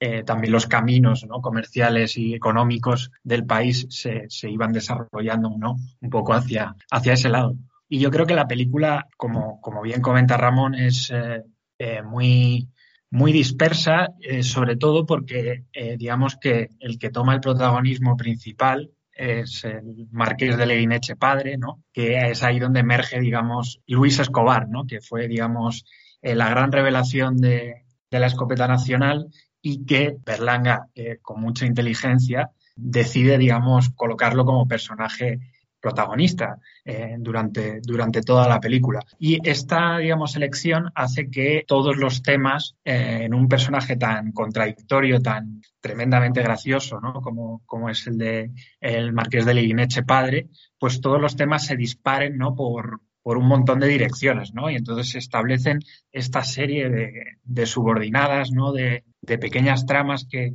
eh, 0.00 0.24
también 0.24 0.52
los 0.52 0.66
caminos 0.66 1.26
¿no? 1.28 1.42
comerciales 1.42 2.16
y 2.16 2.34
económicos 2.34 3.12
del 3.22 3.44
país 3.44 3.86
se, 3.90 4.24
se 4.28 4.50
iban 4.50 4.72
desarrollando 4.72 5.50
¿no? 5.58 5.76
un 6.00 6.10
poco 6.10 6.32
hacia, 6.32 6.74
hacia 6.90 7.12
ese 7.12 7.28
lado. 7.28 7.54
Y 7.86 8.00
yo 8.00 8.10
creo 8.10 8.24
que 8.24 8.34
la 8.34 8.48
película, 8.48 9.06
como, 9.18 9.60
como 9.60 9.82
bien 9.82 10.00
comenta 10.00 10.38
Ramón, 10.38 10.74
es 10.74 11.10
eh, 11.10 11.42
eh, 11.78 12.02
muy, 12.02 12.70
muy 13.10 13.30
dispersa, 13.30 14.08
sobre 14.40 14.76
todo 14.76 15.04
porque 15.04 15.64
digamos 15.98 16.38
que 16.40 16.70
el 16.80 16.98
que 16.98 17.10
toma 17.10 17.34
el 17.34 17.42
protagonismo 17.42 18.16
principal 18.16 18.90
es 19.12 19.64
el 19.64 20.08
marqués 20.10 20.56
de 20.56 20.64
Leguineche 20.64 21.16
padre, 21.16 21.58
¿no? 21.58 21.84
que 21.92 22.30
es 22.30 22.42
ahí 22.42 22.58
donde 22.58 22.80
emerge, 22.80 23.20
digamos, 23.20 23.82
Luis 23.86 24.18
Escobar, 24.18 24.68
¿no? 24.70 24.86
que 24.86 25.02
fue, 25.02 25.28
digamos, 25.28 25.84
eh, 26.22 26.34
la 26.34 26.48
gran 26.48 26.70
revelación 26.72 27.36
de, 27.36 27.84
la 28.10 28.26
escopeta 28.26 28.68
nacional 28.68 29.28
y 29.60 29.84
que 29.84 30.16
Berlanga, 30.24 30.88
eh, 30.94 31.18
con 31.22 31.40
mucha 31.40 31.66
inteligencia, 31.66 32.50
decide, 32.76 33.38
digamos, 33.38 33.90
colocarlo 33.90 34.44
como 34.44 34.68
personaje 34.68 35.40
protagonista 35.80 36.58
eh, 36.84 37.16
durante, 37.18 37.80
durante 37.80 38.20
toda 38.20 38.46
la 38.46 38.60
película. 38.60 39.00
Y 39.18 39.38
esta, 39.48 39.98
digamos, 39.98 40.36
elección 40.36 40.92
hace 40.94 41.28
que 41.28 41.64
todos 41.66 41.96
los 41.96 42.22
temas 42.22 42.76
en 42.84 43.34
un 43.34 43.48
personaje 43.48 43.96
tan 43.96 44.30
contradictorio, 44.30 45.20
tan 45.20 45.60
tremendamente 45.80 46.40
gracioso, 46.42 47.00
¿no? 47.00 47.14
Como, 47.14 47.62
como 47.66 47.90
es 47.90 48.06
el 48.06 48.18
de 48.18 48.52
el 48.80 49.12
Marqués 49.12 49.44
de 49.44 49.54
Leguineche 49.54 50.04
padre, 50.04 50.48
pues 50.78 51.00
todos 51.00 51.20
los 51.20 51.34
temas 51.34 51.66
se 51.66 51.76
disparen, 51.76 52.38
¿no? 52.38 52.54
Por, 52.54 53.00
por 53.22 53.38
un 53.38 53.46
montón 53.46 53.80
de 53.80 53.88
direcciones, 53.88 54.52
¿no? 54.54 54.70
Y 54.70 54.76
entonces 54.76 55.10
se 55.10 55.18
establecen 55.18 55.80
esta 56.10 56.42
serie 56.42 56.90
de, 56.90 57.66
subordinadas, 57.66 58.50
¿no? 58.52 58.72
De, 58.72 59.04
pequeñas 59.26 59.86
tramas 59.86 60.26
que, 60.28 60.54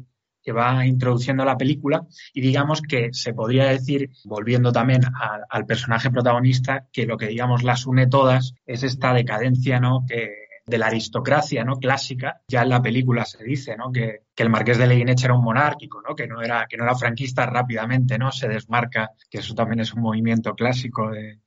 va 0.49 0.85
introduciendo 0.85 1.43
la 1.43 1.57
película 1.57 2.07
y 2.33 2.39
digamos 2.39 2.81
que 2.81 3.09
se 3.11 3.33
podría 3.33 3.65
decir, 3.65 4.11
volviendo 4.23 4.71
también 4.71 5.03
a, 5.03 5.41
al 5.49 5.65
personaje 5.65 6.09
protagonista, 6.09 6.87
que 6.93 7.05
lo 7.05 7.17
que 7.17 7.27
digamos 7.27 7.63
las 7.63 7.85
une 7.85 8.07
todas 8.07 8.53
es 8.65 8.83
esta 8.83 9.13
decadencia, 9.13 9.81
¿no? 9.81 10.05
Que, 10.07 10.47
de 10.67 10.77
la 10.77 10.87
aristocracia 10.87 11.63
no 11.63 11.77
clásica 11.77 12.41
ya 12.47 12.61
en 12.61 12.69
la 12.69 12.81
película 12.81 13.23
se 13.23 13.43
dice 13.43 13.77
no 13.77 13.91
que, 13.91 14.23
el 14.35 14.49
marqués 14.49 14.77
de 14.77 14.85
Leguineche 14.85 15.25
era 15.25 15.33
un 15.33 15.43
monárquico 15.43 16.01
no 16.01 16.13
que 16.13 16.27
no 16.27 16.41
era 16.41 16.67
que 16.67 16.75
no 16.75 16.83
era 16.83 16.95
franquista 16.95 17.45
rápidamente 17.45 18.17
no 18.17 18.31
se 18.33 18.49
desmarca 18.49 19.11
que 19.29 19.39
eso 19.39 19.55
también 19.55 19.79
es 19.79 19.93
un 19.93 20.01
movimiento 20.01 20.53
clásico 20.55 21.09
de, 21.09 21.39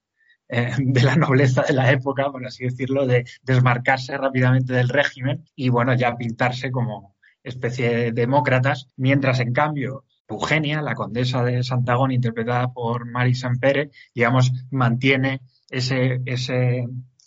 eh, 0.51 0.73
de 0.79 1.03
la 1.03 1.17
nobleza 1.17 1.63
de 1.63 1.75
la 1.75 1.91
época 1.91 2.31
por 2.31 2.45
así 2.47 2.65
decirlo 2.65 3.07
de 3.07 3.25
desmarcarse 3.43 4.17
rápidamente 4.17 4.73
del 4.73 4.89
régimen 4.89 5.45
y 5.55 5.69
bueno 5.69 5.95
ya 5.95 6.17
pintarse 6.17 6.71
como 6.71 7.17
especie 7.43 7.89
de 7.89 8.13
demócratas 8.13 8.89
mientras 8.97 9.41
en 9.41 9.53
cambio 9.53 10.05
Eugenia, 10.31 10.81
la 10.81 10.95
condesa 10.95 11.43
de 11.43 11.63
Santagón, 11.63 12.13
interpretada 12.13 12.73
por 12.73 13.05
Mari 13.05 13.35
Sampere, 13.35 13.91
digamos, 14.15 14.53
mantiene 14.71 15.41
ese, 15.69 16.21
ese 16.25 16.87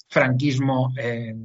franquismo 0.09 0.93
eh, 0.97 1.35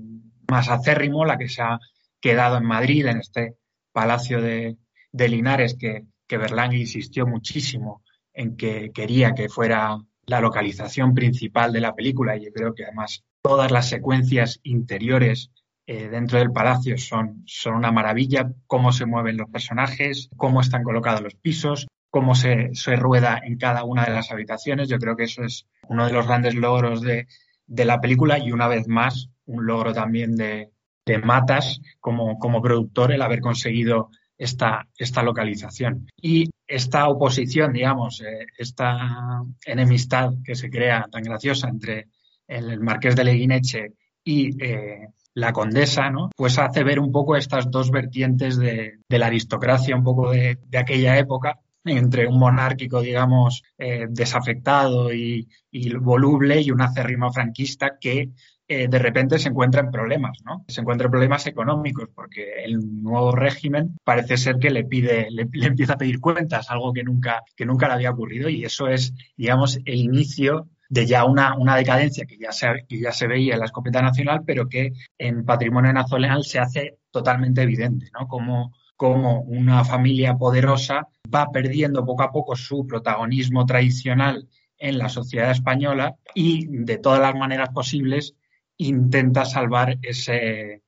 más 0.48 0.68
acérrimo, 0.68 1.24
la 1.24 1.36
que 1.36 1.48
se 1.48 1.62
ha 1.62 1.78
quedado 2.20 2.56
en 2.58 2.64
Madrid, 2.64 3.06
en 3.06 3.18
este 3.18 3.56
palacio 3.92 4.40
de, 4.40 4.76
de 5.12 5.28
Linares, 5.28 5.76
que, 5.78 6.04
que 6.26 6.38
Berlanga 6.38 6.76
insistió 6.76 7.26
muchísimo 7.26 8.02
en 8.32 8.56
que 8.56 8.92
quería 8.92 9.32
que 9.32 9.48
fuera 9.48 9.98
la 10.28 10.40
localización 10.40 11.14
principal 11.14 11.72
de 11.72 11.80
la 11.80 11.94
película 11.94 12.36
y 12.36 12.44
yo 12.44 12.52
creo 12.52 12.74
que 12.74 12.84
además 12.84 13.24
todas 13.42 13.70
las 13.70 13.88
secuencias 13.88 14.60
interiores 14.62 15.50
eh, 15.86 16.08
dentro 16.08 16.38
del 16.38 16.52
palacio 16.52 16.98
son, 16.98 17.42
son 17.46 17.74
una 17.74 17.90
maravilla, 17.90 18.52
cómo 18.66 18.92
se 18.92 19.06
mueven 19.06 19.38
los 19.38 19.48
personajes, 19.48 20.28
cómo 20.36 20.60
están 20.60 20.82
colocados 20.82 21.22
los 21.22 21.34
pisos, 21.34 21.88
cómo 22.10 22.34
se, 22.34 22.74
se 22.74 22.94
rueda 22.94 23.40
en 23.42 23.56
cada 23.56 23.84
una 23.84 24.04
de 24.04 24.12
las 24.12 24.30
habitaciones. 24.30 24.88
Yo 24.88 24.98
creo 24.98 25.16
que 25.16 25.24
eso 25.24 25.42
es 25.44 25.66
uno 25.88 26.06
de 26.06 26.12
los 26.12 26.26
grandes 26.26 26.54
logros 26.54 27.00
de, 27.00 27.26
de 27.66 27.84
la 27.86 28.00
película 28.00 28.38
y 28.38 28.52
una 28.52 28.68
vez 28.68 28.86
más 28.86 29.30
un 29.46 29.64
logro 29.64 29.94
también 29.94 30.36
de, 30.36 30.70
de 31.06 31.18
Matas 31.18 31.80
como, 32.00 32.38
como 32.38 32.60
productor 32.60 33.12
el 33.12 33.22
haber 33.22 33.40
conseguido 33.40 34.10
esta, 34.38 34.86
esta 34.96 35.22
localización. 35.22 36.06
Y 36.20 36.48
esta 36.66 37.08
oposición, 37.08 37.72
digamos, 37.72 38.20
eh, 38.20 38.46
esta 38.56 39.42
enemistad 39.64 40.32
que 40.44 40.54
se 40.54 40.70
crea 40.70 41.06
tan 41.10 41.22
graciosa 41.22 41.68
entre 41.68 42.08
el, 42.46 42.80
marqués 42.80 43.16
de 43.16 43.24
Leguineche 43.24 43.92
y 44.24 44.62
eh, 44.62 45.08
la 45.34 45.52
condesa, 45.52 46.10
¿no? 46.10 46.30
Pues 46.36 46.58
hace 46.58 46.84
ver 46.84 47.00
un 47.00 47.12
poco 47.12 47.36
estas 47.36 47.70
dos 47.70 47.90
vertientes 47.90 48.58
de, 48.58 48.98
la 49.08 49.26
aristocracia, 49.26 49.96
un 49.96 50.04
poco 50.04 50.30
de, 50.30 50.58
de, 50.66 50.78
aquella 50.78 51.18
época, 51.18 51.58
entre 51.84 52.26
un 52.26 52.38
monárquico, 52.38 53.00
digamos, 53.00 53.62
eh, 53.78 54.06
desafectado 54.10 55.12
y, 55.12 55.48
y, 55.70 55.94
voluble 55.94 56.60
y 56.60 56.70
un 56.70 56.82
acérrimo 56.82 57.32
franquista 57.32 57.98
que 58.00 58.30
eh, 58.70 58.86
de 58.86 58.98
repente 58.98 59.38
se 59.38 59.48
encuentra 59.48 59.80
en 59.80 59.90
problemas, 59.90 60.38
¿no? 60.44 60.64
Se 60.68 60.82
encuentra 60.82 61.06
en 61.06 61.10
problemas 61.10 61.46
económicos 61.46 62.10
porque 62.14 62.64
el 62.64 63.02
nuevo 63.02 63.32
régimen 63.32 63.96
parece 64.04 64.36
ser 64.36 64.58
que 64.58 64.68
le 64.68 64.84
pide, 64.84 65.30
le, 65.30 65.48
le, 65.50 65.66
empieza 65.66 65.94
a 65.94 65.98
pedir 65.98 66.20
cuentas, 66.20 66.70
algo 66.70 66.92
que 66.92 67.02
nunca, 67.02 67.42
que 67.56 67.64
nunca 67.64 67.88
le 67.88 67.94
había 67.94 68.10
ocurrido 68.10 68.50
y 68.50 68.64
eso 68.64 68.88
es, 68.88 69.14
digamos, 69.38 69.78
el 69.86 69.94
inicio 69.94 70.68
de 70.88 71.06
ya 71.06 71.24
una, 71.24 71.56
una 71.56 71.76
decadencia 71.76 72.26
que 72.26 72.38
ya, 72.38 72.52
se, 72.52 72.84
que 72.88 73.00
ya 73.00 73.12
se 73.12 73.26
veía 73.26 73.54
en 73.54 73.60
la 73.60 73.66
escopeta 73.66 74.02
nacional, 74.02 74.42
pero 74.46 74.68
que 74.68 74.92
en 75.16 75.44
patrimonio 75.44 75.92
nacional 75.92 76.44
se 76.44 76.58
hace 76.58 76.98
totalmente 77.10 77.62
evidente, 77.62 78.10
¿no? 78.18 78.26
Como, 78.28 78.74
como 78.96 79.40
una 79.40 79.84
familia 79.84 80.36
poderosa 80.36 81.08
va 81.34 81.50
perdiendo 81.50 82.04
poco 82.04 82.22
a 82.22 82.32
poco 82.32 82.56
su 82.56 82.86
protagonismo 82.86 83.66
tradicional 83.66 84.48
en 84.78 84.98
la 84.98 85.08
sociedad 85.08 85.50
española 85.50 86.16
y 86.34 86.66
de 86.68 86.98
todas 86.98 87.20
las 87.20 87.34
maneras 87.34 87.70
posibles 87.70 88.34
intenta 88.78 89.44
salvar 89.44 89.98
ese, 90.02 90.82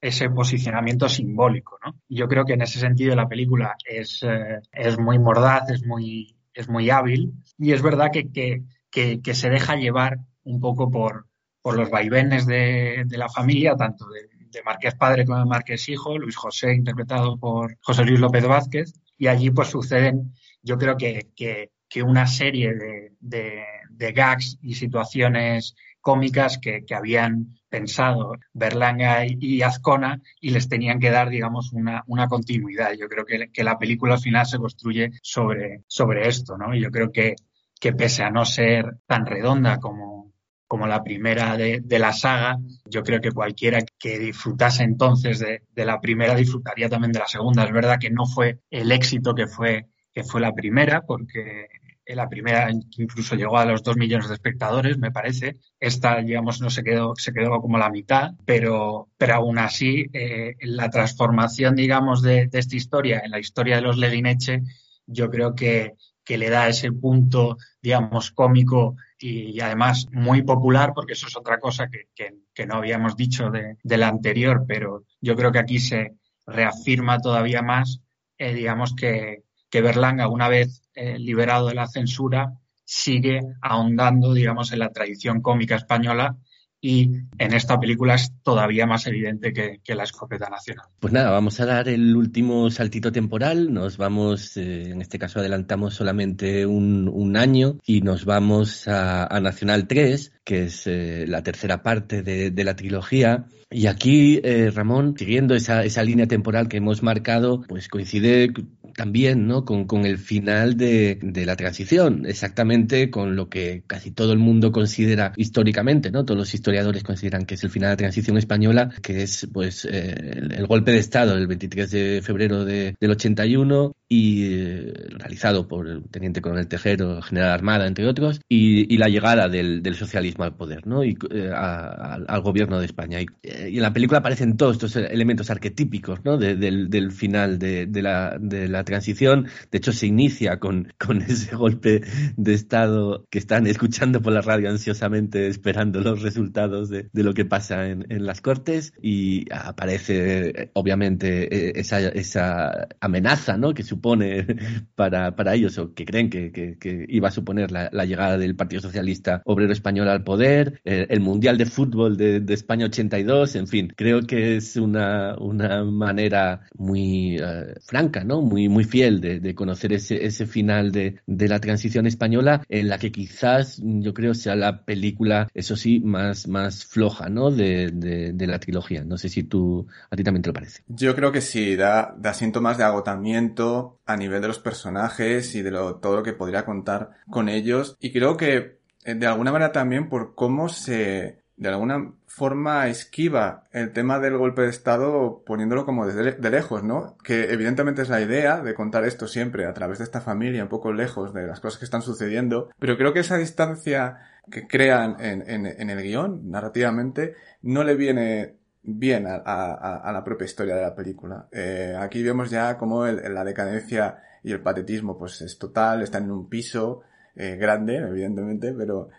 ese 0.00 0.30
posicionamiento 0.30 1.08
simbólico. 1.08 1.78
¿no? 1.84 2.00
Yo 2.08 2.28
creo 2.28 2.44
que 2.44 2.54
en 2.54 2.62
ese 2.62 2.78
sentido 2.78 3.14
la 3.14 3.28
película 3.28 3.76
es, 3.84 4.22
eh, 4.22 4.60
es 4.72 4.98
muy 4.98 5.18
mordaz, 5.18 5.70
es 5.70 5.84
muy, 5.86 6.36
es 6.52 6.68
muy 6.68 6.90
hábil 6.90 7.32
y 7.56 7.72
es 7.72 7.82
verdad 7.82 8.10
que, 8.12 8.30
que, 8.30 8.64
que, 8.90 9.34
se 9.34 9.50
deja 9.50 9.76
llevar 9.76 10.18
un 10.44 10.60
poco 10.60 10.90
por, 10.90 11.26
por 11.62 11.76
los 11.76 11.90
vaivenes 11.90 12.46
de, 12.46 13.04
la 13.10 13.28
familia, 13.28 13.76
tanto 13.76 14.08
de, 14.08 14.28
de, 14.50 14.62
Marqués 14.64 14.94
padre 14.94 15.24
como 15.24 15.38
de 15.38 15.44
Marqués 15.44 15.88
hijo, 15.88 16.18
Luis 16.18 16.36
José 16.36 16.74
interpretado 16.74 17.38
por 17.38 17.76
José 17.80 18.04
Luis 18.04 18.18
López 18.18 18.46
Vázquez, 18.46 18.92
y 19.16 19.28
allí 19.28 19.50
pues 19.50 19.68
suceden, 19.68 20.32
yo 20.62 20.78
creo 20.78 20.96
que, 20.96 21.28
que, 21.36 21.70
una 22.02 22.26
serie 22.28 22.74
de, 22.74 23.64
de 23.90 24.12
gags 24.12 24.56
y 24.62 24.74
situaciones 24.74 25.74
cómicas 26.08 26.56
que, 26.56 26.86
habían 26.96 27.58
pensado 27.68 28.38
Berlanga 28.54 29.26
y, 29.26 29.60
Azcona 29.60 30.22
y 30.40 30.48
les 30.48 30.66
tenían 30.66 31.00
que 31.00 31.10
dar, 31.10 31.28
digamos, 31.28 31.74
una, 31.74 32.02
una 32.06 32.28
continuidad. 32.28 32.94
Yo 32.98 33.08
creo 33.08 33.26
que, 33.26 33.50
que, 33.52 33.62
la 33.62 33.78
película 33.78 34.14
al 34.14 34.20
final 34.20 34.46
se 34.46 34.56
construye 34.56 35.10
sobre, 35.20 35.82
sobre 35.86 36.26
esto, 36.26 36.56
¿no? 36.56 36.74
Y 36.74 36.80
yo 36.80 36.90
creo 36.90 37.12
que, 37.12 37.36
que 37.78 37.92
pese 37.92 38.22
a 38.22 38.30
no 38.30 38.46
ser 38.46 38.96
tan 39.06 39.26
redonda 39.26 39.80
como, 39.80 40.32
como 40.66 40.86
la 40.86 41.04
primera 41.04 41.58
de, 41.58 41.82
de, 41.84 41.98
la 41.98 42.14
saga, 42.14 42.56
yo 42.86 43.02
creo 43.02 43.20
que 43.20 43.32
cualquiera 43.32 43.80
que 43.98 44.18
disfrutase 44.18 44.84
entonces 44.84 45.40
de, 45.40 45.64
de, 45.70 45.84
la 45.84 46.00
primera 46.00 46.34
disfrutaría 46.34 46.88
también 46.88 47.12
de 47.12 47.18
la 47.18 47.26
segunda. 47.26 47.64
Es 47.64 47.72
verdad 47.72 47.98
que 48.00 48.08
no 48.08 48.24
fue 48.24 48.60
el 48.70 48.92
éxito 48.92 49.34
que 49.34 49.46
fue, 49.46 49.84
que 50.14 50.24
fue 50.24 50.40
la 50.40 50.54
primera, 50.54 51.02
porque 51.02 51.68
la 52.14 52.28
primera 52.28 52.70
incluso 52.70 53.34
llegó 53.36 53.58
a 53.58 53.64
los 53.64 53.82
dos 53.82 53.96
millones 53.96 54.28
de 54.28 54.34
espectadores, 54.34 54.98
me 54.98 55.10
parece. 55.10 55.56
Esta, 55.78 56.20
digamos, 56.20 56.60
no 56.60 56.70
se 56.70 56.82
quedó, 56.82 57.14
se 57.16 57.32
quedó 57.32 57.60
como 57.60 57.78
la 57.78 57.90
mitad, 57.90 58.30
pero, 58.44 59.08
pero 59.16 59.34
aún 59.34 59.58
así, 59.58 60.06
eh, 60.12 60.54
la 60.60 60.88
transformación, 60.90 61.74
digamos, 61.74 62.22
de, 62.22 62.46
de, 62.46 62.58
esta 62.58 62.76
historia 62.76 63.20
en 63.24 63.30
la 63.30 63.38
historia 63.38 63.76
de 63.76 63.82
los 63.82 63.98
Leguineche, 63.98 64.62
yo 65.06 65.30
creo 65.30 65.54
que, 65.54 65.94
que 66.24 66.38
le 66.38 66.50
da 66.50 66.68
ese 66.68 66.92
punto, 66.92 67.56
digamos, 67.82 68.30
cómico 68.30 68.96
y, 69.18 69.50
y, 69.50 69.60
además 69.60 70.06
muy 70.12 70.42
popular, 70.42 70.92
porque 70.94 71.14
eso 71.14 71.26
es 71.26 71.36
otra 71.36 71.58
cosa 71.58 71.88
que, 71.88 72.08
que, 72.14 72.34
que 72.54 72.66
no 72.66 72.76
habíamos 72.76 73.16
dicho 73.16 73.50
de, 73.50 73.76
de, 73.82 73.96
la 73.98 74.08
anterior, 74.08 74.64
pero 74.66 75.04
yo 75.20 75.34
creo 75.36 75.52
que 75.52 75.58
aquí 75.58 75.78
se 75.78 76.14
reafirma 76.46 77.18
todavía 77.18 77.62
más, 77.62 78.00
eh, 78.36 78.54
digamos, 78.54 78.94
que, 78.94 79.42
que 79.70 79.82
Berlanga, 79.82 80.28
una 80.28 80.48
vez 80.48 80.82
eh, 80.94 81.18
liberado 81.18 81.68
de 81.68 81.74
la 81.74 81.86
censura, 81.86 82.54
sigue 82.84 83.40
ahondando, 83.60 84.32
digamos, 84.32 84.72
en 84.72 84.78
la 84.78 84.90
tradición 84.90 85.42
cómica 85.42 85.76
española 85.76 86.36
y 86.80 87.10
en 87.38 87.54
esta 87.54 87.78
película 87.78 88.14
es 88.14 88.32
todavía 88.42 88.86
más 88.86 89.06
evidente 89.06 89.52
que, 89.52 89.94
la 89.94 90.04
escopeta 90.04 90.48
nacional. 90.48 90.86
Pues 91.00 91.12
nada, 91.12 91.30
vamos 91.30 91.58
a 91.60 91.66
dar 91.66 91.88
el 91.88 92.14
último 92.14 92.70
saltito 92.70 93.10
temporal, 93.10 93.72
nos 93.72 93.96
vamos, 93.96 94.56
eh, 94.56 94.90
en 94.90 95.02
este 95.02 95.18
caso 95.18 95.40
adelantamos 95.40 95.94
solamente 95.94 96.66
un, 96.66 97.36
año 97.36 97.78
y 97.84 98.00
nos 98.00 98.24
vamos 98.24 98.88
a, 98.88 99.38
Nacional 99.40 99.86
3, 99.86 100.32
que 100.44 100.64
es 100.64 100.86
eh, 100.86 101.26
la 101.28 101.42
tercera 101.42 101.82
parte 101.82 102.22
de, 102.22 102.64
la 102.64 102.74
trilogía. 102.74 103.46
Y 103.70 103.86
aquí, 103.86 104.40
eh, 104.44 104.70
Ramón, 104.70 105.14
siguiendo 105.18 105.54
esa, 105.54 105.84
esa 105.84 106.02
línea 106.02 106.26
temporal 106.26 106.68
que 106.68 106.78
hemos 106.78 107.02
marcado, 107.02 107.60
pues 107.60 107.88
coincide 107.88 108.50
también 108.96 109.46
¿no? 109.46 109.66
con, 109.66 109.86
con 109.86 110.06
el 110.06 110.16
final 110.16 110.78
de, 110.78 111.18
de, 111.22 111.44
la 111.44 111.54
transición, 111.54 112.24
exactamente 112.26 113.10
con 113.10 113.36
lo 113.36 113.50
que 113.50 113.84
casi 113.86 114.10
todo 114.10 114.32
el 114.32 114.38
mundo 114.38 114.72
considera 114.72 115.34
históricamente, 115.36 116.10
¿no? 116.10 116.24
Todos 116.24 116.38
los 116.38 116.54
historiadores 116.54 117.04
consideran 117.04 117.44
que 117.44 117.54
es 117.54 117.64
el 117.64 117.70
final 117.70 117.88
de 117.88 117.92
la 117.92 117.96
transición 117.98 118.38
española, 118.38 118.90
que 119.02 119.22
es 119.22 119.46
pues 119.52 119.84
eh, 119.84 120.32
el, 120.36 120.52
el, 120.52 120.66
golpe 120.66 120.90
de 120.92 120.98
Estado 120.98 121.36
del 121.36 121.46
23 121.46 121.90
de 121.90 122.22
febrero 122.22 122.64
de, 122.64 122.96
del 122.98 123.10
81 123.10 123.92
y 124.08 124.54
eh, 124.54 124.92
realizado 125.10 125.68
por 125.68 125.86
el 125.86 126.02
teniente 126.04 126.40
coronel 126.40 126.66
Tejero, 126.66 127.20
general 127.20 127.50
Armada, 127.50 127.86
entre 127.86 128.06
otros, 128.06 128.40
y, 128.48 128.96
la 128.96 129.08
llegada 129.08 129.48
del, 129.48 129.94
socialismo 129.94 130.44
al 130.44 130.56
poder, 130.56 130.86
¿no? 130.86 131.04
Y 131.04 131.16
eh, 131.30 131.50
al 131.52 132.40
gobierno 132.40 132.80
de 132.80 132.86
España. 132.86 133.20
Eh, 133.20 133.26
y, 133.70 133.76
en 133.76 133.82
la 133.82 133.92
película 133.92 134.20
aparecen 134.20 134.56
todos 134.56 134.76
estos 134.76 134.96
elementos 134.96 135.50
arquetípicos, 135.50 136.24
¿no? 136.24 136.38
del, 136.38 137.12
final 137.12 137.58
de, 137.58 137.88
la, 138.02 138.38
de 138.40 138.68
la 138.68 138.84
transición. 138.84 139.46
De 139.70 139.78
hecho, 139.78 139.92
se 139.92 140.06
inicia 140.06 140.58
con, 140.58 140.92
con 140.98 141.22
ese 141.28 141.54
golpe 141.54 142.02
de 142.36 142.54
Estado 142.54 143.26
que 143.30 143.38
están 143.38 143.66
escuchando 143.66 144.22
por 144.22 144.32
la 144.32 144.40
radio 144.40 144.70
ansiosamente, 144.70 145.48
esperando 145.48 146.00
los 146.00 146.22
resultados 146.22 146.88
de, 146.88 147.08
lo 147.12 147.34
que 147.34 147.44
pasa 147.44 147.88
en, 147.88 148.06
en, 148.08 148.24
las 148.24 148.40
Cortes, 148.40 148.92
y 149.02 149.44
aparece, 149.52 150.70
obviamente, 150.72 151.78
esa, 151.78 152.00
esa 152.00 152.88
amenaza, 153.00 153.56
¿no? 153.56 153.74
Que 153.74 153.82
supone 153.98 154.46
para, 154.94 155.34
para 155.34 155.54
ellos 155.54 155.76
o 155.78 155.92
que 155.92 156.04
creen 156.04 156.30
que, 156.30 156.52
que, 156.52 157.06
iba 157.08 157.28
a 157.28 157.30
suponer 157.30 157.70
la, 157.72 158.04
llegada 158.04 158.38
del 158.38 158.56
Partido 158.56 158.80
Socialista 158.80 159.42
Obrero 159.44 159.72
Español 159.72 160.08
al 160.08 160.24
poder, 160.24 160.80
el, 160.84 161.20
Mundial 161.20 161.58
de 161.58 161.66
Fútbol 161.66 162.16
de, 162.16 162.40
de, 162.40 162.54
España 162.54 162.86
82, 162.86 163.56
en 163.56 163.66
fin, 163.66 163.92
creo 163.94 164.22
que 164.22 164.56
es 164.56 164.76
una, 164.76 165.36
una 165.38 165.84
manera 165.84 166.62
muy 166.76 167.36
eh, 167.36 167.74
franca, 167.84 168.24
¿no? 168.24 168.40
Muy, 168.40 168.68
muy 168.68 168.84
fiel 168.84 169.20
de, 169.20 169.40
de 169.40 169.54
conocer 169.54 169.92
ese, 169.92 170.24
ese 170.24 170.46
final 170.46 170.92
de, 170.92 171.16
de 171.26 171.48
la 171.48 171.58
transición 171.58 172.06
española 172.06 172.62
en 172.68 172.88
la 172.88 172.98
que 172.98 173.12
quizás 173.12 173.80
yo 173.82 174.14
creo 174.14 174.34
sea 174.34 174.56
la 174.56 174.84
película, 174.84 175.48
eso 175.54 175.76
sí, 175.76 176.00
más, 176.00 176.48
más 176.48 176.84
floja, 176.84 177.28
¿no? 177.28 177.50
De, 177.50 177.90
de, 177.90 178.46
la 178.46 178.58
trilogía. 178.58 179.04
No 179.04 179.18
sé 179.18 179.28
si 179.28 179.42
tú, 179.42 179.86
a 180.10 180.16
ti 180.16 180.24
también 180.24 180.42
te 180.42 180.48
lo 180.48 180.54
parece. 180.54 180.82
Yo 180.88 181.14
creo 181.14 181.30
que 181.30 181.42
sí, 181.42 181.76
da, 181.76 182.14
da 182.16 182.32
síntomas 182.32 182.78
de 182.78 182.84
agotamiento, 182.84 183.87
a 184.06 184.16
nivel 184.16 184.40
de 184.40 184.48
los 184.48 184.58
personajes 184.58 185.54
y 185.54 185.62
de 185.62 185.70
todo 185.70 186.16
lo 186.16 186.22
que 186.22 186.32
podría 186.32 186.64
contar 186.64 187.10
con 187.30 187.48
ellos. 187.48 187.96
Y 188.00 188.12
creo 188.12 188.36
que 188.36 188.78
eh, 189.04 189.14
de 189.14 189.26
alguna 189.26 189.52
manera 189.52 189.72
también 189.72 190.08
por 190.08 190.34
cómo 190.34 190.68
se, 190.68 191.42
de 191.56 191.68
alguna 191.68 192.12
forma 192.26 192.88
esquiva 192.88 193.64
el 193.72 193.92
tema 193.92 194.18
del 194.18 194.36
golpe 194.36 194.62
de 194.62 194.68
Estado 194.68 195.42
poniéndolo 195.44 195.84
como 195.84 196.06
de, 196.06 196.32
de, 196.32 196.50
lejos, 196.50 196.84
¿no? 196.84 197.16
Que 197.24 197.52
evidentemente 197.52 198.02
es 198.02 198.08
la 198.08 198.20
idea 198.20 198.60
de 198.60 198.74
contar 198.74 199.04
esto 199.04 199.26
siempre 199.26 199.66
a 199.66 199.72
través 199.72 199.98
de 199.98 200.04
esta 200.04 200.20
familia, 200.20 200.62
un 200.62 200.68
poco 200.68 200.92
lejos 200.92 201.34
de 201.34 201.46
las 201.46 201.60
cosas 201.60 201.78
que 201.78 201.84
están 201.84 202.02
sucediendo, 202.02 202.70
pero 202.78 202.96
creo 202.96 203.12
que 203.12 203.20
esa 203.20 203.38
distancia 203.38 204.18
que 204.50 204.66
crean 204.66 205.16
en, 205.20 205.48
en, 205.48 205.66
en 205.66 205.90
el 205.90 206.02
guion, 206.02 206.50
narrativamente, 206.50 207.34
no 207.62 207.82
le 207.82 207.96
viene 207.96 208.57
bien 208.82 209.26
a, 209.26 210.10
la 210.12 210.22
propia 210.24 210.46
historia 210.46 210.76
de 210.76 210.82
la 210.82 210.94
película. 210.94 211.48
Eh, 211.52 211.96
aquí 211.98 212.22
vemos 212.22 212.50
ya 212.50 212.76
como 212.76 213.06
la 213.06 213.44
decadencia 213.44 214.22
y 214.42 214.52
el 214.52 214.60
patetismo 214.60 215.18
pues 215.18 215.40
es 215.42 215.58
total, 215.58 216.02
están 216.02 216.24
en 216.24 216.30
un 216.30 216.48
piso 216.48 217.02
eh, 217.36 217.56
grande, 217.56 217.96
evidentemente, 217.96 218.72
pero, 218.72 219.10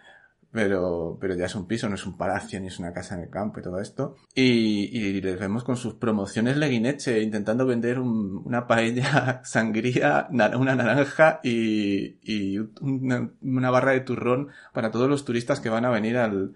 pero, 0.51 1.17
pero 1.21 1.35
ya 1.35 1.45
es 1.45 1.55
un 1.55 1.67
piso, 1.67 1.87
no 1.87 1.95
es 1.95 2.05
un 2.05 2.17
palacio 2.17 2.59
ni 2.59 2.67
es 2.67 2.79
una 2.79 2.93
casa 2.93 3.15
en 3.15 3.21
el 3.21 3.29
campo 3.29 3.59
y 3.59 3.63
todo 3.63 3.79
esto. 3.79 4.15
Y, 4.33 5.21
les 5.21 5.39
vemos 5.39 5.63
con 5.63 5.77
sus 5.77 5.95
promociones 5.95 6.57
leguineche 6.57 7.21
intentando 7.21 7.65
vender 7.65 7.99
una 7.99 8.67
paella 8.67 9.41
sangría, 9.43 10.27
una 10.31 10.75
naranja 10.75 11.39
y, 11.43 12.17
y 12.23 12.57
una, 12.81 13.31
una, 13.41 13.69
barra 13.69 13.91
de 13.91 14.01
turrón 14.01 14.49
para 14.73 14.91
todos 14.91 15.09
los 15.09 15.25
turistas 15.25 15.59
que 15.59 15.69
van 15.69 15.85
a 15.85 15.91
venir 15.91 16.17
al, 16.17 16.55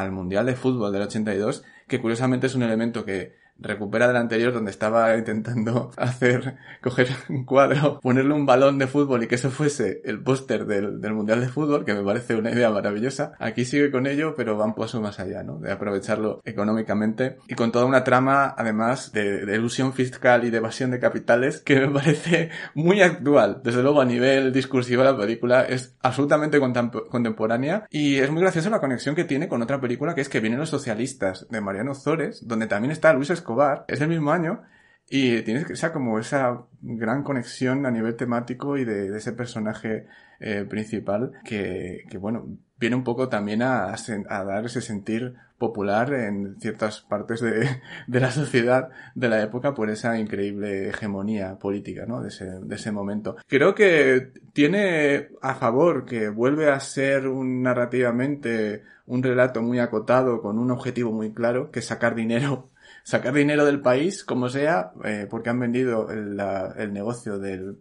al 0.00 0.12
Mundial 0.12 0.46
de 0.46 0.56
Fútbol 0.56 0.92
del 0.92 1.02
82 1.02 1.64
que 1.86 2.00
curiosamente 2.00 2.46
es 2.46 2.54
un 2.54 2.62
elemento 2.62 3.04
que 3.04 3.36
recupera 3.58 4.06
del 4.08 4.16
anterior 4.16 4.52
donde 4.52 4.70
estaba 4.70 5.16
intentando 5.16 5.90
hacer, 5.96 6.56
coger 6.82 7.08
un 7.28 7.44
cuadro, 7.44 8.00
ponerle 8.00 8.34
un 8.34 8.46
balón 8.46 8.78
de 8.78 8.86
fútbol 8.86 9.22
y 9.22 9.26
que 9.26 9.36
eso 9.36 9.50
fuese 9.50 10.00
el 10.04 10.22
póster 10.22 10.66
del, 10.66 11.00
del, 11.00 11.14
Mundial 11.14 11.40
de 11.40 11.48
Fútbol, 11.48 11.84
que 11.84 11.94
me 11.94 12.02
parece 12.02 12.34
una 12.34 12.50
idea 12.50 12.70
maravillosa. 12.70 13.34
Aquí 13.38 13.64
sigue 13.64 13.90
con 13.90 14.06
ello, 14.06 14.34
pero 14.36 14.58
va 14.58 14.64
un 14.64 14.74
paso 14.74 15.00
más 15.00 15.20
allá, 15.20 15.44
¿no? 15.44 15.58
De 15.58 15.70
aprovecharlo 15.70 16.40
económicamente 16.44 17.38
y 17.46 17.54
con 17.54 17.70
toda 17.70 17.84
una 17.84 18.02
trama, 18.02 18.54
además, 18.58 19.12
de, 19.12 19.46
de 19.46 19.56
ilusión 19.56 19.92
fiscal 19.92 20.44
y 20.44 20.50
de 20.50 20.58
evasión 20.58 20.90
de 20.90 20.98
capitales, 20.98 21.60
que 21.60 21.80
me 21.80 21.88
parece 21.92 22.50
muy 22.74 23.00
actual. 23.00 23.60
Desde 23.62 23.82
luego, 23.82 24.00
a 24.00 24.04
nivel 24.04 24.52
discursivo, 24.52 25.04
la 25.04 25.16
película 25.16 25.62
es 25.62 25.94
absolutamente 26.02 26.58
contemporánea 26.58 27.86
y 27.90 28.16
es 28.16 28.30
muy 28.30 28.42
graciosa 28.42 28.70
la 28.70 28.80
conexión 28.80 29.14
que 29.14 29.24
tiene 29.24 29.48
con 29.48 29.62
otra 29.62 29.80
película 29.80 30.14
que 30.14 30.20
es 30.20 30.28
que 30.28 30.40
vienen 30.40 30.60
los 30.60 30.70
socialistas 30.70 31.46
de 31.48 31.60
Mariano 31.60 31.94
Zores, 31.94 32.46
donde 32.46 32.66
también 32.66 32.90
está 32.90 33.12
Luis 33.12 33.30
Escobar, 33.44 33.84
es 33.88 34.00
del 34.00 34.08
mismo 34.08 34.32
año, 34.32 34.62
y 35.08 35.42
tienes 35.42 35.68
esa 35.70 35.92
como 35.92 36.18
esa 36.18 36.62
gran 36.80 37.22
conexión 37.22 37.84
a 37.84 37.90
nivel 37.90 38.16
temático 38.16 38.78
y 38.78 38.84
de, 38.84 39.14
ese 39.16 39.32
personaje 39.32 40.06
eh, 40.40 40.64
principal 40.68 41.32
que, 41.44 42.04
que, 42.08 42.16
bueno, 42.16 42.56
viene 42.78 42.96
un 42.96 43.04
poco 43.04 43.28
también 43.28 43.62
a, 43.62 43.92
a, 43.92 44.44
dar 44.44 44.64
ese 44.64 44.80
sentir 44.80 45.34
popular 45.58 46.12
en 46.14 46.58
ciertas 46.58 47.02
partes 47.02 47.40
de, 47.42 48.20
la 48.20 48.30
sociedad 48.30 48.88
de 49.14 49.28
la 49.28 49.42
época 49.42 49.74
por 49.74 49.90
esa 49.90 50.18
increíble 50.18 50.88
hegemonía 50.88 51.58
política, 51.58 52.06
¿no? 52.06 52.22
De 52.22 52.28
ese, 52.28 52.46
de 52.46 52.74
ese 52.74 52.90
momento. 52.90 53.36
Creo 53.46 53.74
que 53.74 54.32
tiene 54.54 55.28
a 55.42 55.54
favor 55.54 56.06
que 56.06 56.30
vuelve 56.30 56.70
a 56.70 56.80
ser 56.80 57.28
un 57.28 57.62
narrativamente 57.62 58.82
un 59.06 59.22
relato 59.22 59.60
muy 59.60 59.80
acotado 59.80 60.40
con 60.40 60.58
un 60.58 60.70
objetivo 60.70 61.12
muy 61.12 61.34
claro, 61.34 61.70
que 61.70 61.80
es 61.80 61.86
sacar 61.86 62.14
dinero 62.14 62.70
sacar 63.04 63.34
dinero 63.34 63.64
del 63.64 63.80
país, 63.80 64.24
como 64.24 64.48
sea, 64.48 64.92
eh, 65.04 65.28
porque 65.30 65.50
han 65.50 65.60
vendido 65.60 66.10
el, 66.10 66.92
negocio 66.92 67.38
del, 67.38 67.76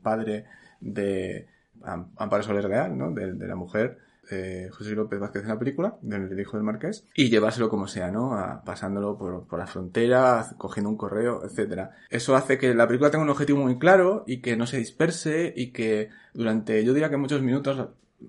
padre 0.00 0.44
de 0.80 1.48
Amparo 1.82 2.42
Soler 2.42 2.66
Real, 2.66 2.96
¿no? 2.96 3.10
De, 3.10 3.34
la 3.46 3.56
mujer, 3.56 3.98
eh, 4.30 4.70
José 4.72 4.92
López 4.92 5.18
Vázquez 5.18 5.42
en 5.42 5.48
la 5.48 5.58
película, 5.58 5.96
del, 6.00 6.38
hijo 6.38 6.56
del 6.56 6.64
marqués, 6.64 7.08
y 7.14 7.28
llevárselo 7.28 7.68
como 7.68 7.88
sea, 7.88 8.12
¿no? 8.12 8.62
Pasándolo 8.64 9.18
por, 9.18 9.48
por, 9.48 9.58
la 9.58 9.66
frontera, 9.66 10.46
cogiendo 10.56 10.90
un 10.90 10.96
correo, 10.96 11.44
etcétera. 11.44 11.90
Eso 12.08 12.36
hace 12.36 12.56
que 12.56 12.72
la 12.72 12.86
película 12.86 13.10
tenga 13.10 13.24
un 13.24 13.30
objetivo 13.30 13.60
muy 13.60 13.78
claro 13.78 14.22
y 14.28 14.40
que 14.40 14.56
no 14.56 14.66
se 14.66 14.78
disperse 14.78 15.52
y 15.56 15.72
que 15.72 16.10
durante, 16.34 16.84
yo 16.84 16.94
diría 16.94 17.10
que 17.10 17.16
muchos 17.16 17.42
minutos 17.42 17.88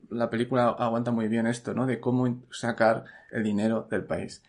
la 0.10 0.30
película 0.32 0.70
aguanta 0.70 1.12
muy 1.12 1.28
bien 1.28 1.46
esto, 1.46 1.76
¿no? 1.76 1.86
De 1.86 2.00
cómo 2.00 2.42
sacar 2.50 3.06
el 3.32 3.44
dinero 3.44 3.88
del 3.92 4.04
país 4.04 4.42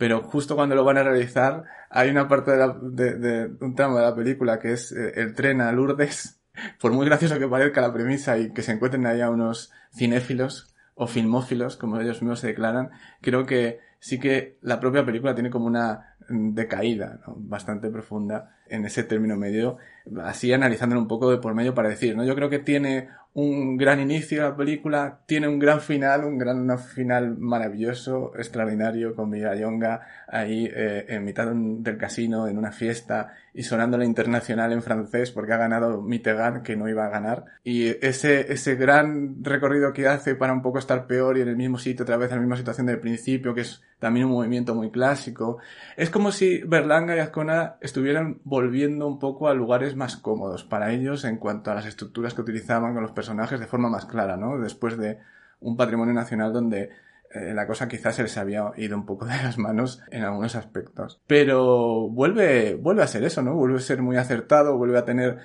pero 0.00 0.22
justo 0.22 0.56
cuando 0.56 0.74
lo 0.74 0.82
van 0.82 0.96
a 0.96 1.02
realizar 1.02 1.64
hay 1.90 2.08
una 2.08 2.26
parte 2.26 2.52
de, 2.52 3.18
de, 3.18 3.50
un 3.60 3.74
tramo 3.74 3.98
de 3.98 4.02
la 4.02 4.14
película 4.14 4.58
que 4.58 4.72
es 4.72 4.92
eh, 4.92 5.12
el 5.16 5.34
tren 5.34 5.60
a 5.60 5.70
Lourdes. 5.72 6.40
Por 6.80 6.92
muy 6.92 7.04
gracioso 7.04 7.38
que 7.38 7.46
parezca 7.46 7.82
la 7.82 7.92
premisa 7.92 8.38
y 8.38 8.50
que 8.54 8.62
se 8.62 8.72
encuentren 8.72 9.04
ahí 9.04 9.20
unos 9.20 9.70
cinéfilos 9.92 10.74
o 10.94 11.06
filmófilos, 11.06 11.76
como 11.76 12.00
ellos 12.00 12.22
mismos 12.22 12.40
se 12.40 12.46
declaran, 12.46 12.88
creo 13.20 13.44
que 13.44 13.80
sí 13.98 14.18
que 14.18 14.56
la 14.62 14.80
propia 14.80 15.04
película 15.04 15.34
tiene 15.34 15.50
como 15.50 15.66
una 15.66 16.16
decaída 16.30 17.20
bastante 17.36 17.90
profunda 17.90 18.56
en 18.70 18.84
ese 18.84 19.04
término 19.04 19.36
medio, 19.36 19.76
así 20.22 20.52
analizándolo 20.52 21.00
un 21.00 21.08
poco 21.08 21.30
de 21.30 21.38
por 21.38 21.54
medio 21.54 21.74
para 21.74 21.88
decir, 21.88 22.16
¿no? 22.16 22.24
Yo 22.24 22.34
creo 22.34 22.50
que 22.50 22.58
tiene 22.58 23.08
un 23.32 23.76
gran 23.76 24.00
inicio 24.00 24.42
la 24.42 24.56
película, 24.56 25.20
tiene 25.26 25.46
un 25.46 25.60
gran 25.60 25.80
final, 25.80 26.24
un 26.24 26.36
gran 26.36 26.78
final 26.78 27.36
maravilloso, 27.38 28.32
extraordinario, 28.36 29.14
con 29.14 29.32
Yonga 29.32 30.00
ahí 30.26 30.68
eh, 30.72 31.06
en 31.08 31.24
mitad 31.24 31.46
del 31.46 31.96
casino, 31.96 32.48
en 32.48 32.58
una 32.58 32.72
fiesta, 32.72 33.32
y 33.54 33.62
sonando 33.62 33.98
la 33.98 34.04
internacional 34.04 34.72
en 34.72 34.82
francés 34.82 35.30
porque 35.30 35.52
ha 35.52 35.58
ganado 35.58 36.02
Mitterrand, 36.02 36.62
que 36.62 36.76
no 36.76 36.88
iba 36.88 37.06
a 37.06 37.08
ganar. 37.08 37.44
Y 37.62 37.88
ese, 38.04 38.52
ese 38.52 38.74
gran 38.74 39.44
recorrido 39.44 39.92
que 39.92 40.08
hace 40.08 40.34
para 40.34 40.52
un 40.52 40.62
poco 40.62 40.78
estar 40.78 41.06
peor 41.06 41.38
y 41.38 41.42
en 41.42 41.48
el 41.48 41.56
mismo 41.56 41.78
sitio, 41.78 42.02
otra 42.02 42.16
vez 42.16 42.30
en 42.30 42.36
la 42.36 42.42
misma 42.42 42.56
situación 42.56 42.88
del 42.88 42.98
principio, 42.98 43.54
que 43.54 43.60
es 43.62 43.80
también 44.00 44.26
un 44.26 44.32
movimiento 44.32 44.74
muy 44.74 44.90
clásico. 44.90 45.58
Es 45.96 46.10
como 46.10 46.32
si 46.32 46.62
Berlanga 46.62 47.14
y 47.14 47.20
Azcona 47.20 47.76
estuvieran 47.80 48.40
volviendo 48.42 48.59
un 49.06 49.18
poco 49.18 49.48
a 49.48 49.54
lugares 49.54 49.96
más 49.96 50.16
cómodos 50.16 50.64
para 50.64 50.92
ellos 50.92 51.24
en 51.24 51.36
cuanto 51.36 51.70
a 51.70 51.74
las 51.74 51.86
estructuras 51.86 52.34
que 52.34 52.42
utilizaban 52.42 52.94
con 52.94 53.02
los 53.02 53.12
personajes 53.12 53.60
de 53.60 53.66
forma 53.66 53.88
más 53.88 54.06
clara, 54.06 54.36
¿no? 54.36 54.58
Después 54.58 54.96
de 54.98 55.18
un 55.60 55.76
patrimonio 55.76 56.14
nacional 56.14 56.52
donde 56.52 56.90
eh, 57.32 57.54
la 57.54 57.66
cosa 57.66 57.86
quizás 57.86 58.16
se 58.16 58.22
les 58.22 58.36
había 58.36 58.72
ido 58.76 58.96
un 58.96 59.06
poco 59.06 59.24
de 59.24 59.36
las 59.36 59.56
manos 59.56 60.02
en 60.10 60.24
algunos 60.24 60.56
aspectos. 60.56 61.20
Pero 61.26 62.08
vuelve, 62.08 62.74
vuelve 62.74 63.02
a 63.02 63.06
ser 63.06 63.22
eso, 63.22 63.42
¿no? 63.42 63.54
Vuelve 63.54 63.78
a 63.78 63.80
ser 63.80 64.02
muy 64.02 64.16
acertado, 64.16 64.76
vuelve 64.76 64.98
a 64.98 65.04
tener 65.04 65.38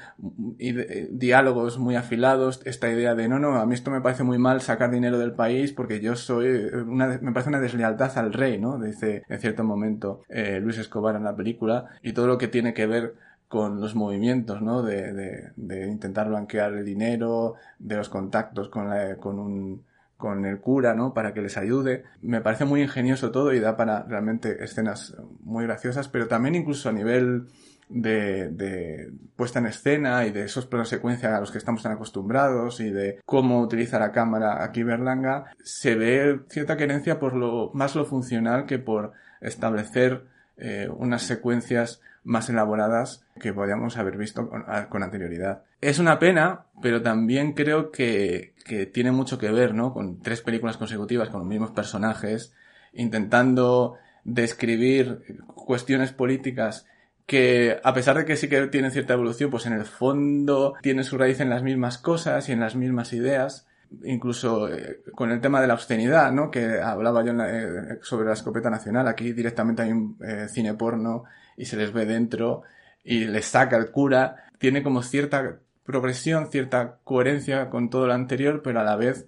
eh, 0.60 1.08
diálogos 1.12 1.78
muy 1.78 1.96
afilados, 1.96 2.62
esta 2.66 2.90
idea 2.90 3.14
de 3.14 3.28
no, 3.28 3.38
no, 3.38 3.56
a 3.56 3.66
mí 3.68 3.76
esto 3.76 3.92
me 3.92 4.02
parece 4.02 4.24
muy 4.24 4.40
mal 4.40 4.62
sacar 4.62 4.90
dinero 4.90 5.20
del 5.20 5.34
país 5.34 5.74
porque 5.74 6.00
yo 6.00 6.16
soy 6.16 6.48
una, 6.88 7.20
me 7.22 7.32
parece 7.32 7.50
una 7.50 7.62
deslealtad 7.62 8.18
al 8.18 8.34
rey, 8.34 8.60
¿no? 8.60 8.80
Dice 8.80 9.24
en 9.30 9.40
cierto 9.40 9.64
momento 9.64 10.22
eh, 10.30 10.60
Luis 10.60 10.80
Escobar 10.80 11.16
en 11.16 11.24
la 11.24 11.36
película 11.36 11.86
y 12.02 12.14
todo 12.14 12.26
lo 12.26 12.38
que 12.40 12.48
tiene 12.48 12.74
que 12.74 12.88
ver 12.88 13.14
con 13.48 13.80
los 13.80 13.94
movimientos, 13.94 14.62
¿no? 14.64 14.82
De, 14.82 15.14
de, 15.14 15.52
de 15.56 15.88
intentar 15.88 16.30
blanquear 16.30 16.74
el 16.74 16.84
dinero, 16.84 17.54
de 17.78 17.96
los 17.96 18.10
contactos 18.10 18.70
con, 18.70 18.90
la, 18.90 19.18
con 19.18 19.38
un 19.38 19.84
con 20.18 20.46
el 20.46 20.60
cura, 20.60 20.94
¿no? 20.94 21.14
Para 21.14 21.34
que 21.34 21.42
les 21.42 21.58
ayude. 21.58 22.04
Me 22.22 22.42
parece 22.42 22.66
muy 22.66 22.82
ingenioso 22.82 23.32
todo 23.32 23.54
y 23.54 23.60
da 23.60 23.76
para 23.76 24.04
realmente 24.04 24.64
escenas 24.64 25.16
muy 25.44 25.66
graciosas, 25.66 26.08
pero 26.08 26.28
también 26.28 26.56
incluso 26.56 26.90
a 26.90 26.94
nivel 26.94 27.48
de, 27.90 29.12
puesta 29.36 29.60
en 29.60 29.68
escena 29.68 30.26
y 30.26 30.32
de 30.32 30.46
esos 30.46 30.66
planos 30.66 30.90
secuencia 30.90 31.36
a 31.36 31.40
los 31.40 31.52
que 31.52 31.58
estamos 31.58 31.84
tan 31.84 31.92
acostumbrados 31.92 32.80
y 32.80 32.90
de 32.90 33.20
cómo 33.26 33.62
utiliza 33.62 34.00
la 34.00 34.12
cámara 34.12 34.64
aquí 34.64 34.84
Berlanga, 34.84 35.52
se 35.64 35.96
ve 35.96 36.40
cierta 36.50 36.78
querencia 36.78 37.20
por 37.20 37.36
lo 37.36 37.72
más 37.74 37.96
lo 37.96 38.06
funcional 38.06 38.66
que 38.66 38.80
por 38.80 39.14
establecer 39.42 40.26
eh, 40.58 40.90
unas 40.98 41.24
secuencias 41.24 42.02
más 42.26 42.50
elaboradas 42.50 43.24
que 43.40 43.54
podríamos 43.54 43.98
haber 43.98 44.18
visto 44.18 44.50
con, 44.50 44.66
con, 44.90 45.04
anterioridad. 45.04 45.64
Es 45.80 46.00
una 46.00 46.20
pena, 46.20 46.66
pero 46.82 47.02
también 47.02 47.54
creo 47.54 47.92
que, 47.92 48.56
que 48.66 48.88
tiene 48.88 49.12
mucho 49.12 49.38
que 49.38 49.52
ver, 49.52 49.74
¿no? 49.74 49.94
Con 49.94 50.20
tres 50.22 50.42
películas 50.42 50.76
consecutivas 50.76 51.30
con 51.30 51.40
los 51.42 51.48
mismos 51.48 51.72
personajes, 51.72 52.54
intentando 52.94 53.96
describir 54.24 55.22
cuestiones 55.54 56.12
políticas 56.12 56.88
que 57.26 57.80
a 57.84 57.94
pesar 57.94 58.18
de 58.18 58.26
que 58.26 58.36
sí 58.36 58.50
que 58.50 58.68
tienen 58.68 58.92
cierta 58.92 59.14
evolución, 59.14 59.50
pues 59.50 59.66
en 59.66 59.74
el 59.74 59.86
fondo 59.86 60.74
tienen 60.82 61.04
su 61.04 61.18
raíz 61.18 61.40
en 61.40 61.50
las 61.50 61.64
mismas 61.64 61.98
cosas 61.98 62.50
y 62.50 62.52
en 62.52 62.60
las 62.60 62.76
mismas 62.76 63.14
ideas. 63.14 63.68
Incluso 64.04 64.68
eh, 64.68 65.02
con 65.14 65.32
el 65.32 65.42
tema 65.42 65.62
de 65.62 65.68
la 65.68 65.74
obscenidad, 65.74 66.32
¿no? 66.32 66.52
Que 66.52 66.80
hablaba 66.82 67.24
yo 67.24 67.34
la, 67.34 67.50
eh, 67.50 68.00
sobre 68.02 68.28
la 68.28 68.34
escopeta 68.34 68.70
nacional. 68.70 69.08
Aquí 69.08 69.34
directamente 69.34 69.84
hay 69.84 69.92
un 69.92 70.18
eh, 70.24 70.48
cine 70.50 70.74
porno 70.74 71.24
y 71.58 71.66
se 71.66 71.78
les 71.78 71.94
ve 71.94 72.06
dentro 72.06 72.64
y 73.04 73.26
les 73.26 73.46
saca 73.46 73.78
el 73.78 73.92
cura. 73.92 74.48
Tiene 74.58 74.84
como 74.84 75.04
cierta 75.04 75.60
progresión, 75.84 76.52
cierta 76.52 77.00
coherencia 77.04 77.70
con 77.70 77.90
todo 77.90 78.08
lo 78.08 78.14
anterior, 78.14 78.62
pero 78.64 78.80
a 78.80 78.84
la 78.84 78.96
vez 78.96 79.28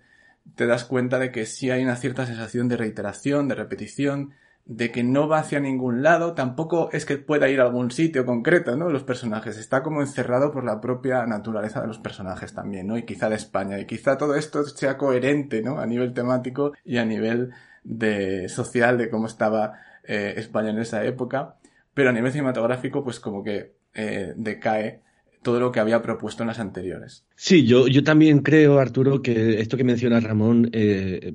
te 0.56 0.66
das 0.66 0.86
cuenta 0.86 1.20
de 1.20 1.32
que 1.32 1.46
sí 1.46 1.70
hay 1.70 1.84
una 1.84 1.96
cierta 1.96 2.26
sensación 2.26 2.68
de 2.68 2.78
reiteración, 2.78 3.48
de 3.48 3.56
repetición, 3.56 4.34
de 4.68 4.92
que 4.92 5.02
no 5.02 5.30
va 5.30 5.40
hacia 5.40 5.62
ningún 5.62 6.04
lado, 6.04 6.34
tampoco 6.34 6.90
es 6.92 7.06
que 7.06 7.18
pueda 7.18 7.48
ir 7.48 7.62
a 7.62 7.64
algún 7.64 7.90
sitio 7.90 8.26
concreto, 8.26 8.76
¿no? 8.76 8.90
Los 8.90 9.04
personajes, 9.04 9.58
está 9.58 9.82
como 9.82 10.02
encerrado 10.02 10.52
por 10.52 10.66
la 10.66 10.82
propia 10.82 11.26
naturaleza 11.26 11.80
de 11.80 11.88
los 11.88 12.00
personajes 12.00 12.54
también, 12.54 12.88
¿no? 12.88 12.98
Y 12.98 13.04
quizá 13.04 13.30
de 13.30 13.38
España, 13.38 13.80
y 13.80 13.86
quizá 13.86 14.18
todo 14.18 14.36
esto 14.36 14.64
sea 14.66 14.98
coherente, 14.98 15.62
¿no? 15.62 15.80
A 15.80 15.86
nivel 15.86 16.14
temático 16.14 16.74
y 16.84 16.98
a 16.98 17.06
nivel 17.06 17.52
de 17.86 18.50
social 18.50 18.98
de 18.98 19.10
cómo 19.10 19.28
estaba 19.28 19.80
eh, 20.04 20.34
España 20.36 20.72
en 20.72 20.80
esa 20.80 21.04
época, 21.06 21.56
pero 21.94 22.10
a 22.10 22.14
nivel 22.14 22.32
cinematográfico, 22.34 23.06
pues 23.06 23.22
como 23.22 23.44
que 23.44 23.78
eh, 23.94 24.34
decae 24.36 25.02
todo 25.44 25.62
lo 25.62 25.72
que 25.72 25.80
había 25.80 26.02
propuesto 26.02 26.44
en 26.44 26.48
las 26.48 26.60
anteriores. 26.60 27.27
Sí, 27.40 27.68
yo, 27.68 27.88
yo 27.88 28.04
también 28.04 28.40
creo, 28.40 28.80
Arturo, 28.80 29.22
que 29.22 29.62
esto 29.62 29.78
que 29.78 29.84
menciona 29.84 30.20
Ramón 30.20 30.72
eh, 30.74 31.34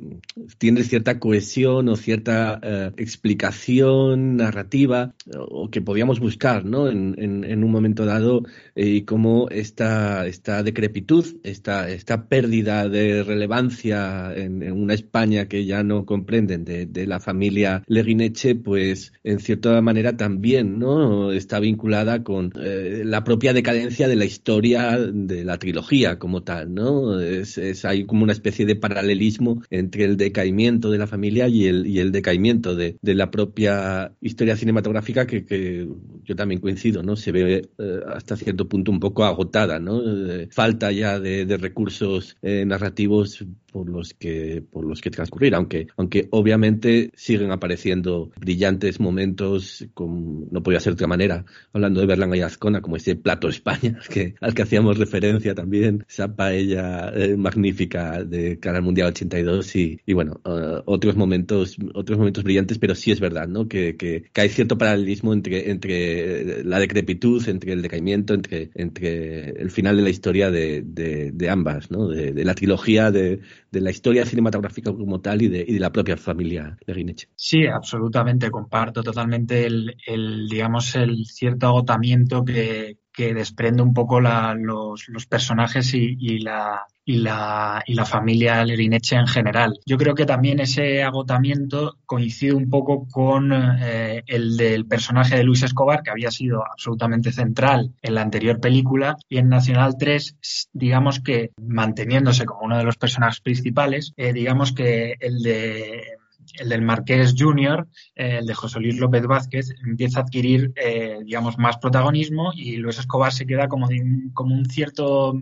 tiene 0.59 0.82
cierta 0.82 1.20
cohesión 1.20 1.88
o 1.88 1.94
cierta 1.94 2.59
eh, 2.61 2.90
explicación 2.96 4.34
narrativa 4.34 5.14
o 5.32 5.70
que 5.70 5.80
podíamos 5.80 6.18
buscar 6.18 6.64
¿no? 6.64 6.88
en, 6.88 7.14
en, 7.18 7.62
un 7.62 7.70
momento 7.70 8.05
dado 8.05 8.42
eh, 8.74 8.88
y 8.88 9.03
cómo 9.03 9.48
esta, 9.50 10.26
esta 10.26 10.64
decrepitud, 10.64 11.36
esta, 11.44 11.88
esta 11.88 12.26
pérdida 12.26 12.88
de 12.88 13.22
relevancia 13.22 14.34
en, 14.34 14.64
en, 14.64 14.72
una 14.72 14.94
España 14.94 15.46
que 15.46 15.66
ya 15.66 15.84
no 15.84 16.05
comprenden 16.05 16.64
de, 16.64 16.86
de 16.86 17.07
la 17.07 17.20
familia 17.20 17.84
Leguineche, 17.86 18.57
pues 18.57 19.12
en 19.22 19.38
cierta 19.38 19.80
manera 19.80 20.16
también 20.16 20.80
¿no? 20.80 21.30
está 21.30 21.61
vinculada 21.61 22.24
con 22.24 22.53
eh, 22.61 23.03
la 23.05 23.22
propia 23.22 23.53
decadencia 23.53 24.09
de 24.09 24.16
la 24.16 24.24
historia 24.24 24.98
de 24.98 25.44
la 25.44 25.59
trilogía 25.59 25.91
como 26.18 26.43
tal, 26.43 26.72
¿no? 26.72 27.20
Es, 27.20 27.84
hay 27.84 28.07
como 28.07 28.24
una 28.24 28.32
especie 28.32 28.64
de 28.64 28.76
paralelismo 28.76 29.62
entre 29.68 30.05
el 30.05 30.16
decaimiento 30.16 30.90
de 30.90 30.97
la 30.97 31.07
familia 31.07 31.49
y 31.49 31.66
el, 31.66 31.86
y 31.86 31.99
el 31.99 32.12
decaimiento 32.12 32.74
de, 32.74 32.97
de 33.03 33.14
la 33.14 33.30
propia 33.30 34.12
historia 34.20 34.57
cinematográfica 34.57 35.26
que, 35.26 35.45
que, 35.45 35.86
yo 36.24 36.34
también 36.34 36.61
coincido, 36.61 37.03
¿no? 37.03 37.14
Se 37.16 37.30
ve 37.30 37.68
eh, 37.78 38.01
hasta 38.07 38.36
cierto 38.36 38.68
punto 38.68 38.90
un 38.90 39.01
poco 39.01 39.24
agotada, 39.24 39.78
¿no? 39.78 40.01
Eh, 40.03 40.49
falta 40.51 40.90
ya 40.93 41.20
de, 41.20 41.45
de 41.45 41.57
recursos 41.59 42.36
eh, 42.40 42.64
narrativos 42.64 43.45
por 43.72 43.88
los 43.88 44.14
que 44.14 44.62
por 44.70 44.84
los 44.84 45.00
que 45.00 45.10
transcurrir 45.10 45.54
aunque 45.54 45.88
aunque 45.96 46.28
obviamente 46.30 47.10
siguen 47.14 47.50
apareciendo 47.50 48.30
brillantes 48.38 49.00
momentos 49.00 49.86
con, 49.94 50.48
no 50.50 50.62
podía 50.62 50.78
ser 50.78 50.92
de 50.92 50.96
otra 50.96 51.06
manera 51.08 51.44
hablando 51.72 52.00
de 52.00 52.06
Berlanga 52.06 52.36
y 52.36 52.42
Azcona 52.42 52.82
como 52.82 52.96
ese 52.96 53.16
plato 53.16 53.48
España 53.48 53.98
que 54.10 54.34
al 54.40 54.54
que 54.54 54.62
hacíamos 54.62 54.98
referencia 54.98 55.54
también 55.54 56.04
esa 56.08 56.36
paella 56.36 57.10
eh, 57.14 57.36
magnífica 57.36 58.22
de 58.22 58.58
cara 58.60 58.78
al 58.78 58.84
mundial 58.84 59.08
82 59.08 59.76
y, 59.76 60.00
y 60.04 60.12
bueno 60.12 60.40
uh, 60.44 60.82
otros 60.84 61.16
momentos 61.16 61.76
otros 61.94 62.18
momentos 62.18 62.44
brillantes 62.44 62.78
pero 62.78 62.94
sí 62.94 63.10
es 63.10 63.20
verdad 63.20 63.48
no 63.48 63.68
que, 63.68 63.96
que, 63.96 64.24
que, 64.32 64.40
hay 64.40 64.50
cierto 64.50 64.76
paralelismo 64.76 65.32
entre 65.32 65.70
entre 65.70 66.62
la 66.64 66.78
decrepitud 66.78 67.48
entre 67.48 67.72
el 67.72 67.80
decaimiento 67.80 68.34
entre 68.34 68.70
entre 68.74 69.50
el 69.50 69.70
final 69.70 69.96
de 69.96 70.02
la 70.02 70.10
historia 70.10 70.50
de, 70.50 70.82
de, 70.82 71.50
ambas 71.50 71.90
no 71.90 72.08
de 72.08 72.44
la 72.44 72.54
trilogía 72.54 73.10
de 73.10 73.40
de 73.72 73.80
la 73.80 73.90
historia 73.90 74.26
cinematográfica 74.26 74.92
como 74.92 75.20
tal 75.20 75.42
y 75.42 75.48
de, 75.48 75.66
la 75.80 75.90
propia 75.90 76.16
familia 76.16 76.76
de 76.86 76.92
Guineche. 76.92 77.28
Sí, 77.34 77.66
absolutamente, 77.66 78.50
comparto 78.50 79.02
totalmente 79.02 79.66
el 79.66 80.46
digamos, 80.48 80.94
el 80.94 81.24
cierto 81.24 81.66
agotamiento 81.66 82.44
que, 82.44 82.98
que 83.12 83.34
desprende 83.34 83.82
un 83.82 83.92
poco 83.92 84.20
los, 84.20 85.08
los, 85.08 85.26
personajes 85.26 85.94
y, 85.94 86.16
y, 86.18 86.38
la, 86.38 86.86
y, 87.04 87.16
la, 87.18 87.82
y 87.86 87.94
la 87.94 88.04
familia 88.04 88.64
Lerineche 88.64 89.16
en 89.16 89.26
general. 89.26 89.78
Yo 89.84 89.98
creo 89.98 90.14
que 90.14 90.26
también 90.26 90.60
ese 90.60 91.02
agotamiento 91.02 91.98
coincide 92.06 92.54
un 92.54 92.70
poco 92.70 93.06
con 93.08 93.52
eh, 93.52 94.22
el 94.26 94.56
del 94.56 94.86
personaje 94.86 95.36
de 95.36 95.44
Luis 95.44 95.62
Escobar, 95.62 96.02
que 96.02 96.10
había 96.10 96.30
sido 96.30 96.64
absolutamente 96.64 97.32
central 97.32 97.92
en 98.00 98.14
la 98.14 98.22
anterior 98.22 98.60
película, 98.60 99.16
y 99.28 99.38
en 99.38 99.48
Nacional 99.48 99.96
3, 99.98 100.38
digamos 100.72 101.20
que 101.20 101.50
manteniéndose 101.60 102.46
como 102.46 102.62
uno 102.62 102.78
de 102.78 102.84
los 102.84 102.96
personajes 102.96 103.40
principales, 103.40 104.12
eh, 104.16 104.32
digamos 104.32 104.72
que 104.72 105.16
el 105.20 105.42
de 105.42 106.18
el 106.59 106.68
del 106.68 106.82
Marqués 106.82 107.34
Junior, 107.36 107.88
eh, 108.14 108.38
el 108.38 108.46
de 108.46 108.55
José 108.55 108.80
Luis 108.80 108.98
López 108.98 109.26
Vázquez, 109.26 109.74
empieza 109.84 110.20
a 110.20 110.22
adquirir, 110.22 110.72
eh, 110.76 111.18
digamos, 111.24 111.59
más 111.59 111.78
protagonismo 111.78 112.53
y 112.55 112.76
Luis 112.76 112.98
Escobar 112.98 113.32
se 113.32 113.46
queda 113.46 113.68
como, 113.68 113.88
un 113.88 114.64
cierto 114.66 115.34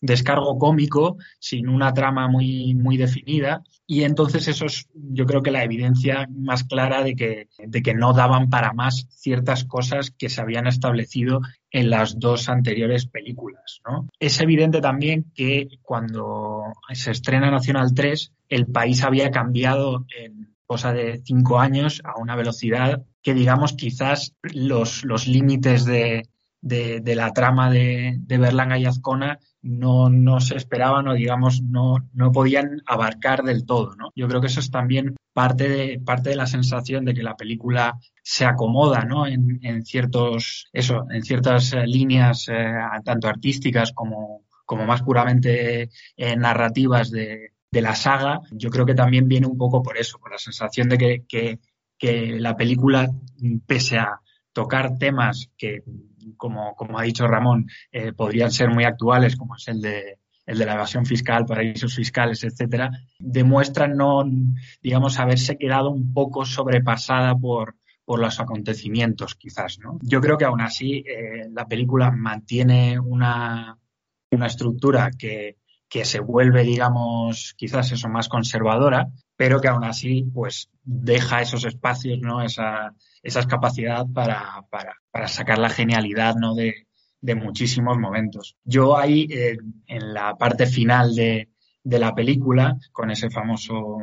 descargo 0.00 0.58
cómico, 0.58 1.16
sin 1.38 1.68
una 1.68 1.94
trama 1.94 2.28
muy, 2.28 2.74
muy 2.74 2.96
definida. 2.96 3.62
Y 3.86 4.04
entonces 4.04 4.48
eso 4.48 4.66
es, 4.66 4.88
yo 4.94 5.26
creo 5.26 5.42
que 5.42 5.50
la 5.50 5.64
evidencia 5.64 6.28
más 6.30 6.64
clara 6.64 7.02
de 7.02 7.14
que, 7.14 7.48
de 7.58 7.82
que 7.82 7.94
no 7.94 8.12
daban 8.12 8.48
para 8.48 8.72
más 8.72 9.06
ciertas 9.10 9.64
cosas 9.64 10.10
que 10.10 10.28
se 10.28 10.40
habían 10.40 10.66
establecido 10.66 11.40
en 11.70 11.90
las 11.90 12.18
dos 12.18 12.48
anteriores 12.48 13.06
películas. 13.06 13.80
¿no? 13.86 14.08
Es 14.18 14.40
evidente 14.40 14.80
también 14.80 15.32
que 15.34 15.68
cuando 15.82 16.64
se 16.92 17.10
estrena 17.10 17.50
Nacional 17.50 17.94
3, 17.94 18.32
el 18.52 18.66
país 18.66 19.02
había 19.02 19.30
cambiado 19.30 20.04
en 20.16 20.54
cosa 20.66 20.92
de 20.92 21.22
cinco 21.24 21.58
años 21.58 22.02
a 22.04 22.20
una 22.20 22.36
velocidad 22.36 23.02
que, 23.22 23.34
digamos, 23.34 23.72
quizás 23.72 24.34
los, 24.42 25.04
los 25.04 25.26
límites 25.26 25.84
de, 25.86 26.28
de, 26.60 27.14
la 27.14 27.32
trama 27.32 27.70
de, 27.70 28.16
de 28.18 28.38
Berlanga 28.38 28.78
y 28.78 28.84
Azcona 28.84 29.38
no, 29.62 30.10
no 30.10 30.40
se 30.40 30.56
esperaban 30.56 31.08
o 31.08 31.14
digamos 31.14 31.62
no, 31.62 31.96
no 32.12 32.32
podían 32.32 32.82
abarcar 32.86 33.42
del 33.42 33.64
todo. 33.64 33.94
¿no? 33.96 34.10
Yo 34.14 34.28
creo 34.28 34.40
que 34.40 34.48
eso 34.48 34.60
es 34.60 34.70
también 34.70 35.16
parte 35.32 35.68
de, 35.68 36.00
parte 36.00 36.30
de 36.30 36.36
la 36.36 36.46
sensación 36.46 37.04
de 37.04 37.14
que 37.14 37.22
la 37.22 37.36
película 37.36 37.98
se 38.22 38.44
acomoda 38.44 39.04
¿no? 39.04 39.26
en, 39.26 39.60
en 39.62 39.82
ciertos, 39.84 40.68
eso, 40.72 41.06
en 41.10 41.22
ciertas 41.22 41.72
eh, 41.72 41.86
líneas 41.86 42.48
eh, 42.48 42.74
tanto 43.04 43.28
artísticas 43.28 43.92
como, 43.92 44.42
como 44.66 44.84
más 44.84 45.02
puramente 45.02 45.88
eh, 46.16 46.36
narrativas 46.36 47.10
de, 47.10 47.51
de, 47.72 47.82
la 47.82 47.94
saga. 47.94 48.40
Yo 48.50 48.70
creo 48.70 48.86
que 48.86 48.94
también 48.94 49.26
viene 49.28 49.46
un 49.46 49.58
poco 49.58 49.82
por 49.82 49.98
eso, 49.98 50.18
por 50.18 50.30
la 50.30 50.38
sensación 50.38 50.88
de 50.88 51.24
que, 51.26 51.58
que, 51.98 52.38
la 52.38 52.56
película, 52.56 53.10
pese 53.66 53.98
a 53.98 54.20
tocar 54.52 54.98
temas 54.98 55.50
que 55.56 55.82
como, 56.36 56.74
como 56.74 56.98
ha 56.98 57.02
dicho 57.02 57.26
Ramón, 57.26 57.68
eh, 57.90 58.12
podrían 58.12 58.50
ser 58.50 58.70
muy 58.70 58.84
actuales, 58.84 59.36
como 59.36 59.56
es 59.56 59.68
el 59.68 59.80
de, 59.80 60.18
el 60.46 60.58
de 60.58 60.66
la 60.66 60.74
evasión 60.74 61.06
fiscal, 61.06 61.46
paraísos 61.46 61.94
fiscales, 61.94 62.44
etcétera, 62.44 62.90
demuestran 63.18 63.96
no, 63.96 64.24
digamos, 64.82 65.18
haberse 65.18 65.56
quedado 65.56 65.90
un 65.90 66.12
poco 66.12 66.44
sobrepasada 66.44 67.36
por, 67.36 67.76
por 68.04 68.20
los 68.20 68.40
acontecimientos, 68.40 69.34
quizás, 69.36 69.78
¿no? 69.78 69.98
Yo 70.02 70.20
creo 70.20 70.36
que 70.36 70.44
aún 70.44 70.60
así 70.60 71.04
eh, 71.06 71.48
la 71.50 71.66
película 71.66 72.10
mantiene 72.10 72.98
una, 72.98 73.78
una 74.30 74.46
estructura 74.46 75.10
que, 75.16 75.56
que 75.92 76.06
se 76.06 76.20
vuelve, 76.20 76.62
digamos, 76.62 77.52
quizás 77.54 77.92
eso 77.92 78.08
más 78.08 78.30
conservadora, 78.30 79.10
pero 79.36 79.60
que 79.60 79.68
aún 79.68 79.84
así, 79.84 80.24
pues, 80.32 80.70
deja 80.82 81.42
esos 81.42 81.66
espacios, 81.66 82.18
¿no? 82.22 82.40
Esa, 82.40 82.94
esa 83.22 83.46
capacidad 83.46 84.06
para, 84.06 84.64
para, 84.70 84.94
para, 85.10 85.28
sacar 85.28 85.58
la 85.58 85.68
genialidad, 85.68 86.34
¿no? 86.36 86.54
De, 86.54 86.86
de 87.20 87.34
muchísimos 87.34 87.98
momentos. 87.98 88.56
Yo 88.64 88.96
ahí, 88.96 89.28
eh, 89.30 89.58
en 89.86 90.14
la 90.14 90.34
parte 90.36 90.64
final 90.64 91.14
de, 91.14 91.50
de, 91.82 91.98
la 91.98 92.14
película, 92.14 92.76
con 92.92 93.10
ese 93.10 93.30
famoso 93.30 93.98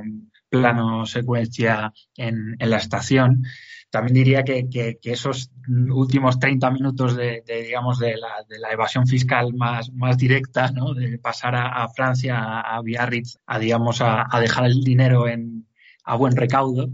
plano 0.49 1.05
secuencia 1.05 1.93
en, 2.15 2.55
en 2.59 2.69
la 2.69 2.77
estación. 2.77 3.43
También 3.89 4.13
diría 4.13 4.43
que, 4.43 4.69
que, 4.69 4.97
esos 5.03 5.51
últimos 5.67 6.39
30 6.39 6.69
minutos 6.71 7.15
de, 7.15 7.43
digamos, 7.47 7.97
de 7.97 8.15
la, 8.17 8.71
evasión 8.71 9.07
fiscal 9.07 9.53
más, 9.53 9.91
más 9.93 10.17
directa, 10.17 10.71
¿no? 10.71 10.93
de 10.93 11.17
pasar 11.17 11.55
a, 11.55 11.83
a 11.83 11.89
Francia, 11.89 12.59
a, 12.59 12.81
Biarritz, 12.81 13.39
a, 13.47 13.57
digamos, 13.57 14.01
a, 14.01 14.27
a, 14.29 14.39
dejar 14.39 14.65
el 14.65 14.83
dinero 14.83 15.27
en, 15.27 15.67
a 16.03 16.15
buen 16.15 16.35
recaudo, 16.35 16.89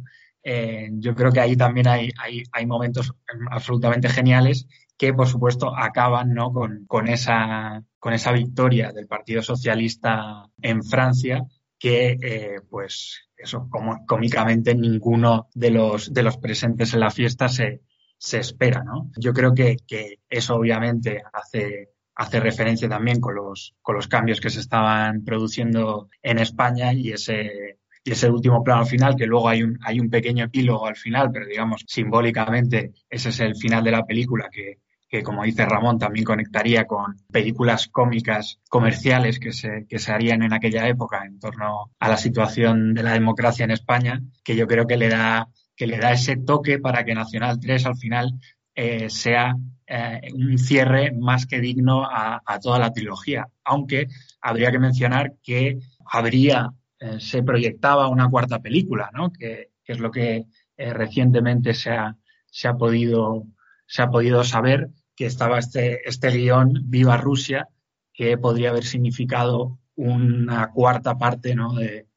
eh, 0.48 0.90
yo 0.92 1.16
creo 1.16 1.32
que 1.32 1.40
ahí 1.40 1.56
también 1.56 1.88
hay, 1.88 2.12
hay, 2.22 2.44
hay, 2.52 2.66
momentos 2.68 3.12
absolutamente 3.50 4.10
geniales 4.10 4.68
que, 4.98 5.14
por 5.14 5.28
supuesto, 5.28 5.76
acaban 5.76 6.34
¿no? 6.34 6.52
con, 6.52 6.86
con, 6.86 7.08
esa, 7.08 7.84
con 8.00 8.14
esa 8.14 8.32
victoria 8.32 8.92
del 8.92 9.08
Partido 9.08 9.42
Socialista 9.42 10.50
en 10.62 10.84
Francia 10.84 11.46
que, 11.78 12.18
eh, 12.22 12.62
pues, 12.70 13.28
eso, 13.38 13.68
como 13.70 14.06
cómicamente 14.06 14.74
ninguno 14.74 15.50
de 15.54 15.72
los, 15.72 16.14
de 16.14 16.24
los 16.24 16.38
presentes 16.38 16.94
en 16.94 17.02
la 17.02 17.12
fiesta 17.12 17.50
se, 17.50 17.82
se 18.18 18.40
espera, 18.40 18.84
¿no? 18.84 19.12
Yo 19.18 19.34
creo 19.34 19.54
que, 19.54 19.78
que 19.86 20.20
eso 20.30 20.56
obviamente 20.56 21.22
hace, 21.34 21.90
hace 22.16 22.40
referencia 22.40 22.88
también 22.88 23.20
con 23.20 23.36
los, 23.36 23.76
con 23.82 23.96
los 23.96 24.08
cambios 24.08 24.40
que 24.40 24.50
se 24.50 24.62
estaban 24.62 25.26
produciendo 25.26 26.10
en 26.22 26.40
España 26.40 26.94
y 26.94 27.12
ese, 27.12 27.80
y 28.04 28.12
ese 28.12 28.30
último 28.30 28.64
plano 28.64 28.86
final, 28.86 29.16
que 29.18 29.26
luego 29.26 29.50
hay 29.50 29.64
un, 29.64 29.78
hay 29.84 30.00
un 30.00 30.10
pequeño 30.10 30.46
epílogo 30.46 30.88
al 30.88 30.96
final, 30.96 31.30
pero 31.32 31.46
digamos, 31.46 31.84
simbólicamente 31.88 32.94
ese 33.10 33.30
es 33.30 33.40
el 33.42 33.56
final 33.56 33.84
de 33.84 33.92
la 33.92 34.06
película 34.06 34.50
que, 34.50 34.80
que 35.16 35.24
como 35.24 35.44
dice 35.44 35.66
Ramón, 35.66 35.98
también 35.98 36.26
conectaría 36.26 36.86
con 36.86 37.16
películas 37.32 37.88
cómicas 37.88 38.60
comerciales 38.70 39.40
que 39.40 39.54
se, 39.54 39.86
que 39.88 39.98
se 39.98 40.12
harían 40.12 40.44
en 40.44 40.52
aquella 40.52 40.90
época 40.90 41.24
en 41.26 41.40
torno 41.40 41.92
a 41.98 42.10
la 42.10 42.18
situación 42.18 42.94
de 42.94 43.02
la 43.02 43.14
democracia 43.14 43.64
en 43.64 43.72
España, 43.72 44.22
que 44.44 44.58
yo 44.58 44.68
creo 44.68 44.86
que 44.86 44.98
le 44.98 45.08
da, 45.08 45.48
que 45.74 45.88
le 45.88 46.00
da 46.00 46.12
ese 46.12 46.36
toque 46.36 46.80
para 46.80 47.06
que 47.06 47.16
Nacional 47.16 47.62
3 47.62 47.86
al 47.86 47.96
final 47.96 48.34
eh, 48.76 49.10
sea 49.10 49.56
eh, 49.88 50.20
un 50.34 50.58
cierre 50.58 51.14
más 51.14 51.46
que 51.46 51.62
digno 51.62 52.04
a, 52.04 52.42
toda 52.62 52.78
la 52.78 52.92
trilogía. 52.92 53.48
Aunque 53.64 54.08
habría 54.42 54.70
que 54.70 54.80
mencionar 54.80 55.36
que 55.42 55.80
habría, 56.06 56.72
eh, 57.00 57.22
se 57.22 57.42
proyectaba 57.42 58.10
una 58.10 58.30
cuarta 58.30 58.60
película, 58.60 59.12
¿no? 59.14 59.32
Que, 59.32 59.70
que 59.82 59.94
es 59.94 60.00
lo 60.00 60.12
que 60.12 60.44
recientemente 60.78 61.74
se 61.74 61.92
ha, 61.92 62.18
se 62.48 62.68
ha 62.68 62.74
podido 62.74 63.46
se 63.88 64.02
ha 64.02 64.10
podido 64.10 64.44
saber 64.44 64.90
que 65.16 65.26
estaba 65.26 65.60
este, 65.60 66.08
este 66.08 66.30
guion 66.30 66.82
Viva 66.86 67.18
Rusia, 67.18 67.70
que 68.14 68.38
podría 68.38 68.70
haber 68.70 68.86
significado 68.86 69.80
una 69.96 70.72
cuarta 70.72 71.18
parte 71.18 71.56
¿no? 71.56 71.74
de, 71.74 72.08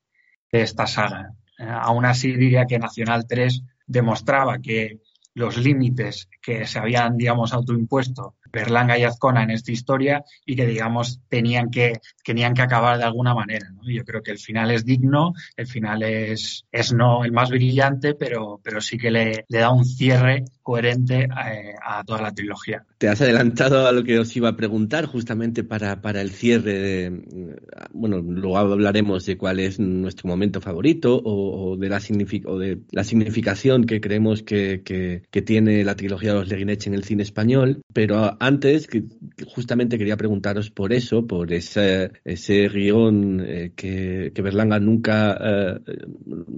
de, 0.51 0.63
esta 0.63 0.87
saga. 0.87 1.35
Eh, 1.59 1.65
aún 1.69 2.05
así 2.05 2.33
diría 2.33 2.67
que 2.67 2.79
Nacional 2.79 3.27
3 3.27 3.63
demostraba 3.87 4.59
que 4.59 5.01
los 5.35 5.57
límites 5.57 6.29
que 6.43 6.67
se 6.67 6.79
habían, 6.79 7.17
digamos, 7.17 7.53
autoimpuesto 7.53 8.37
Berlanga 8.51 8.99
y 8.99 9.05
Azcona 9.05 9.43
en 9.43 9.51
esta 9.51 9.73
historia 9.73 10.25
y 10.45 10.57
que, 10.57 10.67
digamos, 10.67 11.21
tenían 11.29 11.71
que, 11.71 12.01
tenían 12.25 12.55
que 12.55 12.63
acabar 12.63 12.99
de 12.99 13.05
alguna 13.05 13.35
manera. 13.35 13.71
¿no? 13.71 13.83
Yo 13.89 14.05
creo 14.05 14.23
que 14.23 14.31
el 14.31 14.39
final 14.39 14.71
es 14.71 14.85
digno, 14.85 15.33
el 15.57 15.67
final 15.67 16.03
es, 16.03 16.65
es 16.73 16.93
no 16.93 17.25
el 17.25 17.33
más 17.33 17.51
brillante, 17.51 18.15
pero, 18.15 18.61
pero 18.63 18.81
sí 18.81 18.99
que 18.99 19.11
le, 19.11 19.45
le 19.49 19.59
da 19.59 19.71
un 19.71 19.85
cierre 19.85 20.45
coherente 20.69 21.21
eh, 21.21 21.75
a 21.83 22.05
toda 22.05 22.21
la 22.21 22.35
trilogía. 22.35 22.85
Te 22.99 23.09
has 23.09 23.23
adelantado 23.23 23.87
a 23.87 23.93
lo 23.93 24.05
que 24.05 24.19
os 24.19 24.37
iba 24.37 24.51
a 24.51 24.57
preguntar 24.57 25.07
justamente 25.07 25.65
para, 25.65 26.03
para 26.03 26.21
el 26.21 26.31
cierre. 26.31 26.79
De, 26.79 27.23
bueno, 27.95 28.19
luego 28.19 28.59
hablaremos 28.59 29.25
de 29.25 29.39
cuál 29.39 29.61
es 29.61 29.81
nuestro 29.81 30.29
momento 30.29 30.61
favorito 30.61 31.17
o, 31.17 31.71
o 31.71 31.77
de, 31.79 31.89
la 31.89 32.03
o 32.45 32.59
de 32.59 32.81
la 32.91 33.03
significación 33.03 33.85
que 33.85 34.03
creemos 34.03 34.43
que, 34.43 34.83
que, 34.85 35.23
que 35.31 35.41
tiene 35.41 35.85
la 35.85 35.97
trilogía 35.97 36.35
de 36.35 36.41
los 36.41 36.49
Leguinech 36.51 36.87
en 36.87 36.93
el 36.93 37.05
cine 37.05 37.23
español, 37.23 37.81
pero 37.95 38.37
antes 38.39 38.89
que 38.89 39.05
justamente 39.47 39.97
quería 39.97 40.19
preguntaros 40.19 40.71
por 40.71 40.93
eso, 40.93 41.27
por 41.27 41.51
ese, 41.51 42.11
ese 42.27 42.69
guion 42.69 43.41
eh, 43.41 43.73
que, 43.75 44.33
que, 44.35 44.43
Berlanga 44.43 44.79
nunca 44.79 45.39
eh, 45.41 45.81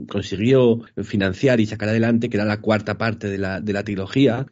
consiguió 0.08 0.80
financiar 1.04 1.60
y 1.60 1.66
sacar 1.66 1.90
adelante, 1.90 2.28
que 2.28 2.38
era 2.38 2.44
la 2.44 2.60
cuarta 2.60 2.98
parte 2.98 3.28
de 3.28 3.38
la, 3.38 3.60
de 3.60 3.72
la 3.72 3.84
trilogía 3.84 3.99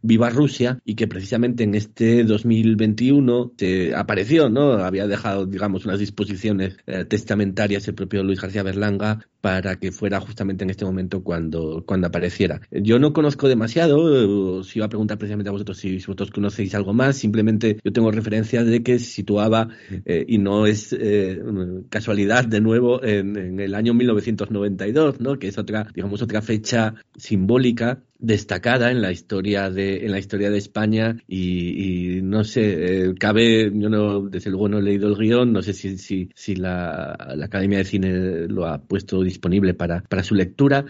Viva 0.02 0.30
Rusia, 0.30 0.80
y 0.84 0.94
que 0.94 1.06
precisamente 1.06 1.64
en 1.64 1.74
este 1.74 2.24
2021 2.24 3.52
se 3.56 3.94
apareció, 3.94 4.48
¿no? 4.48 4.72
Había 4.72 5.06
dejado, 5.06 5.46
digamos, 5.46 5.84
unas 5.84 5.98
disposiciones 5.98 6.76
eh, 6.86 7.04
testamentarias 7.04 7.86
el 7.88 7.94
propio 7.94 8.22
Luis 8.22 8.40
García 8.40 8.62
Berlanga 8.62 9.26
para 9.40 9.76
que 9.76 9.92
fuera 9.92 10.20
justamente 10.20 10.64
en 10.64 10.70
este 10.70 10.84
momento 10.84 11.22
cuando, 11.22 11.84
cuando 11.86 12.08
apareciera. 12.08 12.60
Yo 12.70 12.98
no 12.98 13.12
conozco 13.12 13.48
demasiado, 13.48 14.58
os 14.58 14.76
iba 14.76 14.86
a 14.86 14.88
preguntar 14.88 15.18
precisamente 15.18 15.48
a 15.48 15.52
vosotros 15.52 15.78
si, 15.78 15.96
vosotros 15.96 16.30
conocéis 16.30 16.74
algo 16.74 16.92
más, 16.92 17.16
simplemente 17.16 17.78
yo 17.84 17.92
tengo 17.92 18.10
referencia 18.10 18.64
de 18.64 18.82
que 18.82 18.98
se 18.98 19.06
situaba, 19.06 19.68
eh, 20.04 20.24
y 20.26 20.38
no 20.38 20.66
es 20.66 20.92
eh, 20.98 21.40
casualidad 21.88 22.44
de 22.46 22.60
nuevo, 22.60 23.02
en, 23.02 23.36
en, 23.36 23.60
el 23.60 23.74
año 23.74 23.94
1992, 23.94 25.20
¿no? 25.20 25.38
que 25.38 25.48
es 25.48 25.58
otra, 25.58 25.88
digamos, 25.94 26.20
otra 26.22 26.42
fecha 26.42 26.94
simbólica 27.16 28.02
destacada 28.18 28.90
en 28.90 29.00
la 29.00 29.12
historia 29.12 29.70
de 29.70 30.04
en 30.04 30.10
la 30.10 30.18
historia 30.18 30.50
de 30.50 30.58
España 30.58 31.16
y, 31.28 32.20
no 32.22 32.42
sé 32.42 33.06
eh, 33.06 33.14
cabe 33.14 33.70
yo 33.72 33.88
no 33.88 34.22
desde 34.22 34.50
luego 34.50 34.68
no 34.68 34.78
he 34.78 34.82
leído 34.82 35.08
el 35.08 35.16
guion 35.16 35.52
no 35.52 35.62
sé 35.62 35.72
si 35.72 35.98
si, 35.98 36.28
si 36.34 36.56
la, 36.56 37.16
la 37.36 37.44
Academia 37.46 37.78
de 37.78 37.84
Cine 37.84 38.48
lo 38.48 38.66
ha 38.66 38.78
puesto 38.78 39.22
disponible 39.22 39.74
para 39.74 40.02
para 40.02 40.24
su 40.24 40.34
lectura 40.34 40.84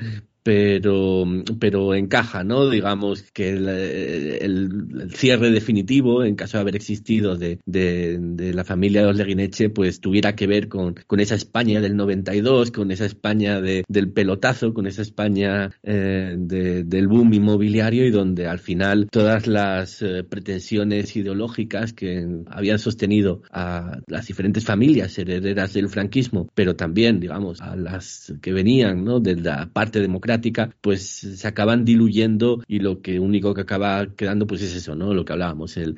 pero, 0.49 1.27
pero 1.61 1.95
encaja, 1.95 2.43
¿no? 2.43 2.71
Digamos 2.71 3.21
que 3.33 3.51
el, 3.51 3.69
el, 3.69 4.89
el, 4.99 5.11
cierre 5.15 5.51
definitivo, 5.51 6.25
en 6.25 6.37
caso 6.37 6.57
de 6.57 6.63
haber 6.63 6.75
existido 6.75 7.37
de, 7.37 7.59
de, 7.67 8.17
de 8.19 8.55
la 8.55 8.65
familia 8.65 9.03
de 9.03 9.09
los 9.09 9.17
Leguineche, 9.19 9.69
pues 9.69 10.01
tuviera 10.01 10.35
que 10.35 10.47
ver 10.47 10.69
con, 10.69 10.95
con, 11.07 11.21
esa 11.21 11.35
España 11.35 11.83
del 11.83 11.97
92, 11.97 12.71
con 12.71 12.91
esa 12.93 13.05
España 13.05 13.61
de, 13.61 13.85
del 13.89 14.11
pelotazo, 14.11 14.73
con 14.73 14.87
esa 14.87 15.03
España 15.03 15.69
eh, 15.83 16.35
de, 16.39 16.83
del 16.83 17.09
boom 17.09 17.35
inmobiliario 17.35 18.07
y 18.07 18.11
donde 18.11 18.47
al 18.47 18.59
final 18.59 19.09
todas 19.11 19.47
las 19.47 20.01
eh, 20.01 20.25
pretensiones 20.25 21.15
ideológicas 21.15 21.93
que 21.93 22.27
habían 22.47 22.79
sostenido 22.79 23.43
a 23.51 23.99
las 24.07 24.27
diferentes 24.27 24.65
familias 24.65 25.19
herederas 25.19 25.75
del 25.75 25.91
franquismo, 25.91 26.49
pero 26.55 26.75
también, 26.75 27.21
digamos, 27.21 27.61
a 27.61 27.77
las 27.77 28.33
que 28.41 28.55
venían, 28.55 29.05
¿no? 29.05 29.21
De 29.21 29.37
la 29.37 29.69
parte 29.71 30.01
democrática 30.01 30.38
pues 30.81 31.09
se 31.09 31.49
acaban 31.49 31.85
diluyendo 31.85 32.63
y 32.67 32.81
lo 32.81 33.01
que 33.01 33.21
único 33.21 33.55
que 33.55 33.63
acaba 33.63 34.07
quedando 34.17 34.47
pues 34.47 34.63
es 34.63 34.75
eso, 34.75 34.95
¿no? 34.95 35.15
Lo 35.15 35.25
que 35.25 35.33
hablábamos, 35.33 35.77
el, 35.77 35.97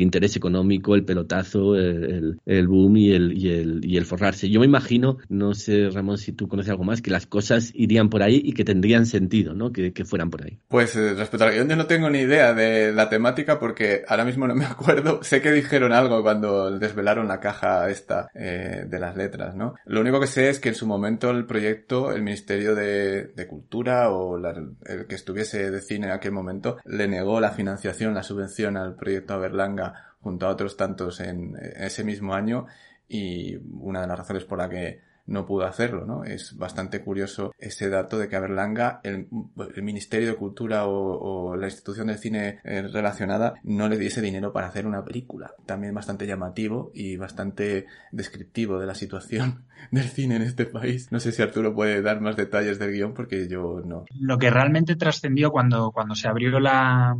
interés 0.00 0.36
económico, 0.36 0.94
el 0.94 1.04
pelotazo, 1.04 1.76
el, 1.76 2.38
boom 2.66 2.96
y 2.96 3.12
el, 3.12 4.04
forrarse. 4.04 4.48
Yo 4.48 4.60
me 4.60 4.66
imagino, 4.66 5.18
no 5.28 5.54
sé 5.54 5.90
Ramón 5.90 6.18
si 6.18 6.32
tú 6.32 6.48
conoces 6.48 6.70
algo 6.70 6.84
más, 6.84 7.02
que 7.02 7.10
las 7.10 7.26
cosas 7.26 7.72
irían 7.74 8.08
por 8.08 8.22
ahí 8.22 8.40
y 8.44 8.52
que 8.52 8.64
tendrían 8.64 9.06
sentido, 9.06 9.54
¿no? 9.54 9.72
Que, 9.72 9.92
fueran 10.04 10.30
por 10.30 10.44
ahí. 10.44 10.58
Pues 10.68 10.94
eh, 10.96 11.12
respecto 11.14 11.44
al 11.44 11.52
guion 11.52 11.68
yo 11.68 11.76
no 11.76 11.86
tengo 11.86 12.08
ni 12.08 12.20
idea 12.20 12.54
de 12.54 12.92
la 12.92 13.10
temática 13.10 13.58
porque 13.58 14.04
ahora 14.06 14.24
mismo 14.24 14.46
no 14.46 14.54
me 14.54 14.64
acuerdo. 14.66 15.22
Sé 15.22 15.42
que 15.42 15.50
dijeron 15.50 15.92
algo 15.92 16.22
cuando 16.22 16.70
desvelaron 16.78 17.28
la 17.28 17.40
caja 17.40 17.90
esta 17.90 18.30
eh, 18.34 18.84
de 18.88 18.98
las 18.98 19.16
letras, 19.16 19.54
¿no? 19.54 19.74
Lo 19.84 20.00
único 20.00 20.20
que 20.20 20.26
sé 20.26 20.48
es 20.48 20.60
que 20.60 20.70
en 20.70 20.74
su 20.74 20.86
momento 20.86 21.30
el 21.30 21.46
proyecto, 21.46 22.12
el 22.12 22.22
Ministerio 22.22 22.74
de 22.74 23.46
Cultura 23.48 23.77
o 24.10 24.38
la, 24.38 24.50
el 24.50 25.06
que 25.06 25.14
estuviese 25.14 25.70
de 25.70 25.80
cine 25.80 26.06
en 26.06 26.12
aquel 26.12 26.32
momento 26.32 26.78
le 26.84 27.08
negó 27.08 27.40
la 27.40 27.50
financiación, 27.50 28.14
la 28.14 28.22
subvención 28.22 28.76
al 28.76 28.96
proyecto 28.96 29.38
Berlanga 29.38 30.14
junto 30.20 30.46
a 30.46 30.50
otros 30.50 30.76
tantos 30.76 31.20
en, 31.20 31.56
en 31.56 31.82
ese 31.84 32.04
mismo 32.04 32.34
año. 32.34 32.66
Y 33.08 33.56
una 33.80 34.02
de 34.02 34.06
las 34.06 34.18
razones 34.18 34.44
por 34.44 34.58
la 34.58 34.68
que 34.68 35.07
no 35.28 35.46
pudo 35.46 35.66
hacerlo, 35.66 36.06
¿no? 36.06 36.24
Es 36.24 36.56
bastante 36.56 37.02
curioso 37.02 37.52
ese 37.58 37.88
dato 37.88 38.18
de 38.18 38.28
que 38.28 38.36
a 38.36 38.40
Berlanga 38.40 39.00
el, 39.04 39.28
el 39.76 39.82
Ministerio 39.82 40.28
de 40.28 40.36
Cultura 40.36 40.86
o, 40.86 41.54
la 41.56 41.66
institución 41.66 42.08
de 42.08 42.18
cine 42.18 42.60
eh, 42.64 42.82
relacionada 42.82 43.54
no 43.62 43.88
le 43.88 43.98
diese 43.98 44.20
dinero 44.20 44.52
para 44.52 44.68
hacer 44.68 44.86
una 44.86 45.04
película. 45.04 45.52
También 45.66 45.94
bastante 45.94 46.26
llamativo 46.26 46.90
y 46.94 47.16
bastante 47.16 47.86
descriptivo 48.10 48.78
de 48.78 48.86
la 48.86 48.94
situación 48.94 49.66
del 49.90 50.04
cine 50.04 50.36
en 50.36 50.42
este 50.42 50.64
país. 50.64 51.12
No 51.12 51.20
sé 51.20 51.32
si 51.32 51.42
Arturo 51.42 51.74
puede 51.74 52.00
dar 52.02 52.20
más 52.20 52.36
detalles 52.36 52.78
del 52.78 52.92
guion 52.92 53.14
porque 53.14 53.48
yo 53.48 53.82
no. 53.84 54.06
Lo 54.18 54.38
que 54.38 54.50
realmente 54.50 54.96
trascendió 54.96 55.50
cuando, 55.50 55.90
cuando 55.92 56.14
se 56.14 56.28
abrió 56.28 56.58
la, 56.58 57.16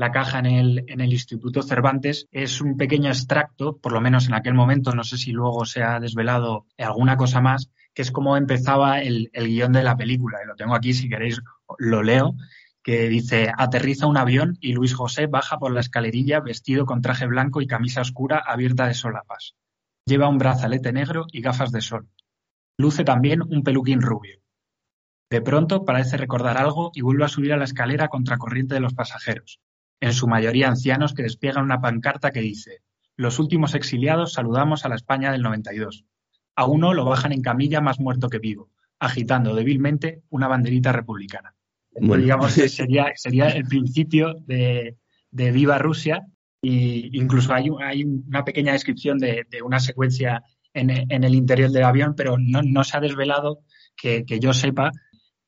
la 0.00 0.12
caja 0.12 0.38
en 0.38 0.46
el, 0.46 1.12
Instituto 1.12 1.62
Cervantes 1.62 2.26
es 2.32 2.62
un 2.62 2.78
pequeño 2.78 3.10
extracto, 3.10 3.76
por 3.76 3.92
lo 3.92 4.00
menos 4.00 4.28
en 4.28 4.32
aquel 4.32 4.54
momento, 4.54 4.94
no 4.94 5.04
sé 5.04 5.18
si 5.18 5.30
luego 5.30 5.66
se 5.66 5.82
ha 5.82 6.00
desvelado 6.00 6.64
alguna 6.78 7.18
cosa 7.18 7.42
más, 7.42 7.70
que 7.92 8.00
es 8.00 8.10
como 8.10 8.38
empezaba 8.38 9.02
el, 9.02 9.28
el 9.34 9.48
guion 9.48 9.72
de 9.72 9.82
la 9.82 9.98
película. 9.98 10.38
Y 10.42 10.46
lo 10.46 10.56
tengo 10.56 10.74
aquí, 10.74 10.94
si 10.94 11.10
queréis, 11.10 11.42
lo 11.76 12.02
leo 12.02 12.34
que 12.82 13.10
dice, 13.10 13.52
aterriza 13.54 14.06
un 14.06 14.16
avión 14.16 14.56
y 14.62 14.72
Luis 14.72 14.94
José 14.94 15.26
baja 15.26 15.58
por 15.58 15.70
la 15.70 15.80
escalerilla 15.80 16.40
vestido 16.40 16.86
con 16.86 17.02
traje 17.02 17.26
blanco 17.26 17.60
y 17.60 17.66
camisa 17.66 18.00
oscura 18.00 18.42
abierta 18.46 18.86
de 18.86 18.94
solapas. 18.94 19.54
Lleva 20.06 20.30
un 20.30 20.38
brazalete 20.38 20.94
negro 20.94 21.26
y 21.30 21.42
gafas 21.42 21.72
de 21.72 21.82
sol. 21.82 22.08
Luce 22.78 23.04
también 23.04 23.42
un 23.42 23.62
peluquín 23.62 24.00
rubio. 24.00 24.40
De 25.30 25.42
pronto 25.42 25.84
parece 25.84 26.16
recordar 26.16 26.56
algo 26.56 26.90
y 26.94 27.02
vuelve 27.02 27.26
a 27.26 27.28
subir 27.28 27.52
a 27.52 27.58
la 27.58 27.64
escalera 27.64 28.08
contracorriente 28.08 28.74
de 28.74 28.80
los 28.80 28.94
pasajeros, 28.94 29.60
en 30.00 30.12
su 30.12 30.26
mayoría 30.26 30.68
ancianos 30.68 31.14
que 31.14 31.22
despliegan 31.22 31.64
una 31.64 31.80
pancarta 31.80 32.30
que 32.30 32.40
dice 32.40 32.78
Los 33.16 33.38
últimos 33.38 33.74
exiliados 33.74 34.32
saludamos 34.32 34.84
a 34.84 34.88
la 34.88 34.94
España 34.96 35.30
del 35.32 35.42
92. 35.42 36.04
A 36.56 36.66
uno 36.66 36.94
lo 36.94 37.04
bajan 37.04 37.32
en 37.32 37.42
camilla 37.42 37.80
más 37.80 38.00
muerto 38.00 38.28
que 38.28 38.38
vivo, 38.38 38.70
agitando 38.98 39.54
débilmente 39.54 40.22
una 40.30 40.48
banderita 40.48 40.92
republicana. 40.92 41.54
Bueno. 41.92 42.22
Digamos 42.22 42.54
que 42.54 42.68
sería, 42.68 43.06
sería 43.16 43.48
el 43.48 43.64
principio 43.64 44.34
de, 44.46 44.96
de 45.30 45.52
Viva 45.52 45.78
Rusia 45.78 46.26
y 46.62 47.16
incluso 47.18 47.52
hay, 47.54 47.70
un- 47.70 47.82
hay 47.82 48.04
una 48.04 48.44
pequeña 48.44 48.72
descripción 48.72 49.18
de, 49.18 49.46
de 49.50 49.62
una 49.62 49.80
secuencia 49.80 50.42
en, 50.74 50.90
en 50.90 51.24
el 51.24 51.34
interior 51.34 51.70
del 51.70 51.84
avión, 51.84 52.14
pero 52.16 52.36
no, 52.38 52.62
no 52.62 52.84
se 52.84 52.96
ha 52.96 53.00
desvelado 53.00 53.60
que, 53.96 54.24
que 54.24 54.38
yo 54.38 54.52
sepa 54.52 54.92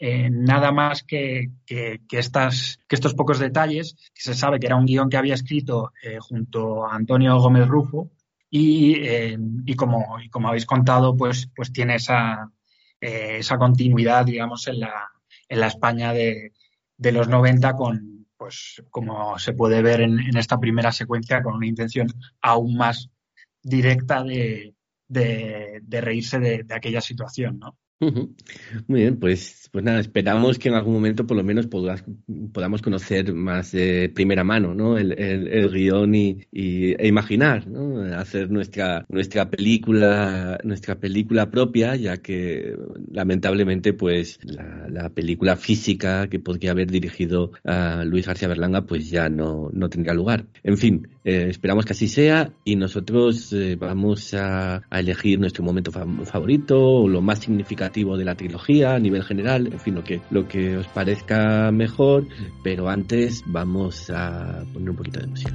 eh, 0.05 0.30
nada 0.30 0.72
más 0.72 1.05
que, 1.05 1.53
que, 1.64 2.00
estas, 2.11 2.80
que 2.88 2.96
estos 2.96 3.14
pocos 3.14 3.38
detalles, 3.38 3.94
que 4.12 4.20
se 4.20 4.34
sabe 4.34 4.59
que 4.59 4.66
era 4.66 4.74
un 4.74 4.84
guion 4.84 5.09
que 5.09 5.16
había 5.16 5.34
escrito 5.34 5.92
eh, 6.03 6.18
junto 6.18 6.84
a 6.84 6.96
Antonio 6.96 7.38
Gómez 7.38 7.68
Rufo 7.68 8.11
y, 8.50 8.94
eh, 8.96 9.38
y, 9.64 9.76
como, 9.76 10.18
y 10.18 10.28
como 10.28 10.48
habéis 10.48 10.66
contado, 10.66 11.16
pues, 11.16 11.48
pues 11.55 11.72
tiene 11.72 11.94
esa, 11.94 12.50
continuidad, 13.57 14.24
digamos, 14.24 14.66
en 14.66 14.80
la, 14.80 15.09
en 15.48 15.61
la 15.61 15.68
España 15.68 16.12
de, 16.12 16.53
los 16.98 17.28
90 17.28 17.76
con, 17.76 18.26
pues, 18.36 18.82
como 18.90 19.38
se 19.38 19.53
puede 19.53 19.82
ver 19.82 20.00
en, 20.00 20.36
esta 20.36 20.59
primera 20.59 20.90
secuencia, 20.90 21.44
con 21.44 21.55
una 21.55 21.66
intención 21.68 22.09
aún 22.40 22.76
más 22.76 23.09
directa 23.62 24.24
de 24.24 24.74
reírse 25.88 26.40
de, 26.40 26.64
de 26.64 26.74
aquella 26.74 27.00
situación, 27.00 27.61
¿no? 27.61 27.78
Muy 28.88 29.00
bien, 29.00 29.18
pues, 29.20 29.68
pues 29.70 29.84
nada, 29.84 30.00
esperamos 30.00 30.59
que 30.59 30.68
en 30.68 30.74
algún 30.74 30.94
momento 30.94 31.24
por 31.26 31.36
lo 31.36 31.44
menos 31.44 31.68
podamos 32.53 32.82
conocer 32.82 33.32
más 33.32 33.70
de 33.72 34.11
primera 34.12 34.42
mano, 34.42 34.74
¿no? 34.74 34.98
El, 34.98 35.12
el, 35.12 35.46
el 35.48 35.70
guion 35.70 36.12
y, 36.14 36.38
e 36.53 37.07
imaginar, 37.07 37.68
¿no? 37.68 38.03
Hacer 38.16 38.50
nuestra, 38.50 39.07
nuestra 39.09 39.48
película, 39.50 40.59
nuestra 40.64 40.98
película 40.98 41.50
propia, 41.50 41.94
ya 41.94 42.16
que 42.16 42.74
lamentablemente, 43.12 43.92
pues, 43.92 44.40
la, 44.42 44.88
la 44.88 45.11
película 45.11 45.57
física 45.57 46.28
que 46.28 46.40
podría 46.40 46.72
haber 46.72 46.90
dirigido 46.90 47.53
a 47.64 48.05
Luis 48.05 48.26
García 48.26 48.48
Berlanga, 48.48 48.84
pues 48.84 49.11
ya 49.11 49.28
no, 49.28 49.70
no 49.72 49.88
tendrá 49.88 50.12
lugar. 50.12 50.46
En 50.64 50.76
fin, 50.76 51.09
eh, 51.24 51.46
esperamos 51.48 51.84
que 51.84 51.92
así 51.92 52.09
sea 52.09 52.53
y 52.64 52.74
nosotros 52.76 53.53
eh, 53.53 53.76
vamos 53.76 54.34
a, 54.34 54.82
a 54.90 55.00
elegir 55.00 55.38
nuestro 55.38 55.62
momento 55.64 55.92
fa- 55.92 56.05
favorito 56.24 56.80
o 56.80 57.09
lo 57.09 57.20
más 57.22 57.38
significativo 57.38 57.91
de 57.93 58.24
la 58.24 58.34
trilogía 58.34 58.95
a 58.95 58.99
nivel 58.99 59.22
general, 59.22 59.68
en 59.70 59.78
fin, 59.78 59.95
lo 59.95 60.03
que, 60.03 60.20
lo 60.30 60.49
que 60.49 60.78
os 60.78 60.86
parezca 60.88 61.70
mejor, 61.70 62.26
pero 62.62 62.88
antes 62.88 63.43
vamos 63.47 64.11
a 64.11 64.64
poner 64.72 64.90
un 64.90 64.97
poquito 64.97 65.20
de 65.20 65.26
música. 65.26 65.53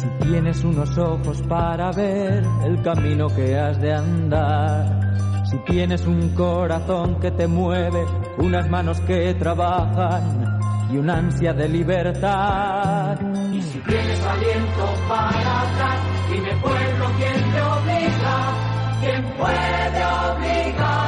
Si 0.00 0.26
tienes 0.26 0.64
unos 0.64 0.96
ojos 0.96 1.42
para 1.42 1.90
ver 1.90 2.44
el 2.64 2.82
camino 2.82 3.26
que 3.34 3.56
has 3.56 3.80
de 3.80 3.92
andar, 3.92 5.44
si 5.50 5.58
tienes 5.70 6.06
un 6.06 6.30
corazón 6.30 7.18
que 7.20 7.30
te 7.32 7.46
mueve, 7.46 8.04
unas 8.38 8.68
manos 8.70 9.00
que 9.00 9.34
trabajan 9.34 10.58
y 10.92 10.96
una 10.96 11.18
ansia 11.18 11.52
de 11.52 11.68
libertad. 11.68 13.18
Y 13.52 13.60
si 13.60 13.78
tienes 13.80 14.24
aliento 14.24 14.94
para 15.08 15.60
hablar, 15.60 15.98
dime 16.32 16.56
pueblo 16.62 17.06
quién 17.18 17.52
te 17.52 17.60
obliga, 17.60 19.00
quién 19.00 19.22
puede 19.36 20.04
obligarte 20.04 21.03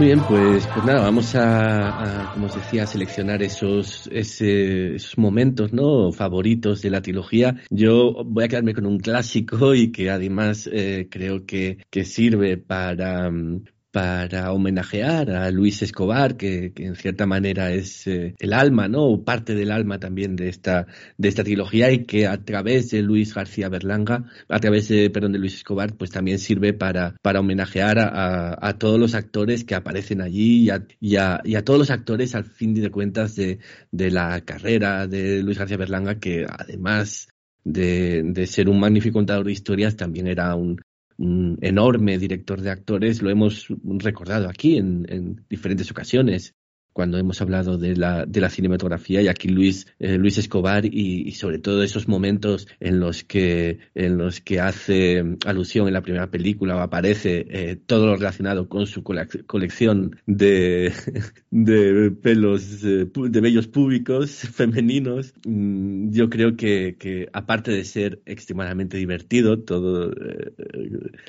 Muy 0.00 0.06
bien, 0.06 0.24
pues, 0.24 0.66
pues 0.66 0.82
nada, 0.82 1.02
vamos 1.02 1.34
a, 1.34 2.26
como 2.32 2.46
os 2.46 2.54
decía, 2.54 2.84
a 2.84 2.86
seleccionar 2.86 3.42
esos, 3.42 4.08
ese- 4.10 4.94
esos 4.94 5.18
momentos, 5.18 5.74
¿no? 5.74 6.10
Favoritos 6.10 6.80
de 6.80 6.88
la 6.88 7.02
trilogía. 7.02 7.56
Yo 7.68 8.24
voy 8.24 8.44
a 8.44 8.48
quedarme 8.48 8.72
con 8.72 8.86
un 8.86 8.98
clásico 8.98 9.74
y 9.74 9.92
que 9.92 10.08
además 10.08 10.66
eh, 10.72 11.06
creo 11.10 11.44
que, 11.44 11.84
que 11.90 12.06
sirve 12.06 12.56
para, 12.56 13.30
mm, 13.30 13.64
para 13.90 14.52
homenajear 14.52 15.30
a 15.30 15.50
Luis 15.50 15.82
Escobar, 15.82 16.36
que, 16.36 16.72
en 16.76 16.94
cierta 16.94 17.26
manera 17.26 17.72
es 17.72 18.06
eh, 18.06 18.34
el 18.38 18.52
alma, 18.52 18.86
¿no? 18.88 19.04
O 19.04 19.24
parte 19.24 19.54
del 19.54 19.72
alma 19.72 19.98
también 19.98 20.36
de 20.36 20.48
esta, 20.48 20.86
de 21.18 21.28
esta 21.28 21.42
trilogía 21.44 21.90
y 21.90 22.04
que 22.04 22.26
a 22.26 22.42
través 22.44 22.90
de 22.90 23.02
Luis 23.02 23.34
García 23.34 23.68
Berlanga, 23.68 24.24
a 24.48 24.60
través 24.60 24.88
de, 24.88 25.10
perdón, 25.10 25.32
de 25.32 25.38
Luis 25.40 25.54
Escobar, 25.56 25.96
pues 25.96 26.10
también 26.10 26.38
sirve 26.38 26.72
para, 26.72 27.16
para 27.22 27.40
homenajear 27.40 27.98
a, 27.98 28.08
a- 28.52 28.68
a 28.68 28.78
todos 28.78 28.98
los 29.00 29.14
actores 29.14 29.64
que 29.64 29.74
aparecen 29.74 30.20
allí 30.20 30.64
y 30.64 30.70
a, 30.70 30.86
y 31.00 31.16
a- 31.16 31.40
y 31.44 31.54
a 31.56 31.64
todos 31.64 31.78
los 31.78 31.90
actores 31.90 32.34
al 32.34 32.44
fin 32.44 32.74
de 32.74 32.90
cuentas 32.90 33.34
de, 33.36 33.58
de 33.90 34.10
la 34.10 34.40
carrera 34.42 35.06
de 35.06 35.42
Luis 35.42 35.58
García 35.58 35.76
Berlanga, 35.76 36.18
que 36.20 36.46
además 36.48 37.28
de, 37.64 38.22
de 38.24 38.46
ser 38.46 38.68
un 38.68 38.80
magnífico 38.80 39.14
contador 39.14 39.46
de 39.46 39.52
historias, 39.52 39.96
también 39.96 40.26
era 40.26 40.54
un, 40.54 40.80
un 41.20 41.58
enorme 41.60 42.18
director 42.18 42.60
de 42.60 42.70
actores, 42.70 43.22
lo 43.22 43.30
hemos 43.30 43.68
recordado 43.84 44.48
aquí 44.48 44.78
en, 44.78 45.06
en 45.08 45.44
diferentes 45.48 45.90
ocasiones 45.90 46.54
cuando 46.92 47.18
hemos 47.18 47.40
hablado 47.40 47.78
de 47.78 47.96
la, 47.96 48.26
de 48.26 48.40
la 48.40 48.50
cinematografía 48.50 49.22
y 49.22 49.28
aquí 49.28 49.48
Luis, 49.48 49.86
eh, 49.98 50.18
Luis 50.18 50.38
Escobar 50.38 50.84
y, 50.84 51.30
sobre 51.32 51.58
todo 51.58 51.82
esos 51.82 52.08
momentos 52.08 52.66
en 52.80 53.00
los 53.00 53.24
que, 53.24 53.78
en 53.94 54.18
los 54.18 54.40
que 54.40 54.60
hace 54.60 55.24
alusión 55.46 55.86
en 55.86 55.94
la 55.94 56.02
primera 56.02 56.30
película 56.30 56.76
o 56.76 56.80
aparece 56.80 57.46
eh, 57.48 57.76
todo 57.86 58.06
lo 58.06 58.16
relacionado 58.16 58.68
con 58.68 58.86
su 58.86 59.02
colec- 59.02 59.46
colección 59.46 60.16
de, 60.26 60.92
de 61.50 62.10
pelos, 62.10 62.82
eh, 62.84 63.06
de 63.14 63.40
vellos 63.40 63.66
públicos 63.68 64.30
femeninos. 64.52 65.34
Mm, 65.46 66.10
Yo 66.12 66.28
creo 66.30 66.56
que, 66.56 66.96
que 66.98 67.28
aparte 67.32 67.70
de 67.70 67.84
ser 67.84 68.20
extremadamente 68.26 68.96
divertido, 68.96 69.60
todo, 69.60 70.12
eh, 70.12 70.52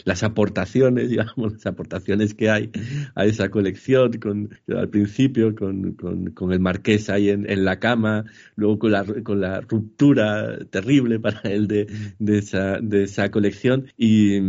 las 0.06 0.24
aportaciones, 0.24 1.10
digamos, 1.10 1.54
las 1.54 1.66
aportaciones 1.66 2.34
que 2.34 2.50
hay 2.50 2.72
a 3.16 3.26
esa 3.26 3.50
colección 3.50 4.14
con, 4.20 4.50
al 4.68 4.90
principio 4.90 5.51
con, 5.56 5.94
con, 5.94 6.32
con 6.32 6.52
el 6.54 6.60
marqués 6.60 7.10
ahí 7.10 7.30
en, 7.30 7.50
en 7.50 7.66
la 7.66 7.80
cama, 7.80 8.26
luego 8.56 8.80
con 8.80 8.92
la, 8.92 9.06
con 9.24 9.42
la 9.42 9.62
ruptura 9.62 10.60
terrible 10.70 11.20
para 11.20 11.42
él 11.50 11.68
de, 11.68 11.88
de, 12.20 12.38
esa, 12.38 12.80
de 12.80 13.04
esa 13.04 13.30
colección 13.32 13.88
y, 13.98 14.40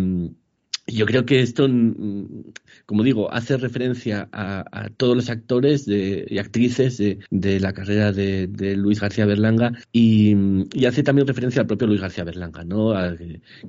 yo 0.86 1.06
creo 1.06 1.24
que 1.24 1.40
esto, 1.40 1.68
mm, 1.68 2.52
como 2.86 3.02
digo, 3.04 3.32
hace 3.32 3.56
referencia 3.56 4.28
a, 4.32 4.64
a 4.72 4.88
todos 4.90 5.14
los 5.16 5.30
actores 5.30 5.86
de- 5.86 6.26
y 6.28 6.38
actrices 6.38 6.98
de, 6.98 7.18
de 7.30 7.60
la 7.60 7.72
carrera 7.72 8.12
de, 8.12 8.48
de 8.48 8.76
Luis 8.76 9.00
García 9.00 9.24
Berlanga 9.26 9.72
y, 9.92 10.34
y 10.74 10.86
hace 10.86 11.02
también 11.02 11.26
referencia 11.28 11.60
al 11.62 11.66
propio 11.68 11.86
Luis 11.86 12.00
García 12.00 12.24
Berlanga, 12.24 12.64
¿no? 12.64 12.92
A 12.92 13.14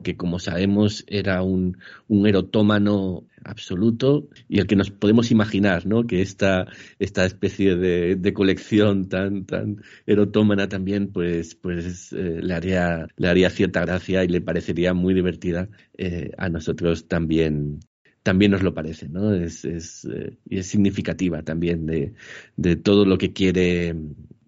que, 0.03 0.17
como 0.17 0.39
sabemos 0.39 1.03
era 1.07 1.43
un, 1.43 1.77
un 2.07 2.27
erotómano 2.27 3.25
absoluto 3.45 4.29
y 4.47 4.59
el 4.59 4.67
que 4.67 4.75
nos 4.75 4.91
podemos 4.91 5.31
imaginar, 5.31 5.85
¿no? 5.85 6.05
Que 6.05 6.21
esta, 6.21 6.67
esta 6.99 7.25
especie 7.25 7.75
de, 7.75 8.33
colección 8.33 9.09
tan, 9.09 9.45
tan 9.45 9.83
erotómana 10.05 10.67
también, 10.67 11.11
pues, 11.11 11.55
pues 11.55 12.13
eh, 12.13 12.39
le 12.41 12.53
haría, 12.53 13.07
le 13.17 13.27
haría 13.27 13.49
cierta 13.49 13.81
gracia 13.81 14.23
y 14.23 14.27
le 14.27 14.41
parecería 14.41 14.93
muy 14.93 15.13
divertida 15.13 15.69
eh, 15.97 16.31
a 16.37 16.49
nosotros 16.49 17.07
también. 17.07 17.79
También 18.23 18.51
nos 18.51 18.63
lo 18.63 18.73
parece, 18.73 19.09
¿no? 19.09 19.33
Es, 19.33 19.65
es, 19.65 20.05
eh, 20.05 20.37
y 20.49 20.59
es 20.59 20.67
significativa 20.67 21.43
también 21.43 21.85
de, 21.85 22.13
de 22.55 22.75
todo 22.77 23.05
lo 23.05 23.17
que 23.17 23.33
quiere 23.33 23.95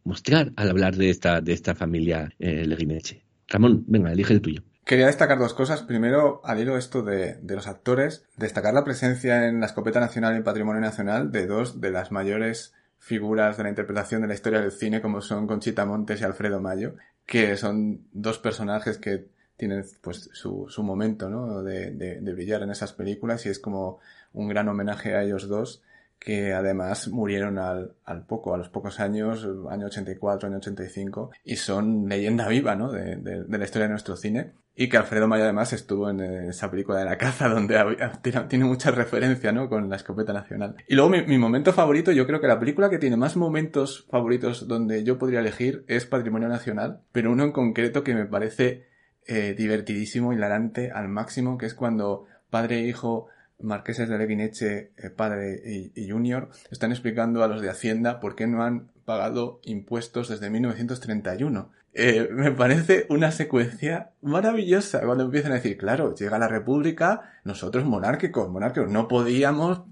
mostrar 0.03 0.53
al 0.55 0.69
hablar 0.69 0.95
de 0.95 1.09
esta, 1.09 1.41
de 1.41 1.53
esta 1.53 1.75
familia 1.75 2.31
Leguineche. 2.39 3.23
Ramón, 3.47 3.83
venga, 3.87 4.11
elige 4.11 4.33
el 4.33 4.41
tuyo. 4.41 4.63
Quería 4.86 5.07
destacar 5.07 5.39
dos 5.39 5.55
cosas. 5.55 5.81
Primero, 5.81 6.41
al 6.43 6.59
hilo 6.59 6.77
esto 6.77 7.01
de, 7.01 7.39
de 7.41 7.55
los 7.55 7.67
actores, 7.67 8.23
destacar 8.38 8.71
la 8.73 8.83
presencia 8.83 9.47
en 9.47 9.59
la 9.59 9.65
escopeta 9.65 9.99
nacional 9.99 10.33
y 10.33 10.38
en 10.38 10.43
patrimonio 10.43 10.79
nacional 10.79 11.31
de 11.31 11.47
dos 11.47 11.81
de 11.81 11.89
las 11.89 12.11
mayores 12.11 12.71
figuras 12.99 13.57
de 13.57 13.63
la 13.63 13.69
interpretación 13.69 14.21
de 14.21 14.27
la 14.27 14.36
historia 14.36 14.61
del 14.61 14.71
cine 14.71 15.01
como 15.01 15.21
son 15.21 15.47
Conchita 15.47 15.86
Montes 15.86 16.21
y 16.21 16.23
Alfredo 16.23 16.61
Mayo, 16.61 16.93
que 17.25 17.57
son 17.57 18.05
dos 18.13 18.38
personajes 18.38 18.99
que 18.99 19.25
tienen 19.57 19.86
pues 20.01 20.29
su, 20.33 20.67
su 20.69 20.83
momento 20.83 21.29
¿no? 21.29 21.63
de, 21.63 21.91
de, 21.91 22.21
de 22.21 22.33
brillar 22.33 22.61
en 22.61 22.69
esas 22.69 22.93
películas 22.93 23.45
y 23.47 23.49
es 23.49 23.57
como 23.57 23.99
un 24.33 24.49
gran 24.49 24.67
homenaje 24.69 25.15
a 25.15 25.23
ellos 25.23 25.47
dos 25.47 25.81
que 26.20 26.53
además 26.53 27.07
murieron 27.09 27.59
al, 27.59 27.93
al 28.03 28.26
poco, 28.26 28.53
a 28.53 28.57
los 28.57 28.70
pocos 28.70 28.99
años, 28.99 29.47
año 29.70 29.88
84, 29.88 30.47
año 30.47 30.57
85, 30.57 31.32
y 31.43 31.55
son 31.57 32.07
leyenda 32.07 32.47
viva, 32.47 32.76
¿no? 32.76 32.91
De, 32.91 33.18
de, 33.18 33.43
de, 33.43 33.57
la 33.57 33.63
historia 33.63 33.88
de 33.88 33.91
nuestro 33.91 34.16
cine. 34.16 34.53
Y 34.76 34.89
que 34.89 34.97
Alfredo 34.97 35.28
Mayo 35.28 35.43
además 35.43 35.72
estuvo 35.72 36.09
en 36.09 36.20
esa 36.20 36.70
película 36.70 36.99
de 36.99 37.05
la 37.05 37.18
caza, 37.18 37.47
donde 37.47 37.78
había, 37.78 38.11
tiene 38.49 38.66
mucha 38.66 38.91
referencia, 38.91 39.51
¿no? 39.51 39.70
Con 39.70 39.89
la 39.89 39.95
escopeta 39.95 40.34
nacional. 40.34 40.76
Y 40.88 40.95
luego 40.95 41.09
mi, 41.09 41.26
mi, 41.26 41.38
momento 41.38 41.72
favorito, 41.74 42.11
yo 42.11 42.26
creo 42.26 42.41
que 42.41 42.47
la 42.47 42.59
película 42.59 42.89
que 42.89 42.97
tiene 42.97 43.18
más 43.18 43.38
momentos 43.38 44.05
favoritos 44.09 44.68
donde 44.68 45.03
yo 45.03 45.18
podría 45.18 45.39
elegir 45.39 45.86
es 45.88 46.05
Patrimonio 46.05 46.49
Nacional, 46.49 47.01
pero 47.11 47.32
uno 47.32 47.43
en 47.43 47.51
concreto 47.51 48.03
que 48.03 48.16
me 48.16 48.26
parece 48.26 48.88
eh, 49.28 49.55
divertidísimo, 49.57 50.34
hilarante 50.34 50.91
al 50.91 51.07
máximo, 51.07 51.57
que 51.57 51.66
es 51.66 51.74
cuando 51.74 52.26
padre 52.51 52.80
e 52.80 52.88
hijo 52.88 53.28
marqueses 53.60 54.10
de 54.10 54.18
Levineche, 54.18 54.91
eh, 54.97 55.10
padre 55.10 55.62
y, 55.66 55.91
y, 55.95 56.10
junior, 56.10 56.49
están 56.72 56.91
explicando 56.91 57.43
a 57.43 57.47
los 57.47 57.62
de 57.62 57.70
Hacienda 57.70 58.20
por 58.20 58.36
qué 58.36 58.47
no 58.47 58.64
han 58.64 58.91
pagado 59.06 59.60
impuestos 59.64 60.30
desde 60.30 60.49
1931. 60.49 61.70
Eh, 61.97 62.28
me 62.30 62.51
parece 62.51 63.06
una 63.10 63.32
secuencia 63.32 64.10
maravillosa 64.22 64.99
cuando 65.06 65.24
empiezan 65.24 65.53
a 65.53 65.56
decir, 65.56 65.78
claro, 65.78 66.14
llega 66.14 66.38
la 66.38 66.49
República, 66.49 67.32
nosotros 67.45 67.86
monárquicos, 67.86 68.49
monárquicos, 68.49 68.91
no 68.91 69.08
podíamos 69.08 69.84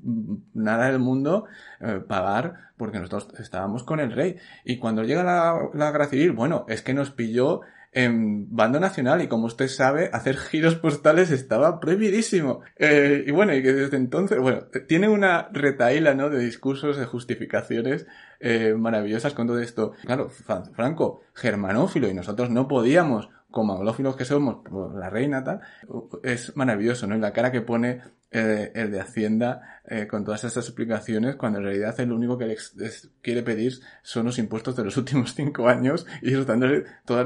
nada 0.54 0.88
del 0.88 1.00
mundo 1.00 1.46
eh, 1.80 2.02
pagar 2.06 2.72
porque 2.76 3.00
nosotros 3.00 3.30
estábamos 3.40 3.84
con 3.84 4.02
el 4.02 4.12
rey. 4.12 4.36
Y 4.66 4.80
cuando 4.80 5.06
llega 5.06 5.24
la, 5.24 5.70
la 5.74 5.92
guerra 5.92 6.08
civil, 6.08 6.34
bueno, 6.34 6.66
es 6.68 6.82
que 6.82 6.94
nos 6.94 7.10
pilló 7.10 7.62
en 7.94 8.56
bando 8.56 8.80
nacional 8.80 9.22
y 9.22 9.28
como 9.28 9.46
usted 9.46 9.68
sabe, 9.68 10.10
hacer 10.14 10.38
giros 10.38 10.76
postales 10.76 11.32
estaba 11.32 11.80
prohibidísimo. 11.80 12.62
Eh, 12.78 13.24
y 13.28 13.32
bueno, 13.32 13.54
y 13.54 13.62
que 13.62 13.74
desde 13.74 13.98
entonces, 13.98 14.40
bueno, 14.40 14.66
tiene 14.88 15.10
una 15.10 15.50
retaíla, 15.52 16.14
¿no? 16.14 16.30
De 16.30 16.40
discursos, 16.40 16.98
de 16.98 17.06
justificaciones 17.06 18.08
eh, 18.40 18.74
maravillosas 18.78 19.34
con 19.34 19.48
todo 19.48 19.60
esto. 19.60 19.94
Claro, 20.06 20.30
Franco, 20.30 21.22
germanófilo 21.34 22.10
y 22.10 22.14
nosotros 22.14 22.50
no 22.50 22.68
podíamos 22.68 23.30
como 23.54 23.74
anglófilos 23.74 24.16
que 24.16 24.26
somos, 24.26 24.64
la 24.96 25.12
reina 25.12 25.44
tal, 25.44 25.62
es 26.24 26.58
maravilloso, 26.58 27.06
¿no? 27.06 27.16
Y 27.16 27.20
la 27.20 27.34
cara 27.34 27.52
que 27.52 27.62
pone 27.62 28.02
eh, 28.32 28.72
el 28.74 28.92
de 28.92 29.00
Hacienda 29.00 29.80
eh, 29.86 30.08
con 30.08 30.26
todas 30.26 30.44
estas 30.44 30.66
explicaciones, 30.66 31.36
cuando 31.36 31.60
en 31.60 31.66
realidad 31.66 32.00
el 32.00 32.12
único 32.12 32.36
que 32.36 32.48
les, 32.48 33.12
quiere 33.22 33.44
pedir 33.44 33.74
son 34.02 34.26
los 34.26 34.40
impuestos 34.40 34.76
de 34.76 34.84
los 34.84 34.98
últimos 35.04 35.36
cinco 35.36 35.70
años 35.70 36.08
y 36.24 36.34
dándole 36.34 36.86
todo 37.06 37.24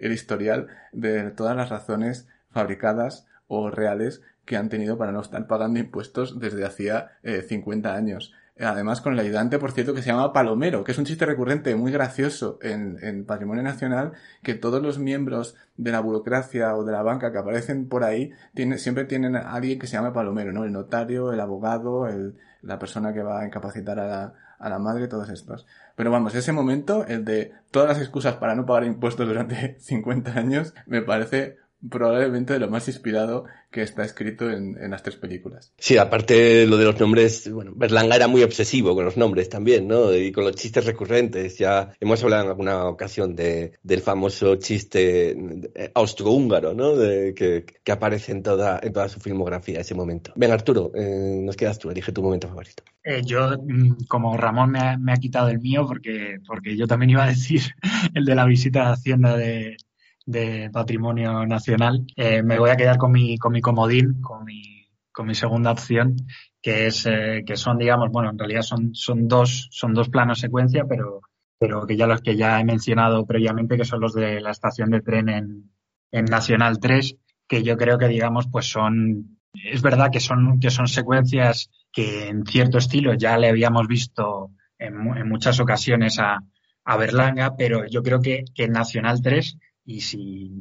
el 0.00 0.12
historial 0.12 0.66
de 0.90 1.30
todas 1.30 1.56
las 1.56 1.68
razones 1.68 2.26
fabricadas 2.50 3.28
o 3.46 3.70
reales 3.70 4.20
que 4.44 4.56
han 4.56 4.70
tenido 4.70 4.98
para 4.98 5.12
no 5.12 5.20
estar 5.20 5.46
pagando 5.46 5.78
impuestos 5.78 6.40
desde 6.40 6.64
hacía 6.64 7.12
eh, 7.22 7.42
50 7.42 7.94
años. 7.94 8.32
Además, 8.60 9.00
con 9.00 9.12
el 9.12 9.20
ayudante, 9.20 9.58
por 9.58 9.72
cierto, 9.72 9.94
que 9.94 10.02
se 10.02 10.10
llama 10.10 10.32
Palomero, 10.32 10.82
que 10.82 10.92
es 10.92 10.98
un 10.98 11.04
chiste 11.04 11.26
recurrente 11.26 11.74
muy 11.76 11.92
gracioso 11.92 12.58
en, 12.60 12.98
en, 13.02 13.24
Patrimonio 13.24 13.62
Nacional, 13.62 14.12
que 14.42 14.54
todos 14.54 14.82
los 14.82 14.98
miembros 14.98 15.54
de 15.76 15.92
la 15.92 16.00
burocracia 16.00 16.74
o 16.74 16.84
de 16.84 16.92
la 16.92 17.02
banca 17.02 17.30
que 17.30 17.38
aparecen 17.38 17.88
por 17.88 18.02
ahí 18.02 18.32
tiene, 18.54 18.78
siempre 18.78 19.04
tienen 19.04 19.36
a 19.36 19.52
alguien 19.52 19.78
que 19.78 19.86
se 19.86 19.92
llama 19.92 20.12
Palomero, 20.12 20.52
¿no? 20.52 20.64
El 20.64 20.72
notario, 20.72 21.32
el 21.32 21.40
abogado, 21.40 22.08
el, 22.08 22.36
la 22.62 22.78
persona 22.78 23.12
que 23.12 23.22
va 23.22 23.40
a 23.40 23.46
incapacitar 23.46 24.00
a 24.00 24.06
la, 24.06 24.34
a 24.58 24.68
la 24.68 24.78
madre, 24.78 25.08
todos 25.08 25.30
estos. 25.30 25.66
Pero 25.94 26.10
vamos, 26.10 26.34
ese 26.34 26.52
momento, 26.52 27.06
el 27.06 27.24
de 27.24 27.52
todas 27.70 27.88
las 27.88 27.98
excusas 27.98 28.36
para 28.36 28.54
no 28.54 28.66
pagar 28.66 28.84
impuestos 28.84 29.26
durante 29.26 29.76
50 29.80 30.32
años, 30.32 30.74
me 30.86 31.02
parece 31.02 31.58
probablemente 31.88 32.54
de 32.54 32.58
lo 32.58 32.68
más 32.68 32.88
inspirado 32.88 33.44
que 33.70 33.82
está 33.82 34.02
escrito 34.02 34.50
en, 34.50 34.76
en, 34.80 34.90
las 34.90 35.02
tres 35.02 35.16
películas. 35.16 35.72
Sí, 35.78 35.98
aparte 35.98 36.66
lo 36.66 36.76
de 36.78 36.84
los 36.86 36.98
nombres, 36.98 37.50
bueno, 37.52 37.72
Berlanga 37.74 38.16
era 38.16 38.26
muy 38.26 38.42
obsesivo 38.42 38.94
con 38.94 39.04
los 39.04 39.16
nombres 39.16 39.48
también, 39.48 39.86
¿no? 39.86 40.14
Y 40.14 40.32
con 40.32 40.44
los 40.44 40.56
chistes 40.56 40.86
recurrentes. 40.86 41.58
Ya 41.58 41.92
hemos 42.00 42.22
hablado 42.22 42.44
en 42.44 42.48
alguna 42.48 42.86
ocasión 42.86 43.36
de, 43.36 43.72
del 43.82 44.00
famoso 44.00 44.56
chiste 44.56 45.36
austrohúngaro, 45.94 46.74
¿no? 46.74 46.96
De, 46.96 47.34
que, 47.34 47.64
que, 47.84 47.92
aparece 47.92 48.32
en 48.32 48.42
toda, 48.42 48.80
en 48.82 48.92
toda 48.92 49.08
su 49.08 49.20
filmografía 49.20 49.80
ese 49.80 49.94
momento. 49.94 50.32
Ven, 50.34 50.50
Arturo, 50.50 50.90
eh, 50.94 51.40
nos 51.42 51.56
quedas 51.56 51.78
tú, 51.78 51.90
elige 51.90 52.12
tu 52.12 52.22
momento 52.22 52.48
favorito. 52.48 52.82
Eh, 53.04 53.22
yo, 53.24 53.50
mm, 53.50 54.04
como 54.08 54.36
Ramón 54.36 54.70
me 54.70 54.80
ha, 54.80 54.96
me 54.96 55.12
ha, 55.12 55.16
quitado 55.16 55.48
el 55.48 55.60
mío, 55.60 55.86
porque, 55.86 56.38
porque 56.46 56.76
yo 56.76 56.86
también 56.86 57.10
iba 57.10 57.24
a 57.24 57.28
decir 57.28 57.62
el 58.14 58.24
de 58.24 58.34
la 58.34 58.46
visita 58.46 58.88
a 58.88 58.92
Hacienda 58.92 59.36
de, 59.36 59.76
de 60.28 60.68
patrimonio 60.70 61.46
nacional, 61.46 62.04
eh, 62.14 62.42
me 62.42 62.58
voy 62.58 62.68
a 62.68 62.76
quedar 62.76 62.98
con 62.98 63.12
mi, 63.12 63.38
con 63.38 63.50
mi 63.50 63.62
comodín, 63.62 64.20
con 64.20 64.44
mi, 64.44 64.86
con 65.10 65.26
mi 65.26 65.34
segunda 65.34 65.70
opción, 65.70 66.16
que 66.60 66.86
es, 66.86 67.06
eh, 67.06 67.44
que 67.46 67.56
son, 67.56 67.78
digamos, 67.78 68.10
bueno, 68.10 68.28
en 68.28 68.38
realidad 68.38 68.60
son, 68.60 68.94
son 68.94 69.26
dos, 69.26 69.68
son 69.70 69.94
dos 69.94 70.10
planos 70.10 70.40
secuencia, 70.40 70.84
pero, 70.86 71.22
pero 71.58 71.86
que 71.86 71.96
ya 71.96 72.06
los 72.06 72.20
que 72.20 72.36
ya 72.36 72.60
he 72.60 72.64
mencionado 72.64 73.24
previamente, 73.24 73.78
que 73.78 73.86
son 73.86 74.00
los 74.00 74.12
de 74.12 74.42
la 74.42 74.50
estación 74.50 74.90
de 74.90 75.00
tren 75.00 75.30
en, 75.30 75.70
en 76.12 76.24
Nacional 76.26 76.78
3, 76.78 77.16
que 77.48 77.62
yo 77.62 77.78
creo 77.78 77.96
que, 77.96 78.08
digamos, 78.08 78.48
pues 78.52 78.66
son, 78.66 79.38
es 79.54 79.80
verdad 79.80 80.10
que 80.12 80.20
son, 80.20 80.60
que 80.60 80.68
son 80.68 80.88
secuencias 80.88 81.70
que 81.90 82.28
en 82.28 82.44
cierto 82.44 82.76
estilo 82.76 83.14
ya 83.14 83.38
le 83.38 83.48
habíamos 83.48 83.88
visto 83.88 84.50
en, 84.78 84.94
en 85.16 85.26
muchas 85.26 85.58
ocasiones 85.58 86.18
a, 86.18 86.44
a 86.84 86.96
Berlanga, 86.98 87.56
pero 87.56 87.86
yo 87.86 88.02
creo 88.02 88.20
que, 88.20 88.44
que 88.54 88.64
en 88.64 88.72
Nacional 88.72 89.22
3 89.22 89.56
y 89.88 90.02
si 90.02 90.52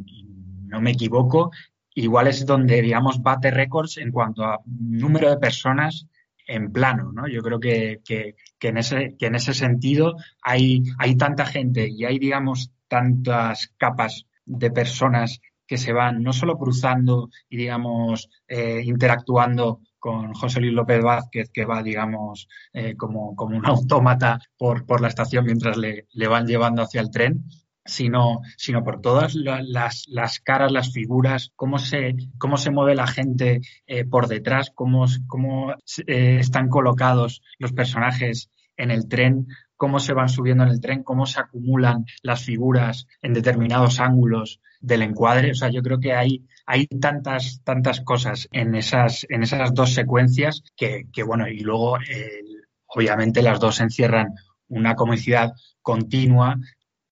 no 0.68 0.80
me 0.80 0.92
equivoco, 0.92 1.52
igual 1.94 2.28
es 2.28 2.46
donde, 2.46 2.82
digamos, 2.82 3.22
bate 3.22 3.52
récords 3.52 3.98
en 3.98 4.12
cuanto 4.12 4.46
a 4.46 4.62
número 4.66 5.30
de 5.30 5.38
personas 5.38 6.08
en 6.48 6.72
plano, 6.72 7.12
¿no? 7.12 7.28
Yo 7.28 7.42
creo 7.42 7.60
que, 7.60 8.00
que, 8.06 8.36
que, 8.58 8.70
en, 8.70 8.78
ese, 8.78 9.18
que 9.20 9.26
en 9.26 9.36
ese 9.36 9.54
sentido 9.54 10.16
hay, 10.42 10.84
hay 10.98 11.18
tanta 11.18 11.46
gente 11.46 11.90
y 11.90 12.06
hay, 12.06 12.20
digamos, 12.20 12.72
tantas 12.88 13.74
capas 13.78 14.26
de 14.46 14.72
personas 14.72 15.42
que 15.68 15.78
se 15.78 15.92
van 15.92 16.24
no 16.24 16.32
solo 16.32 16.58
cruzando 16.58 17.30
y, 17.50 17.58
digamos, 17.58 18.30
eh, 18.48 18.82
interactuando 18.86 19.82
con 20.00 20.34
José 20.34 20.62
Luis 20.62 20.72
López 20.72 21.04
Vázquez, 21.04 21.50
que 21.52 21.66
va, 21.66 21.84
digamos, 21.84 22.48
eh, 22.72 22.96
como, 22.96 23.36
como 23.36 23.58
un 23.58 23.66
autómata 23.66 24.40
por, 24.58 24.86
por 24.86 25.02
la 25.02 25.10
estación 25.10 25.44
mientras 25.44 25.76
le, 25.76 26.08
le 26.14 26.28
van 26.30 26.48
llevando 26.48 26.82
hacia 26.82 27.02
el 27.02 27.12
tren, 27.12 27.44
sino, 27.88 28.42
sino 28.58 28.84
por 28.84 29.02
todas 29.02 29.34
las, 29.36 30.06
las 30.08 30.40
caras, 30.40 30.72
las 30.72 30.94
figuras, 30.94 31.52
cómo 31.56 31.80
se, 31.80 32.16
cómo 32.38 32.58
se 32.58 32.72
mueve 32.72 32.96
la 32.96 33.08
gente 33.08 33.62
eh, 33.88 34.06
por 34.06 34.28
detrás, 34.28 34.72
cómo, 34.74 35.06
cómo 35.28 35.74
eh, 36.06 36.38
están 36.40 36.70
colocados 36.70 37.42
los 37.58 37.74
personajes 37.74 38.52
en 38.78 38.92
el 38.92 39.08
tren, 39.08 39.48
cómo 39.76 40.00
se 40.00 40.14
van 40.14 40.30
subiendo 40.30 40.64
en 40.64 40.70
el 40.70 40.82
tren, 40.82 41.04
cómo 41.04 41.26
se 41.26 41.40
acumulan 41.40 42.06
las 42.22 42.44
figuras 42.44 43.08
en 43.22 43.34
determinados 43.34 44.00
ángulos 44.00 44.60
del 44.80 45.02
encuadre. 45.02 45.52
O 45.52 45.56
sea, 45.56 45.70
yo 45.70 45.82
creo 45.82 46.00
que 46.00 46.14
hay, 46.14 46.46
hay 46.66 46.88
tantas, 46.88 47.62
tantas 47.64 48.02
cosas 48.02 48.48
en 48.52 48.76
esas, 48.76 49.26
en 49.30 49.44
esas 49.44 49.74
dos 49.74 49.94
secuencias 49.94 50.64
que, 50.76 51.06
que 51.12 51.24
bueno, 51.24 51.48
y 51.48 51.60
luego, 51.60 51.98
eh, 52.00 52.42
obviamente 52.88 53.42
las 53.42 53.60
dos 53.60 53.80
encierran 53.80 54.34
una 54.70 54.96
comicidad 54.96 55.54
continua 55.82 56.58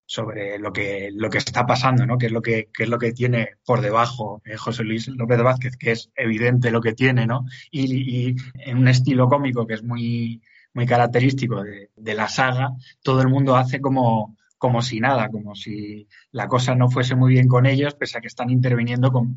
sobre 0.05 0.59
lo 0.59 0.71
que, 0.71 1.09
lo 1.13 1.29
que 1.29 1.39
está 1.39 1.65
pasando, 1.65 2.05
¿no? 2.05 2.17
Que 2.17 2.27
es 2.27 2.31
lo 2.31 2.41
que, 2.41 2.69
que 2.73 2.83
es 2.83 2.89
lo 2.89 2.99
que 2.99 3.11
tiene 3.11 3.49
por 3.65 3.81
debajo 3.81 4.41
eh, 4.45 4.55
José 4.57 4.83
Luis 4.83 5.07
López 5.07 5.41
Vázquez, 5.41 5.77
que 5.77 5.91
es 5.91 6.11
evidente 6.15 6.71
lo 6.71 6.81
que 6.81 6.93
tiene, 6.93 7.25
¿no? 7.25 7.45
Y, 7.71 8.29
y 8.29 8.35
en 8.59 8.77
un 8.77 8.87
estilo 8.87 9.27
cómico 9.27 9.65
que 9.65 9.75
es 9.75 9.83
muy, 9.83 10.41
muy 10.73 10.85
característico 10.85 11.63
de, 11.63 11.89
de, 11.95 12.13
la 12.13 12.27
saga, 12.27 12.73
todo 13.01 13.21
el 13.21 13.29
mundo 13.29 13.55
hace 13.55 13.81
como, 13.81 14.37
como 14.57 14.81
si 14.81 14.99
nada, 14.99 15.29
como 15.29 15.55
si 15.55 16.07
la 16.31 16.47
cosa 16.47 16.75
no 16.75 16.89
fuese 16.89 17.15
muy 17.15 17.33
bien 17.33 17.47
con 17.47 17.65
ellos, 17.65 17.95
pese 17.95 18.17
a 18.17 18.21
que 18.21 18.27
están 18.27 18.49
interviniendo 18.49 19.11
con, 19.11 19.35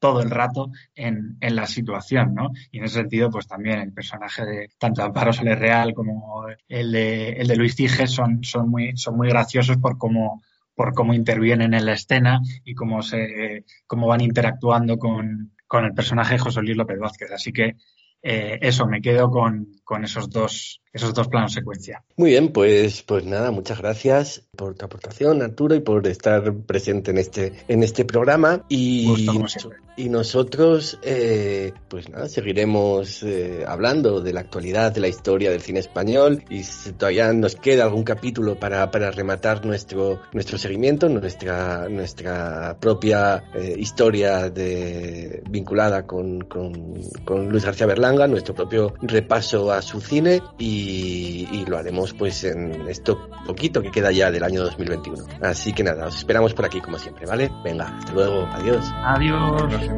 todo 0.00 0.22
el 0.22 0.30
rato 0.30 0.70
en, 0.94 1.36
en, 1.40 1.54
la 1.54 1.66
situación, 1.66 2.34
¿no? 2.34 2.50
Y 2.72 2.78
en 2.78 2.84
ese 2.84 2.96
sentido, 2.96 3.30
pues 3.30 3.46
también 3.46 3.78
el 3.78 3.92
personaje 3.92 4.44
de 4.44 4.68
tanto 4.78 5.02
Amparo 5.02 5.32
Soler 5.32 5.58
Real 5.58 5.94
como 5.94 6.46
el 6.68 6.90
de, 6.90 7.32
el 7.32 7.46
de 7.46 7.56
Luis 7.56 7.76
Tiges 7.76 8.10
son, 8.10 8.42
son, 8.42 8.68
muy, 8.68 8.96
son 8.96 9.16
muy 9.16 9.28
graciosos 9.28 9.76
por 9.76 9.98
cómo, 9.98 10.42
por 10.74 10.94
cómo 10.94 11.14
intervienen 11.14 11.74
en 11.74 11.84
la 11.84 11.92
escena 11.92 12.40
y 12.64 12.74
cómo, 12.74 13.02
se, 13.02 13.64
cómo 13.86 14.08
van 14.08 14.22
interactuando 14.22 14.98
con, 14.98 15.52
con 15.66 15.84
el 15.84 15.94
personaje 15.94 16.34
de 16.34 16.40
José 16.40 16.62
Luis 16.62 16.76
López 16.76 16.98
Vázquez. 16.98 17.30
Así 17.30 17.52
que 17.52 17.76
eh, 18.22 18.58
eso, 18.62 18.86
me 18.86 19.00
quedo 19.00 19.30
con, 19.30 19.68
con 19.84 20.04
esos 20.04 20.30
dos 20.30 20.82
esos 20.92 21.14
dos 21.14 21.28
planos 21.28 21.52
secuencia. 21.52 22.02
Muy 22.16 22.30
bien, 22.30 22.52
pues, 22.52 23.02
pues 23.02 23.24
nada, 23.24 23.50
muchas 23.50 23.78
gracias 23.78 24.42
por 24.56 24.74
tu 24.74 24.84
aportación, 24.84 25.42
Arturo, 25.42 25.74
y 25.74 25.80
por 25.80 26.06
estar 26.06 26.52
presente 26.66 27.12
en 27.12 27.18
este, 27.18 27.52
en 27.68 27.82
este 27.82 28.04
programa. 28.04 28.64
Y, 28.68 29.26
Gusto, 29.26 29.70
y 29.96 30.08
nosotros, 30.08 30.98
eh, 31.02 31.72
pues 31.88 32.08
nada, 32.08 32.26
seguiremos 32.28 33.22
eh, 33.22 33.64
hablando 33.66 34.20
de 34.20 34.32
la 34.32 34.40
actualidad, 34.40 34.92
de 34.92 35.00
la 35.00 35.08
historia 35.08 35.50
del 35.50 35.60
cine 35.60 35.80
español, 35.80 36.42
y 36.48 36.62
si 36.62 36.92
todavía 36.92 37.32
nos 37.34 37.54
queda 37.56 37.84
algún 37.84 38.02
capítulo 38.02 38.58
para, 38.58 38.90
para 38.90 39.10
rematar 39.10 39.64
nuestro, 39.66 40.22
nuestro 40.32 40.56
seguimiento, 40.56 41.08
nuestra, 41.08 41.88
nuestra 41.88 42.78
propia 42.80 43.44
eh, 43.54 43.74
historia 43.76 44.48
de, 44.48 45.42
vinculada 45.50 46.06
con, 46.06 46.40
con, 46.42 46.94
con 47.24 47.48
Luis 47.50 47.64
García 47.64 47.86
Berlanga, 47.86 48.26
nuestro 48.26 48.54
propio 48.54 48.94
repaso 49.02 49.70
a 49.70 49.82
su 49.82 50.00
cine, 50.00 50.40
y, 50.58 50.79
y 50.80 51.64
lo 51.66 51.78
haremos 51.78 52.12
pues 52.14 52.44
en 52.44 52.88
esto 52.88 53.28
poquito 53.46 53.82
que 53.82 53.90
queda 53.90 54.12
ya 54.12 54.30
del 54.30 54.44
año 54.44 54.62
2021. 54.62 55.24
Así 55.42 55.72
que 55.72 55.82
nada, 55.82 56.06
os 56.06 56.16
esperamos 56.16 56.54
por 56.54 56.64
aquí 56.64 56.80
como 56.80 56.98
siempre, 56.98 57.26
¿vale? 57.26 57.50
Venga, 57.64 57.86
hasta 57.98 58.12
luego, 58.12 58.46
adiós. 58.52 58.84
Adiós. 59.04 59.90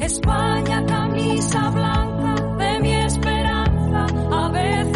España, 0.00 0.84
camisa 0.86 1.70
blanca 1.70 2.56
de 2.58 2.80
mi 2.80 2.94
esperanza, 2.94 4.06
a 4.30 4.48
veces 4.50 4.95